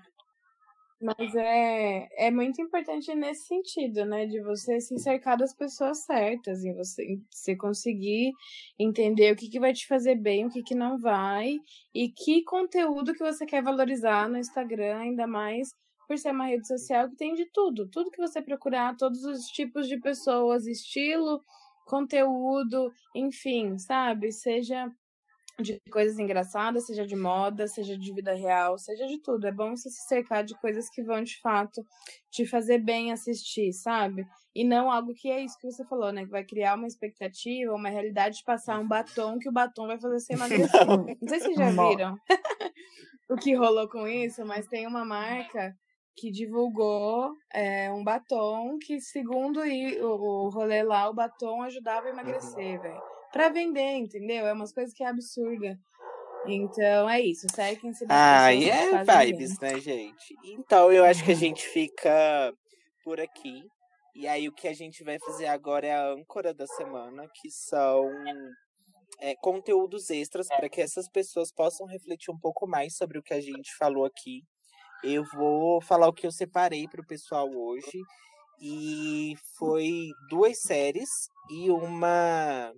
Mas 1.02 1.34
é, 1.36 2.28
é 2.28 2.30
muito 2.30 2.62
importante 2.62 3.14
nesse 3.16 3.48
sentido, 3.48 4.06
né? 4.06 4.28
De 4.28 4.40
você 4.42 4.80
se 4.80 4.98
cercar 5.00 5.36
das 5.36 5.54
pessoas 5.54 6.06
certas, 6.06 6.64
em 6.64 6.74
você, 6.76 7.04
em 7.04 7.26
você 7.32 7.56
conseguir 7.56 8.32
entender 8.78 9.34
o 9.34 9.36
que, 9.36 9.50
que 9.50 9.60
vai 9.60 9.74
te 9.74 9.88
fazer 9.88 10.16
bem, 10.16 10.46
o 10.46 10.50
que, 10.50 10.62
que 10.62 10.76
não 10.76 11.00
vai, 11.00 11.58
e 11.94 12.10
que 12.10 12.44
conteúdo 12.44 13.14
que 13.14 13.24
você 13.24 13.46
quer 13.48 13.64
valorizar 13.64 14.30
no 14.30 14.38
Instagram, 14.38 14.98
ainda 14.98 15.26
mais 15.26 15.70
por 16.08 16.18
ser 16.20 16.32
uma 16.32 16.46
rede 16.46 16.68
social 16.68 17.10
que 17.10 17.16
tem 17.16 17.34
de 17.34 17.46
tudo. 17.52 17.90
Tudo 17.90 18.12
que 18.12 18.22
você 18.22 18.42
procurar, 18.42 18.96
todos 18.96 19.24
os 19.24 19.46
tipos 19.48 19.88
de 19.88 19.98
pessoas, 20.00 20.68
estilo, 20.68 21.42
conteúdo, 21.86 22.92
enfim, 23.16 23.78
sabe? 23.80 24.32
Seja 24.32 24.92
de 25.62 25.80
coisas 25.92 26.18
engraçadas, 26.20 26.86
seja 26.86 27.06
de 27.06 27.16
moda, 27.16 27.68
seja 27.68 27.98
de 27.98 28.14
vida 28.14 28.34
real, 28.34 28.78
seja 28.78 29.06
de 29.08 29.22
tudo. 29.22 29.46
É 29.48 29.52
bom 29.52 29.76
você 29.76 29.90
se 29.90 30.08
cercar 30.08 30.44
de 30.44 30.54
coisas 30.60 30.90
que 30.90 31.04
vão 31.04 31.24
de 31.24 31.40
fato 31.40 31.86
te 32.30 32.46
fazer 32.46 32.80
bem 32.80 33.12
assistir, 33.12 33.72
sabe? 33.74 34.26
E 34.54 34.64
não 34.64 34.92
algo 34.92 35.14
que 35.14 35.30
é 35.30 35.42
isso 35.42 35.58
que 35.60 35.72
você 35.72 35.86
falou, 35.86 36.12
né? 36.12 36.26
Que 36.26 36.32
vai 36.32 36.44
criar 36.44 36.76
uma 36.76 36.88
expectativa, 36.88 37.74
uma 37.74 37.90
realidade 37.90 38.38
de 38.38 38.44
passar 38.44 38.80
um 38.80 38.88
batom 38.88 39.38
que 39.40 39.50
o 39.50 39.54
batom 39.54 39.88
vai 39.88 40.00
fazer 40.00 40.20
você 40.20 40.34
emagrecer. 40.34 40.86
Não, 40.86 40.98
não 40.98 41.28
sei 41.28 41.40
se 41.40 41.46
vocês 41.46 41.58
já 41.58 41.70
viram 41.70 42.18
o 43.30 43.36
que 43.36 43.56
rolou 43.56 43.88
com 43.88 44.08
isso, 44.08 44.46
mas 44.46 44.68
tem 44.68 44.88
uma 44.88 45.06
marca 45.06 45.74
que 46.18 46.30
divulgou 46.30 47.32
é, 47.54 47.92
um 47.92 48.04
batom 48.04 48.78
que, 48.78 49.00
segundo 49.00 49.62
o, 49.62 50.46
o 50.46 50.50
rolê 50.50 50.84
lá, 50.84 51.10
o 51.10 51.14
batom 51.14 51.64
ajudava 51.64 52.08
a 52.08 52.10
emagrecer, 52.10 52.76
uhum. 52.76 52.82
velho 52.82 53.21
para 53.32 53.50
vender, 53.50 53.96
entendeu? 53.96 54.46
É 54.46 54.54
umas 54.54 54.74
coisas 54.74 54.94
que 54.94 55.04
é 55.04 55.08
absurda. 55.08 55.78
Então 56.48 57.10
é 57.10 57.22
isso, 57.22 57.46
cerquem-se 57.54 58.06
Ah, 58.10 58.52
e 58.54 58.70
é 58.70 59.04
vibes, 59.04 59.58
bem. 59.60 59.74
né, 59.74 59.80
gente? 59.80 60.36
Então 60.44 60.92
eu 60.92 61.06
acho 61.06 61.24
que 61.24 61.32
a 61.32 61.36
gente 61.36 61.64
fica 61.68 62.54
por 63.04 63.20
aqui. 63.20 63.64
E 64.16 64.28
aí 64.28 64.48
o 64.48 64.52
que 64.54 64.68
a 64.68 64.74
gente 64.74 65.04
vai 65.04 65.18
fazer 65.20 65.48
agora 65.48 65.88
é 65.88 65.94
a 65.96 66.12
âncora 66.12 66.54
da 66.54 66.66
semana, 66.68 67.28
que 67.36 67.50
são 67.52 68.10
é, 69.20 69.36
conteúdos 69.36 70.10
extras 70.10 70.48
para 70.48 70.68
que 70.68 70.82
essas 70.82 71.08
pessoas 71.10 71.52
possam 71.54 71.86
refletir 71.86 72.32
um 72.34 72.40
pouco 72.40 72.68
mais 72.68 72.96
sobre 72.98 73.20
o 73.20 73.24
que 73.24 73.34
a 73.34 73.40
gente 73.40 73.74
falou 73.78 74.04
aqui. 74.04 74.42
Eu 75.04 75.24
vou 75.36 75.80
falar 75.82 76.08
o 76.08 76.14
que 76.14 76.26
eu 76.26 76.32
separei 76.32 76.88
para 76.88 77.02
o 77.02 77.08
pessoal 77.08 77.48
hoje. 77.50 78.02
E 78.60 79.34
foi 79.58 80.10
duas 80.30 80.60
séries 80.62 81.10
e 81.50 81.72
uma 81.72 82.72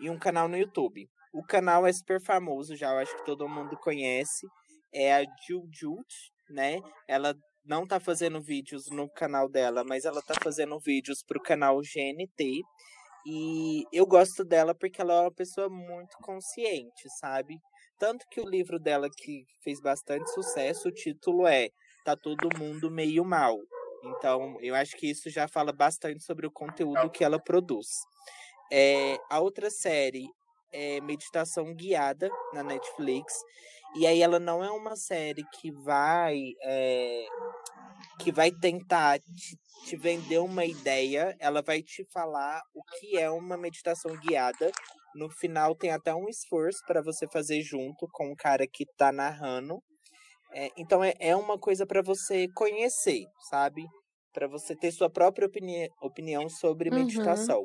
e 0.00 0.10
um 0.10 0.18
canal 0.18 0.48
no 0.48 0.56
YouTube. 0.56 1.08
O 1.32 1.42
canal 1.44 1.86
é 1.86 1.92
super 1.92 2.20
famoso, 2.20 2.76
já 2.76 2.92
eu 2.92 2.98
acho 2.98 3.16
que 3.16 3.24
todo 3.24 3.48
mundo 3.48 3.76
conhece. 3.78 4.46
É 4.92 5.14
a 5.14 5.24
Juljut, 5.46 6.32
né? 6.48 6.80
Ela 7.06 7.34
não 7.64 7.86
tá 7.86 7.98
fazendo 8.00 8.40
vídeos 8.40 8.88
no 8.90 9.08
canal 9.10 9.48
dela, 9.48 9.84
mas 9.84 10.04
ela 10.04 10.22
tá 10.22 10.34
fazendo 10.42 10.78
vídeos 10.78 11.22
pro 11.22 11.42
canal 11.42 11.80
GNT. 11.80 12.62
E 13.26 13.84
eu 13.92 14.06
gosto 14.06 14.44
dela 14.44 14.74
porque 14.74 15.00
ela 15.00 15.14
é 15.14 15.20
uma 15.22 15.32
pessoa 15.32 15.68
muito 15.68 16.16
consciente, 16.22 17.08
sabe? 17.18 17.58
Tanto 17.98 18.24
que 18.30 18.40
o 18.40 18.48
livro 18.48 18.78
dela, 18.78 19.08
que 19.10 19.44
fez 19.64 19.80
bastante 19.80 20.30
sucesso, 20.32 20.88
o 20.88 20.92
título 20.92 21.46
é 21.46 21.70
Tá 22.04 22.14
Todo 22.16 22.48
Mundo 22.56 22.90
Meio 22.90 23.24
Mal. 23.24 23.58
Então, 24.04 24.56
eu 24.60 24.74
acho 24.74 24.96
que 24.96 25.10
isso 25.10 25.28
já 25.28 25.48
fala 25.48 25.72
bastante 25.72 26.22
sobre 26.22 26.46
o 26.46 26.50
conteúdo 26.50 27.10
que 27.10 27.24
ela 27.24 27.42
produz. 27.42 27.88
É, 28.70 29.16
a 29.30 29.40
outra 29.40 29.70
série 29.70 30.26
é 30.72 31.00
Meditação 31.00 31.74
Guiada 31.74 32.28
na 32.52 32.62
Netflix. 32.62 33.32
E 33.94 34.06
aí 34.06 34.20
ela 34.20 34.38
não 34.38 34.62
é 34.62 34.70
uma 34.70 34.96
série 34.96 35.44
que 35.54 35.70
vai 35.72 36.38
é, 36.62 37.26
que 38.20 38.32
vai 38.32 38.50
tentar 38.50 39.18
te, 39.20 39.56
te, 39.86 39.96
vender 39.96 40.38
uma 40.38 40.64
ideia, 40.64 41.34
ela 41.38 41.62
vai 41.62 41.82
te 41.82 42.04
falar 42.12 42.60
o 42.74 42.82
que 42.82 43.16
é 43.16 43.30
uma 43.30 43.56
meditação 43.56 44.14
guiada. 44.18 44.70
No 45.14 45.30
final 45.30 45.74
tem 45.74 45.90
até 45.90 46.14
um 46.14 46.28
esforço 46.28 46.80
para 46.86 47.02
você 47.02 47.26
fazer 47.28 47.62
junto 47.62 48.06
com 48.12 48.30
o 48.30 48.36
cara 48.36 48.66
que 48.66 48.84
está 48.84 49.10
narrando. 49.10 49.82
É, 50.52 50.68
então 50.76 51.02
é, 51.02 51.14
é 51.18 51.34
uma 51.34 51.58
coisa 51.58 51.86
para 51.86 52.02
você 52.02 52.48
conhecer, 52.54 53.24
sabe? 53.48 53.84
Para 54.32 54.46
você 54.46 54.76
ter 54.76 54.92
sua 54.92 55.10
própria 55.10 55.46
opini 55.46 55.88
opinião 56.02 56.48
sobre 56.48 56.90
uhum. 56.90 56.96
meditação. 56.96 57.60
Uhum. 57.60 57.64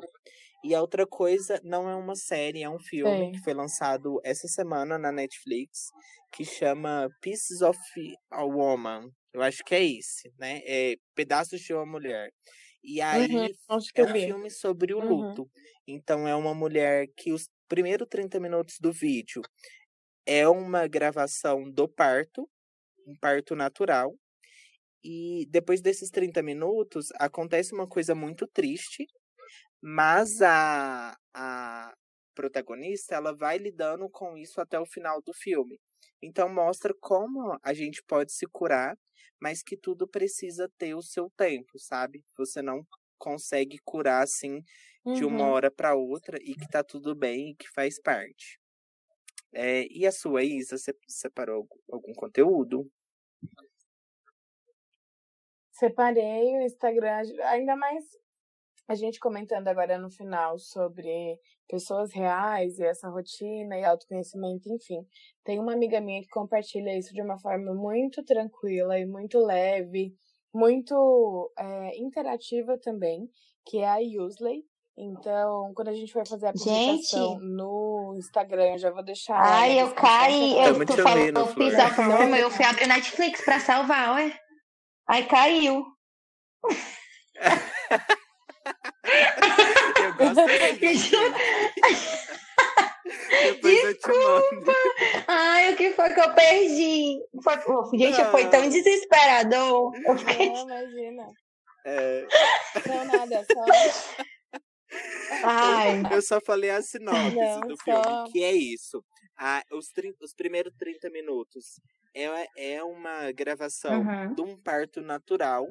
E 0.64 0.74
a 0.74 0.80
outra 0.80 1.06
coisa 1.06 1.60
não 1.64 1.88
é 1.88 1.94
uma 1.96 2.14
série, 2.14 2.62
é 2.62 2.70
um 2.70 2.78
filme 2.78 3.26
Sim. 3.26 3.32
que 3.32 3.38
foi 3.40 3.52
lançado 3.52 4.20
essa 4.24 4.46
semana 4.46 4.96
na 4.96 5.10
Netflix, 5.10 5.88
que 6.32 6.44
chama 6.44 7.08
Pieces 7.20 7.62
of 7.62 7.78
a 8.30 8.44
Woman. 8.44 9.10
Eu 9.32 9.42
acho 9.42 9.64
que 9.64 9.74
é 9.74 9.84
esse, 9.84 10.32
né? 10.38 10.60
É 10.64 10.94
Pedaços 11.14 11.60
de 11.60 11.72
uma 11.74 11.84
Mulher. 11.84 12.30
E 12.84 13.00
aí 13.00 13.34
uhum, 13.34 13.44
é 13.44 14.02
um 14.02 14.06
filme 14.08 14.50
sobre 14.50 14.92
o 14.92 14.98
uhum. 14.98 15.08
luto. 15.08 15.50
Então 15.86 16.26
é 16.26 16.34
uma 16.34 16.54
mulher 16.54 17.06
que 17.16 17.32
os 17.32 17.48
primeiros 17.68 18.08
30 18.08 18.40
minutos 18.40 18.76
do 18.80 18.92
vídeo 18.92 19.40
é 20.26 20.48
uma 20.48 20.86
gravação 20.86 21.70
do 21.70 21.88
parto, 21.88 22.48
um 23.06 23.14
parto 23.20 23.54
natural. 23.54 24.14
E 25.04 25.46
depois 25.50 25.80
desses 25.80 26.10
30 26.10 26.42
minutos 26.42 27.08
acontece 27.18 27.74
uma 27.74 27.88
coisa 27.88 28.14
muito 28.14 28.46
triste, 28.46 29.06
mas 29.82 30.40
a, 30.40 31.16
a 31.34 31.92
protagonista, 32.34 33.16
ela 33.16 33.34
vai 33.34 33.58
lidando 33.58 34.08
com 34.08 34.36
isso 34.36 34.60
até 34.60 34.78
o 34.78 34.86
final 34.86 35.20
do 35.20 35.32
filme. 35.34 35.80
Então 36.22 36.48
mostra 36.48 36.94
como 37.00 37.58
a 37.62 37.74
gente 37.74 38.02
pode 38.04 38.32
se 38.32 38.46
curar, 38.46 38.96
mas 39.40 39.62
que 39.62 39.76
tudo 39.76 40.06
precisa 40.06 40.70
ter 40.78 40.94
o 40.94 41.02
seu 41.02 41.28
tempo, 41.36 41.78
sabe? 41.78 42.24
Você 42.38 42.62
não 42.62 42.86
consegue 43.18 43.78
curar 43.84 44.22
assim 44.22 44.62
de 45.04 45.24
uma 45.24 45.44
uhum. 45.44 45.50
hora 45.50 45.70
para 45.70 45.96
outra 45.96 46.38
e 46.40 46.54
que 46.54 46.68
tá 46.68 46.84
tudo 46.84 47.14
bem 47.14 47.50
e 47.50 47.56
que 47.56 47.68
faz 47.70 48.00
parte. 48.00 48.60
É, 49.52 49.86
e 49.90 50.06
a 50.06 50.12
sua, 50.12 50.44
Isa, 50.44 50.78
você 50.78 50.94
separou 51.08 51.66
algum 51.90 52.14
conteúdo? 52.14 52.88
Separei 55.72 56.56
o 56.56 56.62
Instagram, 56.62 57.22
ainda 57.44 57.74
mais 57.76 58.04
a 58.88 58.94
gente 58.94 59.18
comentando 59.18 59.68
agora 59.68 59.98
no 59.98 60.10
final 60.10 60.58
sobre 60.58 61.38
pessoas 61.68 62.12
reais 62.12 62.78
e 62.78 62.84
essa 62.84 63.08
rotina 63.08 63.78
e 63.78 63.84
autoconhecimento, 63.84 64.68
enfim. 64.68 65.06
Tem 65.44 65.58
uma 65.58 65.72
amiga 65.72 66.00
minha 66.00 66.20
que 66.20 66.28
compartilha 66.28 66.96
isso 66.96 67.14
de 67.14 67.22
uma 67.22 67.38
forma 67.38 67.74
muito 67.74 68.22
tranquila 68.24 68.98
e 68.98 69.06
muito 69.06 69.38
leve, 69.38 70.14
muito 70.52 71.52
é, 71.58 71.98
interativa 71.98 72.78
também, 72.78 73.28
que 73.64 73.78
é 73.78 73.88
a 73.88 73.98
Usley. 74.22 74.64
Então, 74.96 75.72
quando 75.74 75.88
a 75.88 75.94
gente 75.94 76.12
for 76.12 76.26
fazer 76.26 76.48
a 76.48 76.52
publicação 76.52 77.32
gente. 77.32 77.44
no 77.46 78.14
Instagram, 78.18 78.72
eu 78.72 78.78
já 78.78 78.90
vou 78.90 79.02
deixar. 79.02 79.40
Ai, 79.40 79.80
eu 79.80 79.94
caí, 79.94 80.52
eu 80.58 80.86
tô 80.86 80.92
falando 80.98 81.54
Pizza 81.54 81.86
Roma, 81.86 82.36
eu 82.38 82.50
fui 82.50 82.64
abrir 82.64 82.86
Netflix 82.86 83.42
pra 83.42 83.58
salvar, 83.58 84.16
ué. 84.16 84.38
Aí 85.08 85.24
caiu. 85.24 85.86
Desculpa! 93.62 94.72
Ai, 95.26 95.72
o 95.72 95.76
que 95.76 95.90
foi 95.92 96.14
que 96.14 96.20
eu 96.20 96.34
perdi? 96.34 97.20
Foi... 97.42 97.56
Gente, 97.98 98.20
ah. 98.20 98.30
foi 98.30 98.48
tão 98.48 98.68
desesperador. 98.68 99.92
Eu 100.04 100.16
fiquei... 100.18 100.50
Não, 100.50 100.68
imagina. 100.68 101.26
É... 101.84 102.24
Não, 102.86 103.04
nada, 103.04 103.44
só. 103.52 103.64
Ai. 105.44 106.02
Eu 106.12 106.22
só 106.22 106.40
falei 106.40 106.70
a 106.70 106.82
sinopse 106.82 107.34
Não, 107.34 107.60
do 107.60 107.76
só... 107.76 107.84
filme, 107.84 108.32
que 108.32 108.44
é 108.44 108.52
isso. 108.52 109.04
Ah, 109.38 109.62
os, 109.72 109.86
os 110.20 110.34
primeiros 110.34 110.72
30 110.78 111.10
minutos 111.10 111.80
é, 112.14 112.74
é 112.74 112.84
uma 112.84 113.32
gravação 113.32 114.02
uhum. 114.02 114.34
de 114.34 114.42
um 114.42 114.56
parto 114.56 115.00
natural. 115.00 115.66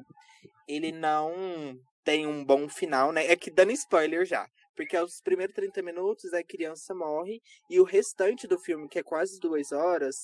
Ele 0.68 0.92
não 0.92 1.78
tem 2.04 2.26
um 2.26 2.44
bom 2.44 2.68
final, 2.68 3.12
né? 3.12 3.26
É 3.26 3.36
que 3.36 3.50
dando 3.50 3.72
spoiler 3.72 4.24
já. 4.24 4.48
Porque 4.74 4.96
os 4.96 5.20
primeiros 5.20 5.54
30 5.54 5.82
minutos 5.82 6.32
a 6.32 6.42
criança 6.42 6.94
morre 6.94 7.42
e 7.68 7.78
o 7.78 7.84
restante 7.84 8.46
do 8.46 8.58
filme, 8.58 8.88
que 8.88 8.98
é 8.98 9.02
quase 9.02 9.38
duas 9.38 9.70
horas, 9.70 10.16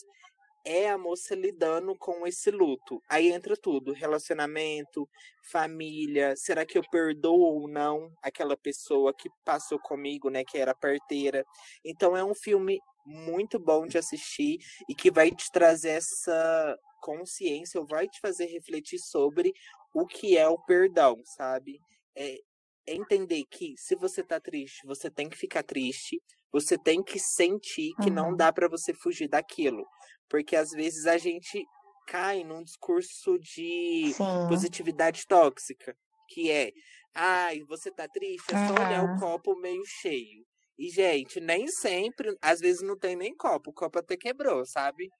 é 0.64 0.89
a 0.91 0.99
moça 0.99 1.35
lidando 1.35 1.97
com 1.97 2.26
esse 2.26 2.51
luto. 2.51 3.03
Aí 3.09 3.29
entra 3.31 3.57
tudo: 3.57 3.93
relacionamento, 3.93 5.09
família. 5.51 6.35
Será 6.37 6.64
que 6.66 6.79
eu 6.79 6.83
perdoo 6.91 7.41
ou 7.41 7.68
não 7.68 8.11
aquela 8.22 8.57
pessoa 8.57 9.14
que 9.14 9.29
passou 9.45 9.79
comigo, 9.79 10.31
né? 10.31 10.45
Que 10.45 10.59
era 10.59 10.74
parteira. 10.74 11.45
Então 11.85 12.16
é 12.16 12.24
um 12.24 12.35
filme 12.35 12.79
muito 13.07 13.59
bom 13.59 13.87
de 13.87 13.97
assistir 13.97 14.59
e 14.89 14.95
que 14.95 15.11
vai 15.11 15.31
te 15.31 15.51
trazer 15.51 15.91
essa 15.91 16.76
consciência, 17.01 17.81
ou 17.81 17.87
vai 17.87 18.09
te 18.09 18.20
fazer 18.20 18.47
refletir 18.47 18.99
sobre 18.99 19.53
o 19.95 20.07
que 20.07 20.36
é 20.36 20.49
o 20.49 20.59
perdão, 20.59 21.16
sabe? 21.24 21.80
É, 22.16 22.39
é 22.86 22.95
entender 22.95 23.45
que 23.51 23.74
se 23.76 23.95
você 23.95 24.22
tá 24.22 24.41
triste, 24.41 24.86
você 24.86 25.11
tem 25.11 25.28
que 25.28 25.36
ficar 25.36 25.62
triste, 25.62 26.20
você 26.53 26.78
tem 26.78 27.03
que 27.03 27.18
sentir 27.18 27.95
que 28.03 28.09
uhum. 28.09 28.14
não 28.14 28.36
dá 28.36 28.53
para 28.53 28.68
você 28.68 28.95
fugir 28.95 29.28
daquilo. 29.28 29.84
Porque 30.28 30.57
às 30.57 30.70
vezes 30.70 31.07
a 31.07 31.18
gente 31.18 31.64
cai 32.07 32.43
num 32.43 32.62
discurso 32.62 33.39
de 33.39 34.12
Sim. 34.14 34.49
positividade 34.49 35.26
tóxica, 35.26 35.95
que 36.28 36.51
é, 36.51 36.72
ai, 37.14 37.62
você 37.64 37.91
tá 37.91 38.09
triste, 38.09 38.55
é 38.55 38.66
só 38.66 38.74
uhum. 38.74 38.86
olhar 38.86 39.05
o 39.05 39.20
copo 39.20 39.55
meio 39.57 39.82
cheio. 39.84 40.45
E, 40.78 40.89
gente, 40.91 41.41
nem 41.41 41.66
sempre, 41.66 42.36
às 42.41 42.61
vezes 42.61 42.82
não 42.82 42.97
tem 42.97 43.16
nem 43.16 43.34
copo, 43.36 43.70
o 43.70 43.74
copo 43.74 43.99
até 43.99 44.16
quebrou, 44.16 44.64
sabe? 44.64 45.11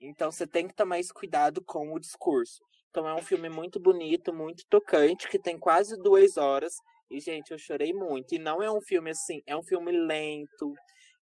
Então 0.00 0.30
você 0.30 0.46
tem 0.46 0.68
que 0.68 0.74
tomar 0.74 0.98
esse 0.98 1.12
cuidado 1.12 1.64
com 1.64 1.92
o 1.94 1.98
discurso. 1.98 2.62
Então 2.94 3.08
é 3.08 3.14
um 3.14 3.22
filme 3.22 3.48
muito 3.48 3.80
bonito, 3.80 4.32
muito 4.32 4.62
tocante, 4.70 5.28
que 5.28 5.36
tem 5.36 5.58
quase 5.58 6.00
duas 6.00 6.36
horas. 6.36 6.74
E, 7.10 7.18
gente, 7.18 7.50
eu 7.50 7.58
chorei 7.58 7.92
muito. 7.92 8.36
E 8.36 8.38
não 8.38 8.62
é 8.62 8.70
um 8.70 8.80
filme 8.80 9.10
assim, 9.10 9.42
é 9.48 9.56
um 9.56 9.64
filme 9.64 9.90
lento, 9.90 10.72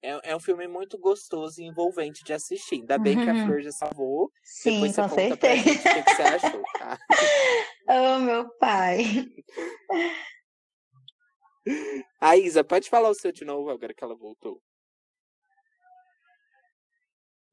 é, 0.02 0.32
é 0.32 0.36
um 0.36 0.40
filme 0.40 0.68
muito 0.68 0.98
gostoso 0.98 1.62
e 1.62 1.64
envolvente 1.64 2.22
de 2.24 2.34
assistir. 2.34 2.74
Ainda 2.74 2.98
bem 2.98 3.18
que 3.18 3.30
a 3.30 3.32
Uhum. 3.32 3.46
Flor 3.46 3.62
já 3.62 3.70
salvou. 3.72 4.30
Sim, 4.44 4.74
Depois 4.82 4.94
você 4.94 5.02
com 5.02 5.08
conta 5.08 5.36
pra 5.38 5.56
certeza. 5.56 5.62
gente 5.62 5.88
o 5.88 5.94
que, 5.94 6.02
que 6.02 6.14
você 6.14 6.22
achou, 6.22 6.62
tá? 6.78 6.98
Oh, 7.88 8.18
meu 8.20 8.48
pai. 8.58 9.04
A 12.20 12.36
Isa, 12.36 12.62
pode 12.62 12.90
falar 12.90 13.08
o 13.08 13.14
seu 13.14 13.32
de 13.32 13.46
novo 13.46 13.70
agora 13.70 13.94
que 13.94 14.04
ela 14.04 14.14
voltou. 14.14 14.60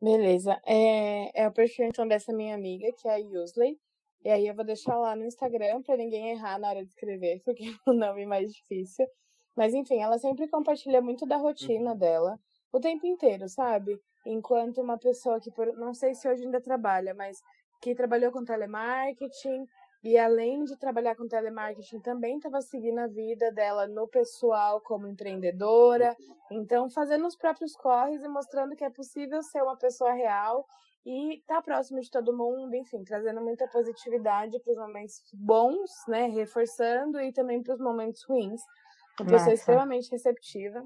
Beleza. 0.01 0.59
É, 0.65 1.43
é 1.43 1.47
o 1.47 1.53
perfil 1.53 1.85
então 1.85 2.05
dessa 2.07 2.33
minha 2.33 2.53
amiga, 2.53 2.91
que 2.91 3.07
é 3.07 3.11
a 3.13 3.17
Yusley. 3.17 3.79
E 4.23 4.29
aí 4.29 4.47
eu 4.47 4.55
vou 4.55 4.65
deixar 4.65 4.95
lá 4.97 5.15
no 5.15 5.25
Instagram 5.25 5.81
pra 5.81 5.95
ninguém 5.95 6.31
errar 6.31 6.59
na 6.59 6.69
hora 6.69 6.83
de 6.83 6.89
escrever, 6.89 7.41
porque 7.45 7.63
é 7.65 7.89
o 7.89 7.93
nome 7.93 8.25
mais 8.25 8.53
difícil. 8.53 9.07
Mas 9.55 9.73
enfim, 9.73 10.01
ela 10.01 10.17
sempre 10.17 10.47
compartilha 10.47 11.01
muito 11.01 11.25
da 11.25 11.37
rotina 11.37 11.95
dela, 11.95 12.39
o 12.71 12.79
tempo 12.79 13.05
inteiro, 13.05 13.47
sabe? 13.49 13.99
Enquanto 14.25 14.81
uma 14.81 14.97
pessoa 14.97 15.39
que, 15.39 15.51
por, 15.51 15.73
não 15.73 15.93
sei 15.93 16.13
se 16.13 16.29
hoje 16.29 16.43
ainda 16.43 16.61
trabalha, 16.61 17.13
mas 17.13 17.37
que 17.81 17.95
trabalhou 17.95 18.31
com 18.31 18.43
telemarketing 18.43 19.65
e 20.03 20.17
além 20.17 20.63
de 20.63 20.77
trabalhar 20.77 21.15
com 21.15 21.27
telemarketing 21.27 21.99
também 21.99 22.37
estava 22.37 22.61
seguindo 22.61 22.99
a 22.99 23.07
vida 23.07 23.51
dela 23.51 23.87
no 23.87 24.07
pessoal 24.07 24.79
como 24.81 25.07
empreendedora, 25.07 26.15
então 26.51 26.89
fazendo 26.89 27.27
os 27.27 27.35
próprios 27.35 27.75
corres 27.75 28.23
e 28.23 28.27
mostrando 28.27 28.75
que 28.75 28.83
é 28.83 28.89
possível 28.89 29.41
ser 29.43 29.61
uma 29.61 29.77
pessoa 29.77 30.13
real 30.13 30.65
e 31.05 31.35
estar 31.39 31.61
próximo 31.61 31.99
de 32.01 32.09
todo 32.09 32.35
mundo, 32.35 32.75
enfim, 32.75 33.03
trazendo 33.03 33.41
muita 33.41 33.67
positividade 33.67 34.59
para 34.59 34.71
os 34.71 34.77
momentos 34.77 35.21
bons, 35.33 35.89
né, 36.07 36.27
reforçando 36.27 37.19
e 37.21 37.31
também 37.31 37.61
para 37.63 37.73
os 37.73 37.79
momentos 37.79 38.23
ruins. 38.23 38.61
Uma 39.19 39.25
pessoa 39.25 39.49
Massa. 39.49 39.53
extremamente 39.53 40.11
receptiva. 40.11 40.83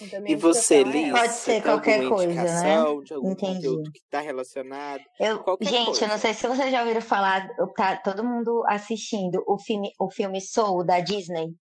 Então, 0.00 0.26
E 0.26 0.36
você, 0.36 0.76
é 0.76 0.82
Liz? 0.84 1.10
Pode 1.10 1.32
ser 1.32 1.62
qualquer 1.62 2.08
coisa, 2.08 2.42
né? 2.42 2.76
de 3.04 3.14
algum 3.14 3.32
Entendi. 3.32 3.54
conteúdo 3.54 3.90
que 3.90 4.00
tá 4.08 4.20
relacionado? 4.20 5.02
Eu, 5.18 5.42
gente, 5.62 5.86
coisa. 5.86 6.04
eu 6.04 6.08
não 6.08 6.18
sei 6.18 6.34
se 6.34 6.46
vocês 6.46 6.70
já 6.70 6.80
ouviram 6.80 7.00
falar, 7.00 7.48
tá 7.76 7.96
todo 7.96 8.22
mundo 8.22 8.62
assistindo 8.68 9.42
o 9.46 9.58
filme, 9.58 9.90
o 9.98 10.10
filme 10.10 10.40
Soul 10.40 10.84
da 10.84 11.00
Disney. 11.00 11.52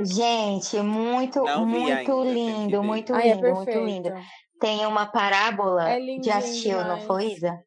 Gente, 0.00 0.78
muito, 0.82 1.42
Não 1.42 1.64
muito 1.66 1.90
ainda, 1.90 2.04
tenho 2.04 2.22
que 2.22 2.32
lindo, 2.32 2.82
muito 2.82 3.14
Ai, 3.14 3.30
é 3.30 3.34
lindo, 3.34 3.54
muito 3.54 3.78
lindo. 3.78 4.12
Tem 4.60 4.86
uma 4.86 5.06
parábola, 5.06 5.90
É 5.90 5.98
lindinho 5.98 6.24
já 6.24 6.38
assistiu, 6.38 6.84
não 6.84 7.00
foi, 7.02 7.32
Isa? 7.32 7.62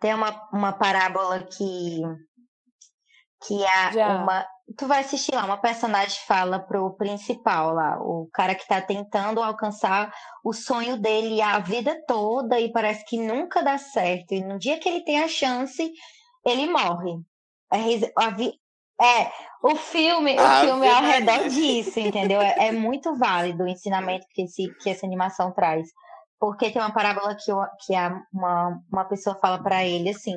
Tem 0.00 0.14
uma, 0.14 0.48
uma 0.52 0.72
parábola 0.72 1.42
que 1.44 2.02
que 3.46 3.64
a 3.64 3.92
Já. 3.92 4.22
uma 4.22 4.46
tu 4.76 4.86
vai 4.86 5.00
assistir 5.00 5.34
lá, 5.34 5.44
uma 5.44 5.56
personagem 5.56 6.20
fala 6.26 6.58
pro 6.58 6.94
principal 6.94 7.72
lá, 7.72 7.98
o 8.00 8.28
cara 8.32 8.54
que 8.54 8.66
tá 8.66 8.80
tentando 8.82 9.42
alcançar 9.42 10.12
o 10.44 10.52
sonho 10.52 11.00
dele 11.00 11.40
a 11.40 11.58
vida 11.58 12.04
toda 12.06 12.60
e 12.60 12.70
parece 12.70 13.04
que 13.04 13.18
nunca 13.18 13.62
dá 13.62 13.78
certo. 13.78 14.32
E 14.32 14.44
no 14.44 14.58
dia 14.58 14.78
que 14.78 14.88
ele 14.88 15.04
tem 15.04 15.22
a 15.22 15.28
chance, 15.28 15.90
ele 16.44 16.68
morre. 16.68 17.18
É, 19.00 19.30
o 19.62 19.76
filme, 19.76 20.34
o 20.36 20.40
Ave 20.40 20.66
filme 20.66 20.86
é 20.86 20.92
ao 20.92 21.02
redor 21.02 21.48
disso, 21.48 22.00
entendeu? 22.00 22.40
É, 22.40 22.68
é 22.68 22.72
muito 22.72 23.14
válido 23.16 23.64
o 23.64 23.68
ensinamento 23.68 24.26
que, 24.32 24.42
esse, 24.42 24.72
que 24.80 24.90
essa 24.90 25.06
animação 25.06 25.52
traz. 25.52 25.88
Porque 26.40 26.70
tem 26.70 26.80
uma 26.80 26.92
parábola 26.92 27.34
que, 27.34 27.52
o- 27.52 27.66
que 27.84 27.94
a, 27.94 28.20
uma, 28.32 28.80
uma 28.92 29.04
pessoa 29.04 29.36
fala 29.36 29.62
pra 29.62 29.84
ele 29.84 30.10
assim: 30.10 30.36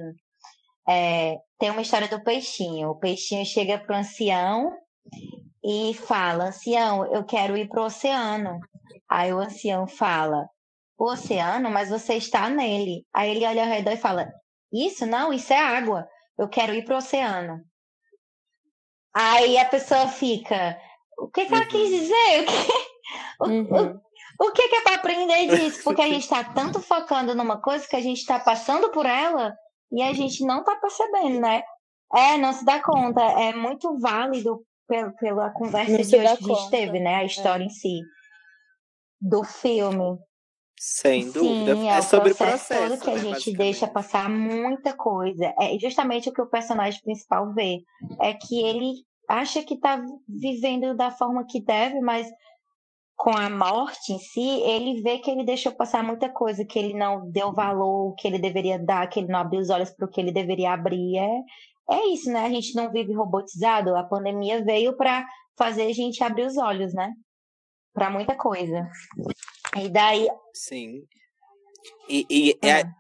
é, 0.88 1.38
tem 1.60 1.70
uma 1.70 1.82
história 1.82 2.08
do 2.08 2.24
peixinho. 2.24 2.90
O 2.90 2.96
peixinho 3.00 3.46
chega 3.46 3.78
pro 3.80 3.96
ancião 3.96 4.76
e 5.64 5.94
fala: 5.94 6.46
Ancião, 6.46 7.06
eu 7.14 7.24
quero 7.24 7.56
ir 7.58 7.68
pro 7.70 7.84
oceano. 7.84 8.60
Aí 9.10 9.32
o 9.34 9.40
ancião 9.40 9.88
fala: 9.88 10.48
O 10.98 11.06
oceano, 11.12 11.70
mas 11.70 11.90
você 11.90 12.16
está 12.16 12.50
nele. 12.50 13.06
Aí 13.14 13.32
ele 13.32 13.46
olha 13.46 13.64
ao 13.64 13.70
redor 13.70 13.92
e 13.92 13.98
fala: 13.98 14.32
Isso 14.74 15.06
não, 15.06 15.32
isso 15.32 15.54
é 15.54 15.60
água. 15.60 16.08
Eu 16.38 16.48
quero 16.50 16.74
ir 16.74 16.84
pro 16.84 16.98
oceano. 16.98 17.60
Aí 19.14 19.58
a 19.58 19.66
pessoa 19.66 20.08
fica: 20.08 20.80
O 21.18 21.28
que, 21.28 21.46
que 21.46 21.54
ela 21.54 21.64
Uhum. 21.64 21.70
quis 21.70 21.90
dizer? 21.90 22.42
O 22.42 22.46
que, 22.46 22.72
o, 23.42 23.48
Uhum. 23.48 24.00
o, 24.40 24.46
o 24.48 24.52
que, 24.54 24.68
que 24.70 24.76
é 24.76 24.82
para 24.82 24.96
aprender 24.96 25.48
disso? 25.48 25.84
Porque 25.84 26.02
a 26.02 26.08
gente 26.10 26.24
está 26.24 26.44
tanto 26.44 26.80
focando 26.82 27.36
numa 27.36 27.62
coisa 27.62 27.88
que 27.88 27.96
a 27.96 28.02
gente 28.02 28.20
está 28.20 28.40
passando 28.40 28.90
por 28.90 29.06
ela 29.06 29.54
e 29.92 30.02
a 30.02 30.14
gente 30.14 30.46
não 30.46 30.64
tá 30.64 30.76
percebendo, 30.78 31.40
né? 31.40 31.62
É, 32.14 32.38
não 32.38 32.54
se 32.54 32.64
dá 32.66 32.82
conta. 32.82 33.22
É 33.22 33.54
muito 33.54 33.98
válido 34.00 34.66
pela, 34.88 35.12
pela 35.14 35.50
conversa 35.52 35.92
Não 35.92 35.98
de 36.00 36.04
se 36.06 36.18
hoje 36.18 36.38
que 36.38 36.52
a 36.52 36.56
gente 36.56 36.70
teve, 36.70 37.00
né? 37.00 37.16
A 37.16 37.24
história 37.26 37.64
em 37.64 37.70
si. 37.70 38.02
Do 39.20 39.44
filme. 39.44 40.18
Sem 40.80 41.32
dúvida. 41.32 41.76
Sim, 41.76 41.90
é, 41.90 42.00
o 42.00 42.04
sobre 42.04 42.34
processo, 42.34 42.68
processo, 42.68 42.90
todo 42.90 43.04
que 43.04 43.10
a 43.10 43.14
né, 43.14 43.20
gente 43.20 43.32
basicamente. 43.32 43.58
deixa 43.58 43.88
passar 43.88 44.30
muita 44.30 44.94
coisa. 44.94 45.54
É 45.60 45.78
justamente 45.80 46.30
o 46.30 46.34
que 46.34 46.42
o 46.42 46.50
personagem 46.50 47.02
principal 47.02 47.54
vê. 47.54 47.84
É 48.20 48.34
que 48.34 48.60
ele 48.62 48.94
acha 49.28 49.64
que 49.64 49.78
tá 49.78 50.04
vivendo 50.28 50.96
da 50.96 51.12
forma 51.12 51.46
que 51.46 51.62
deve, 51.62 52.02
mas 52.02 52.28
com 53.16 53.38
a 53.38 53.52
morte 53.52 54.14
em 54.14 54.18
si, 54.18 54.42
ele 54.64 55.00
vê 55.04 55.20
que 55.20 55.30
ele 55.30 55.46
deixou 55.46 55.72
passar 55.72 56.04
muita 56.04 56.28
coisa, 56.28 56.66
que 56.66 56.80
ele 56.80 56.96
não 56.96 57.30
deu 57.30 57.54
valor, 57.54 58.16
que 58.16 58.28
ele 58.28 58.40
deveria 58.40 58.80
dar, 58.80 59.08
que 59.08 59.20
ele 59.20 59.28
não 59.28 59.38
abriu 59.38 59.62
os 59.62 59.70
olhos 59.70 59.92
para 59.92 60.08
o 60.08 60.10
que 60.10 60.20
ele 60.20 60.32
deveria 60.32 60.74
abrir. 60.74 61.18
É, 61.18 61.42
é 61.92 62.08
isso, 62.08 62.32
né? 62.32 62.44
A 62.44 62.50
gente 62.50 62.74
não 62.74 62.92
vive 62.92 63.14
robotizado. 63.14 63.96
A 63.96 64.04
pandemia 64.04 64.64
veio 64.64 64.98
para 64.98 65.24
fazer 65.56 65.84
a 65.84 65.94
gente 65.94 66.24
abrir 66.24 66.48
os 66.48 66.58
olhos, 66.58 66.96
né? 66.96 67.14
Para 67.94 68.10
muita 68.10 68.36
coisa. 68.36 68.90
E 69.78 69.90
daí. 69.90 70.28
Sim. 70.54 71.04
E, 72.10 72.26
e 72.30 72.60
é. 72.68 72.82
Ah. 72.82 72.94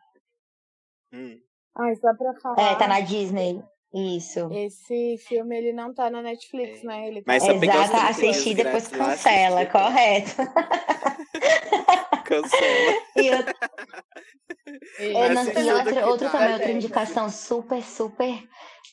Hum. 1.14 1.40
Ai, 1.78 1.96
só 1.96 2.14
pra 2.16 2.34
falar. 2.42 2.72
É, 2.72 2.76
tá 2.76 2.88
na 2.88 3.00
Disney. 3.02 3.62
Isso. 3.94 4.50
Esse 4.54 5.18
filme 5.28 5.58
ele 5.58 5.74
não 5.74 5.94
tá 5.94 6.10
na 6.10 6.22
Netflix, 6.22 6.82
É. 6.82 6.88
né? 6.88 7.08
Ele 7.10 7.22
tá 7.22 7.26
Mas 7.28 7.44
só 7.44 7.52
Exato, 7.52 7.90
30 7.92 8.08
assistir 8.10 8.54
depois 8.56 8.88
cancela, 8.88 9.62
assistir. 9.62 9.72
correto. 9.72 10.36
Cancela. 12.26 12.96
E 13.18 13.28
eu 13.28 13.34
não- 15.34 15.42
assiste 15.42 15.60
e 15.60 15.64
tudo 15.64 15.76
outra, 15.78 15.94
que 15.94 16.04
outra 16.04 16.26
dá, 16.28 16.32
também, 16.32 16.48
né? 16.48 16.54
outra 16.54 16.72
indicação 16.72 17.30
super, 17.30 17.84
super. 17.84 18.44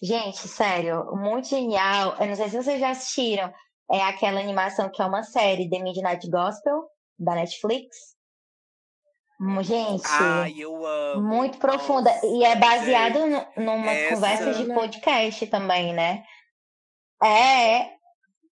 Gente, 0.02 0.48
sério, 0.48 1.04
muito 1.16 1.48
genial. 1.48 2.16
Eu 2.20 2.26
não 2.26 2.34
sei 2.34 2.48
se 2.48 2.56
vocês 2.62 2.80
já 2.80 2.90
assistiram. 2.90 3.52
É 3.90 4.02
aquela 4.02 4.40
animação 4.40 4.90
que 4.90 5.00
é 5.00 5.04
uma 5.06 5.22
série, 5.22 5.68
The 5.70 5.78
Midnight 5.78 6.28
Gospel, 6.28 6.82
da 7.18 7.34
Netflix. 7.34 8.16
Gente, 9.62 10.02
Ai, 10.08 10.54
eu 10.58 10.84
amo. 10.84 11.22
muito 11.22 11.58
profunda. 11.58 12.10
E 12.24 12.42
é 12.44 12.56
Nossa, 12.56 12.60
baseado 12.60 13.26
nu- 13.26 13.46
numa 13.56 13.92
essa- 13.92 14.14
conversas 14.14 14.56
de 14.56 14.64
podcast 14.74 15.46
também, 15.46 15.92
né? 15.94 16.24
É, 17.22 17.76
é. 17.82 17.90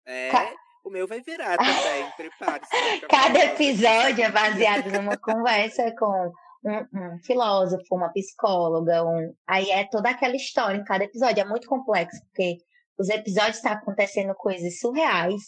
É, 0.07 0.29
Ca- 0.31 0.53
o 0.83 0.89
meu 0.89 1.07
vai 1.07 1.21
virar 1.21 1.57
também. 1.57 2.11
Prepare-se. 2.17 3.01
Cada 3.07 3.39
episódio 3.45 4.23
é 4.23 4.31
baseado 4.31 4.89
numa 4.91 5.15
conversa 5.17 5.93
com 5.95 6.31
um, 6.65 6.77
um 6.93 7.19
filósofo, 7.23 7.83
uma 7.95 8.09
psicóloga, 8.11 9.03
um... 9.05 9.35
aí 9.47 9.69
é 9.69 9.85
toda 9.85 10.09
aquela 10.09 10.35
história 10.35 10.77
em 10.77 10.83
cada 10.83 11.03
episódio. 11.03 11.41
É 11.41 11.45
muito 11.45 11.67
complexo, 11.67 12.19
porque 12.25 12.57
os 12.97 13.07
episódios 13.09 13.57
estão 13.57 13.73
acontecendo 13.73 14.33
coisas 14.33 14.79
surreais, 14.79 15.41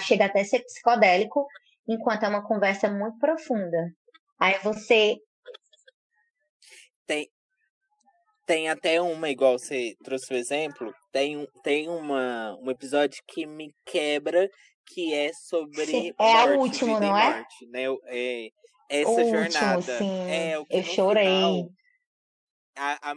chega 0.00 0.26
até 0.26 0.42
a 0.42 0.44
ser 0.44 0.60
psicodélico, 0.60 1.46
enquanto 1.88 2.24
é 2.24 2.28
uma 2.28 2.46
conversa 2.46 2.90
muito 2.90 3.18
profunda. 3.18 3.92
Aí 4.38 4.58
você. 4.60 5.16
Tem, 7.06 7.28
tem 8.46 8.68
até 8.68 9.00
uma, 9.00 9.30
igual 9.30 9.58
você 9.58 9.94
trouxe 10.02 10.32
o 10.32 10.36
exemplo, 10.36 10.92
tem, 11.12 11.36
um- 11.36 11.46
tem 11.62 11.88
uma, 11.88 12.56
um 12.60 12.70
episódio 12.70 13.22
que 13.28 13.46
me 13.46 13.72
quebra, 13.84 14.48
que 14.86 15.12
é 15.14 15.32
sobre 15.32 15.86
Sim, 15.86 16.12
é 16.18 16.44
o 16.44 16.48
morte, 16.48 16.58
último, 16.58 17.00
não 17.00 17.16
é? 17.16 17.34
morte, 17.34 17.66
né? 17.66 17.90
O- 17.90 18.00
É, 18.06 18.48
essa 18.88 19.22
o 19.22 19.24
jornada. 19.24 19.76
último, 19.76 19.98
sim. 19.98 20.30
É, 20.30 20.58
o 20.58 20.66
que 20.66 20.76
eu 20.76 20.82
chorei. 20.82 21.24
final, 21.24 21.70
a, 22.76 23.10
a, 23.10 23.14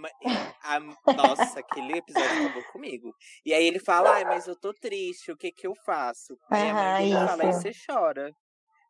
a- 0.77 0.79
nossa, 1.17 1.59
aquele 1.59 1.97
episódio 1.97 2.37
acabou 2.39 2.63
comigo. 2.65 3.13
E 3.45 3.53
aí 3.53 3.65
ele 3.65 3.79
fala, 3.79 4.11
ai, 4.15 4.25
mas 4.25 4.47
eu 4.47 4.55
tô 4.59 4.73
triste, 4.73 5.31
o 5.31 5.37
que 5.37 5.51
que 5.51 5.67
eu 5.67 5.73
faço? 5.85 6.37
A 6.49 6.73
mãe 6.73 7.09
fala, 7.25 7.43
aí 7.43 7.51
você 7.51 7.71
chora. 7.85 8.31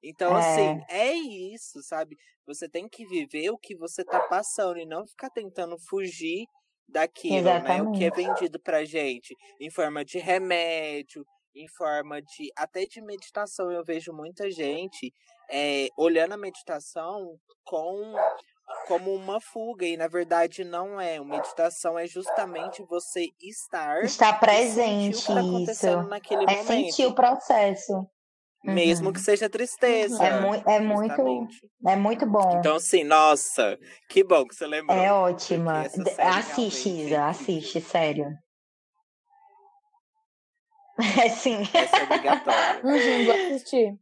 Então, 0.06 0.36
É. 0.36 0.38
assim, 0.38 0.82
é 0.90 1.14
isso, 1.14 1.82
sabe? 1.84 2.16
Você 2.48 2.70
tem 2.70 2.88
que 2.88 3.06
viver 3.08 3.50
o 3.50 3.58
que 3.58 3.76
você 3.76 4.04
tá 4.06 4.20
passando 4.22 4.78
e 4.78 4.86
não 4.86 5.06
ficar 5.08 5.30
tentando 5.32 5.78
fugir 5.90 6.46
daquilo, 6.88 7.60
né? 7.60 7.82
O 7.82 7.92
que 7.92 8.06
é 8.06 8.08
Exatamente. 8.08 8.16
vendido 8.16 8.60
pra 8.60 8.86
gente 8.86 9.36
em 9.60 9.72
forma 9.72 10.06
de 10.06 10.20
remédio, 10.20 11.26
em 11.56 11.68
forma 11.68 12.22
de. 12.22 12.52
até 12.56 12.86
de 12.86 13.02
meditação. 13.02 13.72
Eu 13.72 13.84
vejo 13.84 14.14
muita 14.14 14.50
gente 14.52 15.12
é, 15.50 15.88
olhando 15.98 16.34
a 16.34 16.38
meditação 16.38 17.38
com 17.64 18.14
como 18.88 19.14
uma 19.14 19.40
fuga, 19.42 19.86
e 19.86 19.98
na 19.98 20.08
verdade 20.08 20.64
não 20.64 21.00
é. 21.02 21.20
Uma 21.22 21.38
meditação 21.38 21.98
é 21.98 22.08
justamente 22.08 22.84
você 22.84 23.28
estar 23.42 23.98
Está 24.02 24.40
e 24.48 24.62
sentir 24.62 25.16
presente, 25.16 25.18
o 25.18 25.24
que 25.24 25.34
tá 25.34 25.40
acontecendo 25.42 26.02
isso. 26.02 26.10
naquele 26.10 26.48
É 26.48 26.48
momento. 26.48 26.68
sentir 26.68 27.06
o 27.08 27.16
processo. 27.16 28.08
Mesmo 28.74 29.14
que 29.14 29.20
seja 29.20 29.50
tristeza. 29.50 30.24
É, 30.24 30.40
mu 30.40 30.56
é 30.56 30.80
muito, 30.80 31.22
é 31.86 31.96
muito 31.96 32.26
bom. 32.26 32.58
Então, 32.58 32.78
assim, 32.78 33.04
nossa, 33.04 33.78
que 34.10 34.24
bom 34.24 34.46
que 34.46 34.56
você 34.56 34.66
lembrou. 34.66 34.98
É 34.98 35.12
ótima. 35.12 35.84
Assiste, 36.20 36.90
Isa, 36.90 37.26
assiste, 37.28 37.80
sério. 37.80 38.26
É 40.98 41.30
sim. 41.30 41.62
Essa 41.74 41.98
é 41.98 42.04
obrigatória. 42.04 42.82
Uhum, 42.84 43.26
vou 43.26 43.36
assistir. 43.36 44.00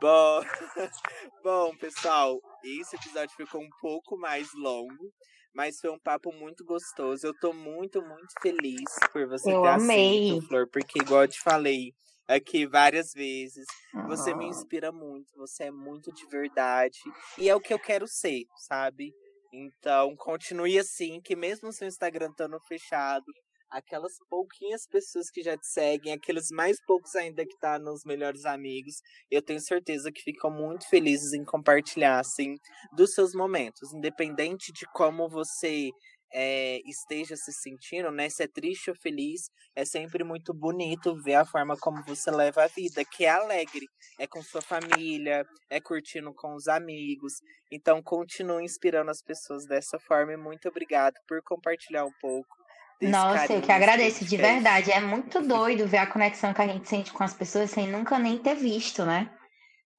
Bom, 0.00 0.40
bom, 1.44 1.76
pessoal, 1.76 2.40
esse 2.64 2.96
episódio 2.96 3.36
ficou 3.36 3.60
um 3.60 3.68
pouco 3.82 4.16
mais 4.16 4.48
longo, 4.54 5.12
mas 5.54 5.78
foi 5.78 5.90
um 5.90 5.98
papo 5.98 6.32
muito 6.32 6.64
gostoso. 6.64 7.26
Eu 7.26 7.34
tô 7.38 7.52
muito, 7.52 8.00
muito 8.00 8.32
feliz 8.40 8.80
por 9.12 9.28
você 9.28 9.52
eu 9.52 9.60
ter 9.60 9.68
amei. 9.68 10.30
aceito, 10.30 10.48
Flor, 10.48 10.66
porque 10.72 11.00
igual 11.00 11.22
eu 11.22 11.28
te 11.28 11.40
falei 11.40 11.92
aqui 12.30 12.66
várias 12.66 13.12
vezes, 13.12 13.66
você 14.06 14.34
me 14.34 14.46
inspira 14.46 14.92
muito, 14.92 15.26
você 15.36 15.64
é 15.64 15.70
muito 15.70 16.12
de 16.12 16.26
verdade, 16.28 16.98
e 17.36 17.48
é 17.48 17.54
o 17.54 17.60
que 17.60 17.74
eu 17.74 17.78
quero 17.78 18.06
ser, 18.06 18.44
sabe? 18.56 19.12
Então, 19.52 20.14
continue 20.16 20.78
assim, 20.78 21.20
que 21.20 21.34
mesmo 21.34 21.72
seu 21.72 21.88
Instagram 21.88 22.30
estando 22.30 22.58
fechado, 22.68 23.24
aquelas 23.68 24.12
pouquinhas 24.28 24.86
pessoas 24.86 25.30
que 25.30 25.42
já 25.42 25.56
te 25.56 25.66
seguem, 25.66 26.12
aqueles 26.12 26.50
mais 26.50 26.76
poucos 26.84 27.14
ainda 27.14 27.44
que 27.44 27.56
tá 27.58 27.78
nos 27.78 28.04
melhores 28.04 28.44
amigos, 28.44 28.96
eu 29.30 29.40
tenho 29.40 29.60
certeza 29.60 30.10
que 30.12 30.22
ficam 30.22 30.50
muito 30.50 30.88
felizes 30.88 31.32
em 31.32 31.44
compartilhar, 31.44 32.18
assim, 32.18 32.56
dos 32.92 33.12
seus 33.14 33.32
momentos, 33.32 33.92
independente 33.92 34.72
de 34.72 34.86
como 34.92 35.28
você 35.28 35.90
é, 36.32 36.80
esteja 36.86 37.36
se 37.36 37.52
sentindo, 37.52 38.10
né? 38.10 38.28
Se 38.28 38.42
é 38.42 38.48
triste 38.48 38.90
ou 38.90 38.96
feliz, 38.96 39.50
é 39.74 39.84
sempre 39.84 40.24
muito 40.24 40.54
bonito 40.54 41.20
ver 41.22 41.34
a 41.34 41.44
forma 41.44 41.76
como 41.76 42.02
você 42.04 42.30
leva 42.30 42.64
a 42.64 42.68
vida, 42.68 43.04
que 43.04 43.24
é 43.24 43.30
alegre. 43.30 43.86
É 44.18 44.26
com 44.26 44.42
sua 44.42 44.62
família, 44.62 45.44
é 45.68 45.80
curtindo 45.80 46.32
com 46.34 46.54
os 46.54 46.68
amigos. 46.68 47.34
Então, 47.70 48.02
continue 48.02 48.64
inspirando 48.64 49.10
as 49.10 49.22
pessoas 49.22 49.66
dessa 49.66 49.98
forma 49.98 50.32
e 50.32 50.36
muito 50.36 50.68
obrigado 50.68 51.14
por 51.28 51.42
compartilhar 51.42 52.04
um 52.04 52.12
pouco 52.20 52.60
nossa, 53.00 53.54
eu 53.54 53.62
que 53.62 53.72
agradeço 53.72 54.26
de 54.26 54.36
verdade. 54.36 54.92
É 54.92 55.00
muito 55.00 55.40
doido 55.40 55.86
ver 55.86 55.98
a 55.98 56.06
conexão 56.06 56.52
que 56.52 56.60
a 56.60 56.66
gente 56.66 56.86
sente 56.86 57.10
com 57.12 57.24
as 57.24 57.32
pessoas 57.32 57.70
sem 57.70 57.88
nunca 57.88 58.18
nem 58.18 58.36
ter 58.36 58.54
visto, 58.54 59.06
né? 59.06 59.30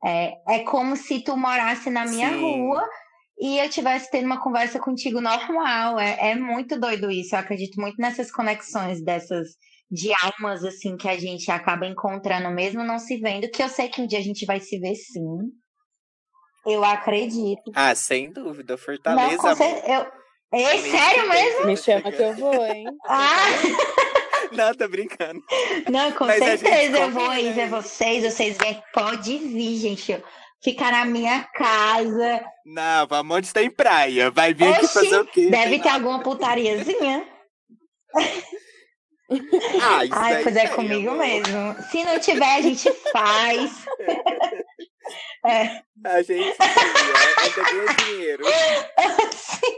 É, 0.04 0.34
é 0.48 0.60
como 0.64 0.96
se 0.96 1.24
tu 1.24 1.36
morasse 1.36 1.90
na 1.90 2.06
minha 2.06 2.30
Sim. 2.30 2.42
rua 2.42 2.88
e 3.42 3.58
eu 3.58 3.68
tivesse 3.68 4.12
tendo 4.12 4.28
uma 4.28 4.40
conversa 4.40 4.80
contigo 4.80 5.20
normal. 5.20 6.00
É, 6.00 6.32
é 6.32 6.36
muito 6.36 6.80
doido 6.80 7.10
isso. 7.10 7.34
Eu 7.36 7.40
acredito 7.40 7.82
muito 7.82 7.98
nessas 7.98 8.32
conexões 8.32 9.04
dessas 9.04 9.48
de 9.90 10.12
almas 10.24 10.64
assim 10.64 10.96
que 10.96 11.10
a 11.10 11.18
gente 11.18 11.50
acaba 11.52 11.88
encontrando 11.88 12.50
mesmo 12.52 12.84
não 12.84 12.98
se 12.98 13.18
vendo, 13.18 13.50
que 13.50 13.62
eu 13.62 13.68
sei 13.68 13.90
que 13.90 14.00
um 14.00 14.08
dia 14.08 14.20
a 14.20 14.24
gente 14.24 14.46
vai 14.46 14.60
se 14.60 14.80
ver 14.80 14.96
sim. 14.96 15.52
Eu 16.66 16.86
acredito. 16.86 17.72
Ah, 17.74 17.94
sem 17.96 18.32
dúvida, 18.32 18.78
Fortaleza. 18.78 19.36
Não, 19.36 19.56
certeza, 19.56 19.92
eu, 19.92 20.06
é 20.54 20.78
sério 20.78 21.28
mesmo? 21.28 21.66
Me 21.66 21.76
chama 21.76 22.12
que 22.12 22.22
eu 22.22 22.36
vou, 22.36 22.66
hein? 22.66 22.86
Ah! 23.10 23.28
Não, 24.52 24.74
tô 24.74 24.88
brincando. 24.88 25.42
Não, 25.90 26.12
com 26.12 26.26
Mas 26.26 26.44
certeza 26.44 26.98
eu 26.98 27.12
vou 27.12 27.30
aí 27.30 27.54
ver 27.54 27.70
vocês. 27.70 28.24
Vocês 28.24 28.58
vêm, 28.58 28.84
pode 28.94 29.38
vir, 29.38 29.78
gente. 29.78 30.22
Ficar 30.64 30.92
na 30.92 31.06
minha 31.06 31.44
casa. 31.56 32.46
Não, 32.66 33.08
vamos 33.08 33.38
onde 33.38 33.54
tem 33.54 33.70
praia. 33.70 34.30
Vai 34.30 34.54
vir 34.54 34.70
Oxi, 34.70 34.78
aqui 34.78 34.88
fazer 34.88 35.20
o 35.20 35.26
quê? 35.26 35.50
Deve 35.50 35.80
ter 35.80 35.90
alguma 35.90 36.20
putariazinha. 36.20 37.28
Ah, 39.82 40.04
isso 40.04 40.14
Ai, 40.14 40.44
pois 40.44 40.56
é 40.58 40.68
comigo 40.68 41.12
amor. 41.12 41.26
mesmo. 41.26 41.76
Se 41.90 42.04
não 42.04 42.20
tiver, 42.20 42.54
a 42.54 42.62
gente 42.62 42.92
faz. 43.14 43.86
é. 45.46 45.82
A 46.04 46.22
gente 46.22 46.58
ganha 47.56 47.94
dinheiro. 48.06 48.44
Sim. 49.34 49.78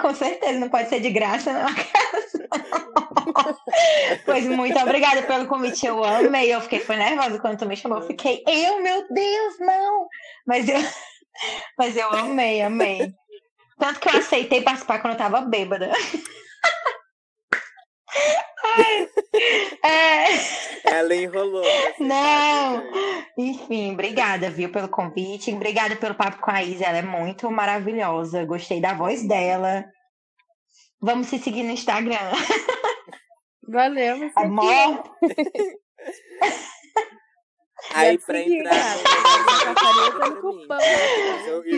Com 0.00 0.14
certeza, 0.14 0.60
não 0.60 0.68
pode 0.68 0.88
ser 0.88 1.00
de 1.00 1.10
graça 1.10 1.52
casa. 1.52 2.25
Pois 4.24 4.46
muito 4.46 4.78
obrigada 4.78 5.22
pelo 5.22 5.46
convite, 5.46 5.86
eu 5.86 6.02
amei. 6.02 6.54
Eu 6.54 6.60
fiquei 6.60 6.80
foi 6.80 6.96
nervosa 6.96 7.38
quando 7.38 7.58
tu 7.58 7.66
me 7.66 7.76
chamou. 7.76 7.98
Eu 7.98 8.06
fiquei, 8.06 8.42
eu, 8.46 8.82
meu 8.82 9.06
Deus, 9.10 9.58
não! 9.60 10.08
Mas 10.46 10.68
eu, 10.68 10.78
mas 11.78 11.96
eu 11.96 12.08
amei, 12.10 12.62
amei. 12.62 13.12
Tanto 13.78 14.00
que 14.00 14.08
eu 14.08 14.16
aceitei 14.18 14.62
participar 14.62 15.00
quando 15.00 15.14
eu 15.14 15.18
tava 15.18 15.40
bêbada. 15.42 15.90
é... 19.84 20.26
Ela 20.84 21.14
enrolou. 21.14 21.64
Não! 21.98 22.82
Enfim, 23.36 23.92
obrigada, 23.92 24.48
viu, 24.48 24.70
pelo 24.70 24.88
convite. 24.88 25.52
Obrigada 25.52 25.96
pelo 25.96 26.14
papo 26.14 26.40
com 26.40 26.50
a 26.50 26.62
Isa. 26.62 26.84
Ela 26.84 26.98
é 26.98 27.02
muito 27.02 27.50
maravilhosa. 27.50 28.44
Gostei 28.44 28.80
da 28.80 28.94
voz 28.94 29.26
dela. 29.26 29.84
Vamos 31.00 31.28
se 31.28 31.38
seguir 31.38 31.62
no 31.62 31.72
Instagram. 31.72 32.16
Valeu, 33.68 34.30
Amor. 34.36 35.16
Aí 37.94 38.18
pra 38.18 38.40
entrar. 38.40 38.96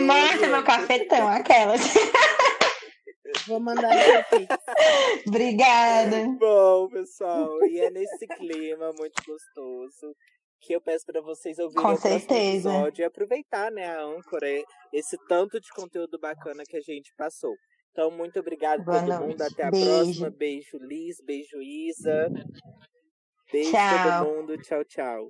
Mostra 0.05 0.47
meu 0.47 0.63
cafetão, 0.63 1.27
aquelas. 1.27 1.81
Vou 3.47 3.59
mandar 3.59 3.89
no 3.89 4.47
Obrigada. 5.27 6.27
Bom, 6.39 6.89
pessoal, 6.89 7.63
e 7.65 7.79
é 7.79 7.89
nesse 7.89 8.27
clima 8.27 8.91
muito 8.97 9.21
gostoso 9.25 10.15
que 10.61 10.73
eu 10.73 10.81
peço 10.81 11.05
para 11.05 11.21
vocês 11.21 11.57
ouvirem 11.57 11.81
Com 11.81 11.93
o 11.93 11.97
certeza. 11.97 12.69
episódio 12.69 13.01
e 13.01 13.05
aproveitar, 13.05 13.71
né, 13.71 13.87
a 13.87 14.01
âncora, 14.01 14.47
esse 14.91 15.17
tanto 15.27 15.59
de 15.59 15.69
conteúdo 15.69 16.19
bacana 16.19 16.63
que 16.67 16.77
a 16.77 16.81
gente 16.81 17.13
passou. 17.17 17.55
Então, 17.99 18.11
muito 18.11 18.39
obrigado 18.39 18.89
a 18.89 19.01
todo 19.01 19.09
noite. 19.09 19.21
mundo. 19.27 19.41
Até 19.41 19.63
a 19.63 19.71
beijo. 19.71 19.85
próxima. 19.85 20.29
Beijo, 20.29 20.77
Liz. 20.77 21.19
Beijo, 21.19 21.61
Isa. 21.61 22.29
Beijo 23.51 23.71
tchau. 23.71 24.25
todo 24.25 24.37
mundo. 24.37 24.57
Tchau, 24.57 24.85
tchau. 24.85 25.27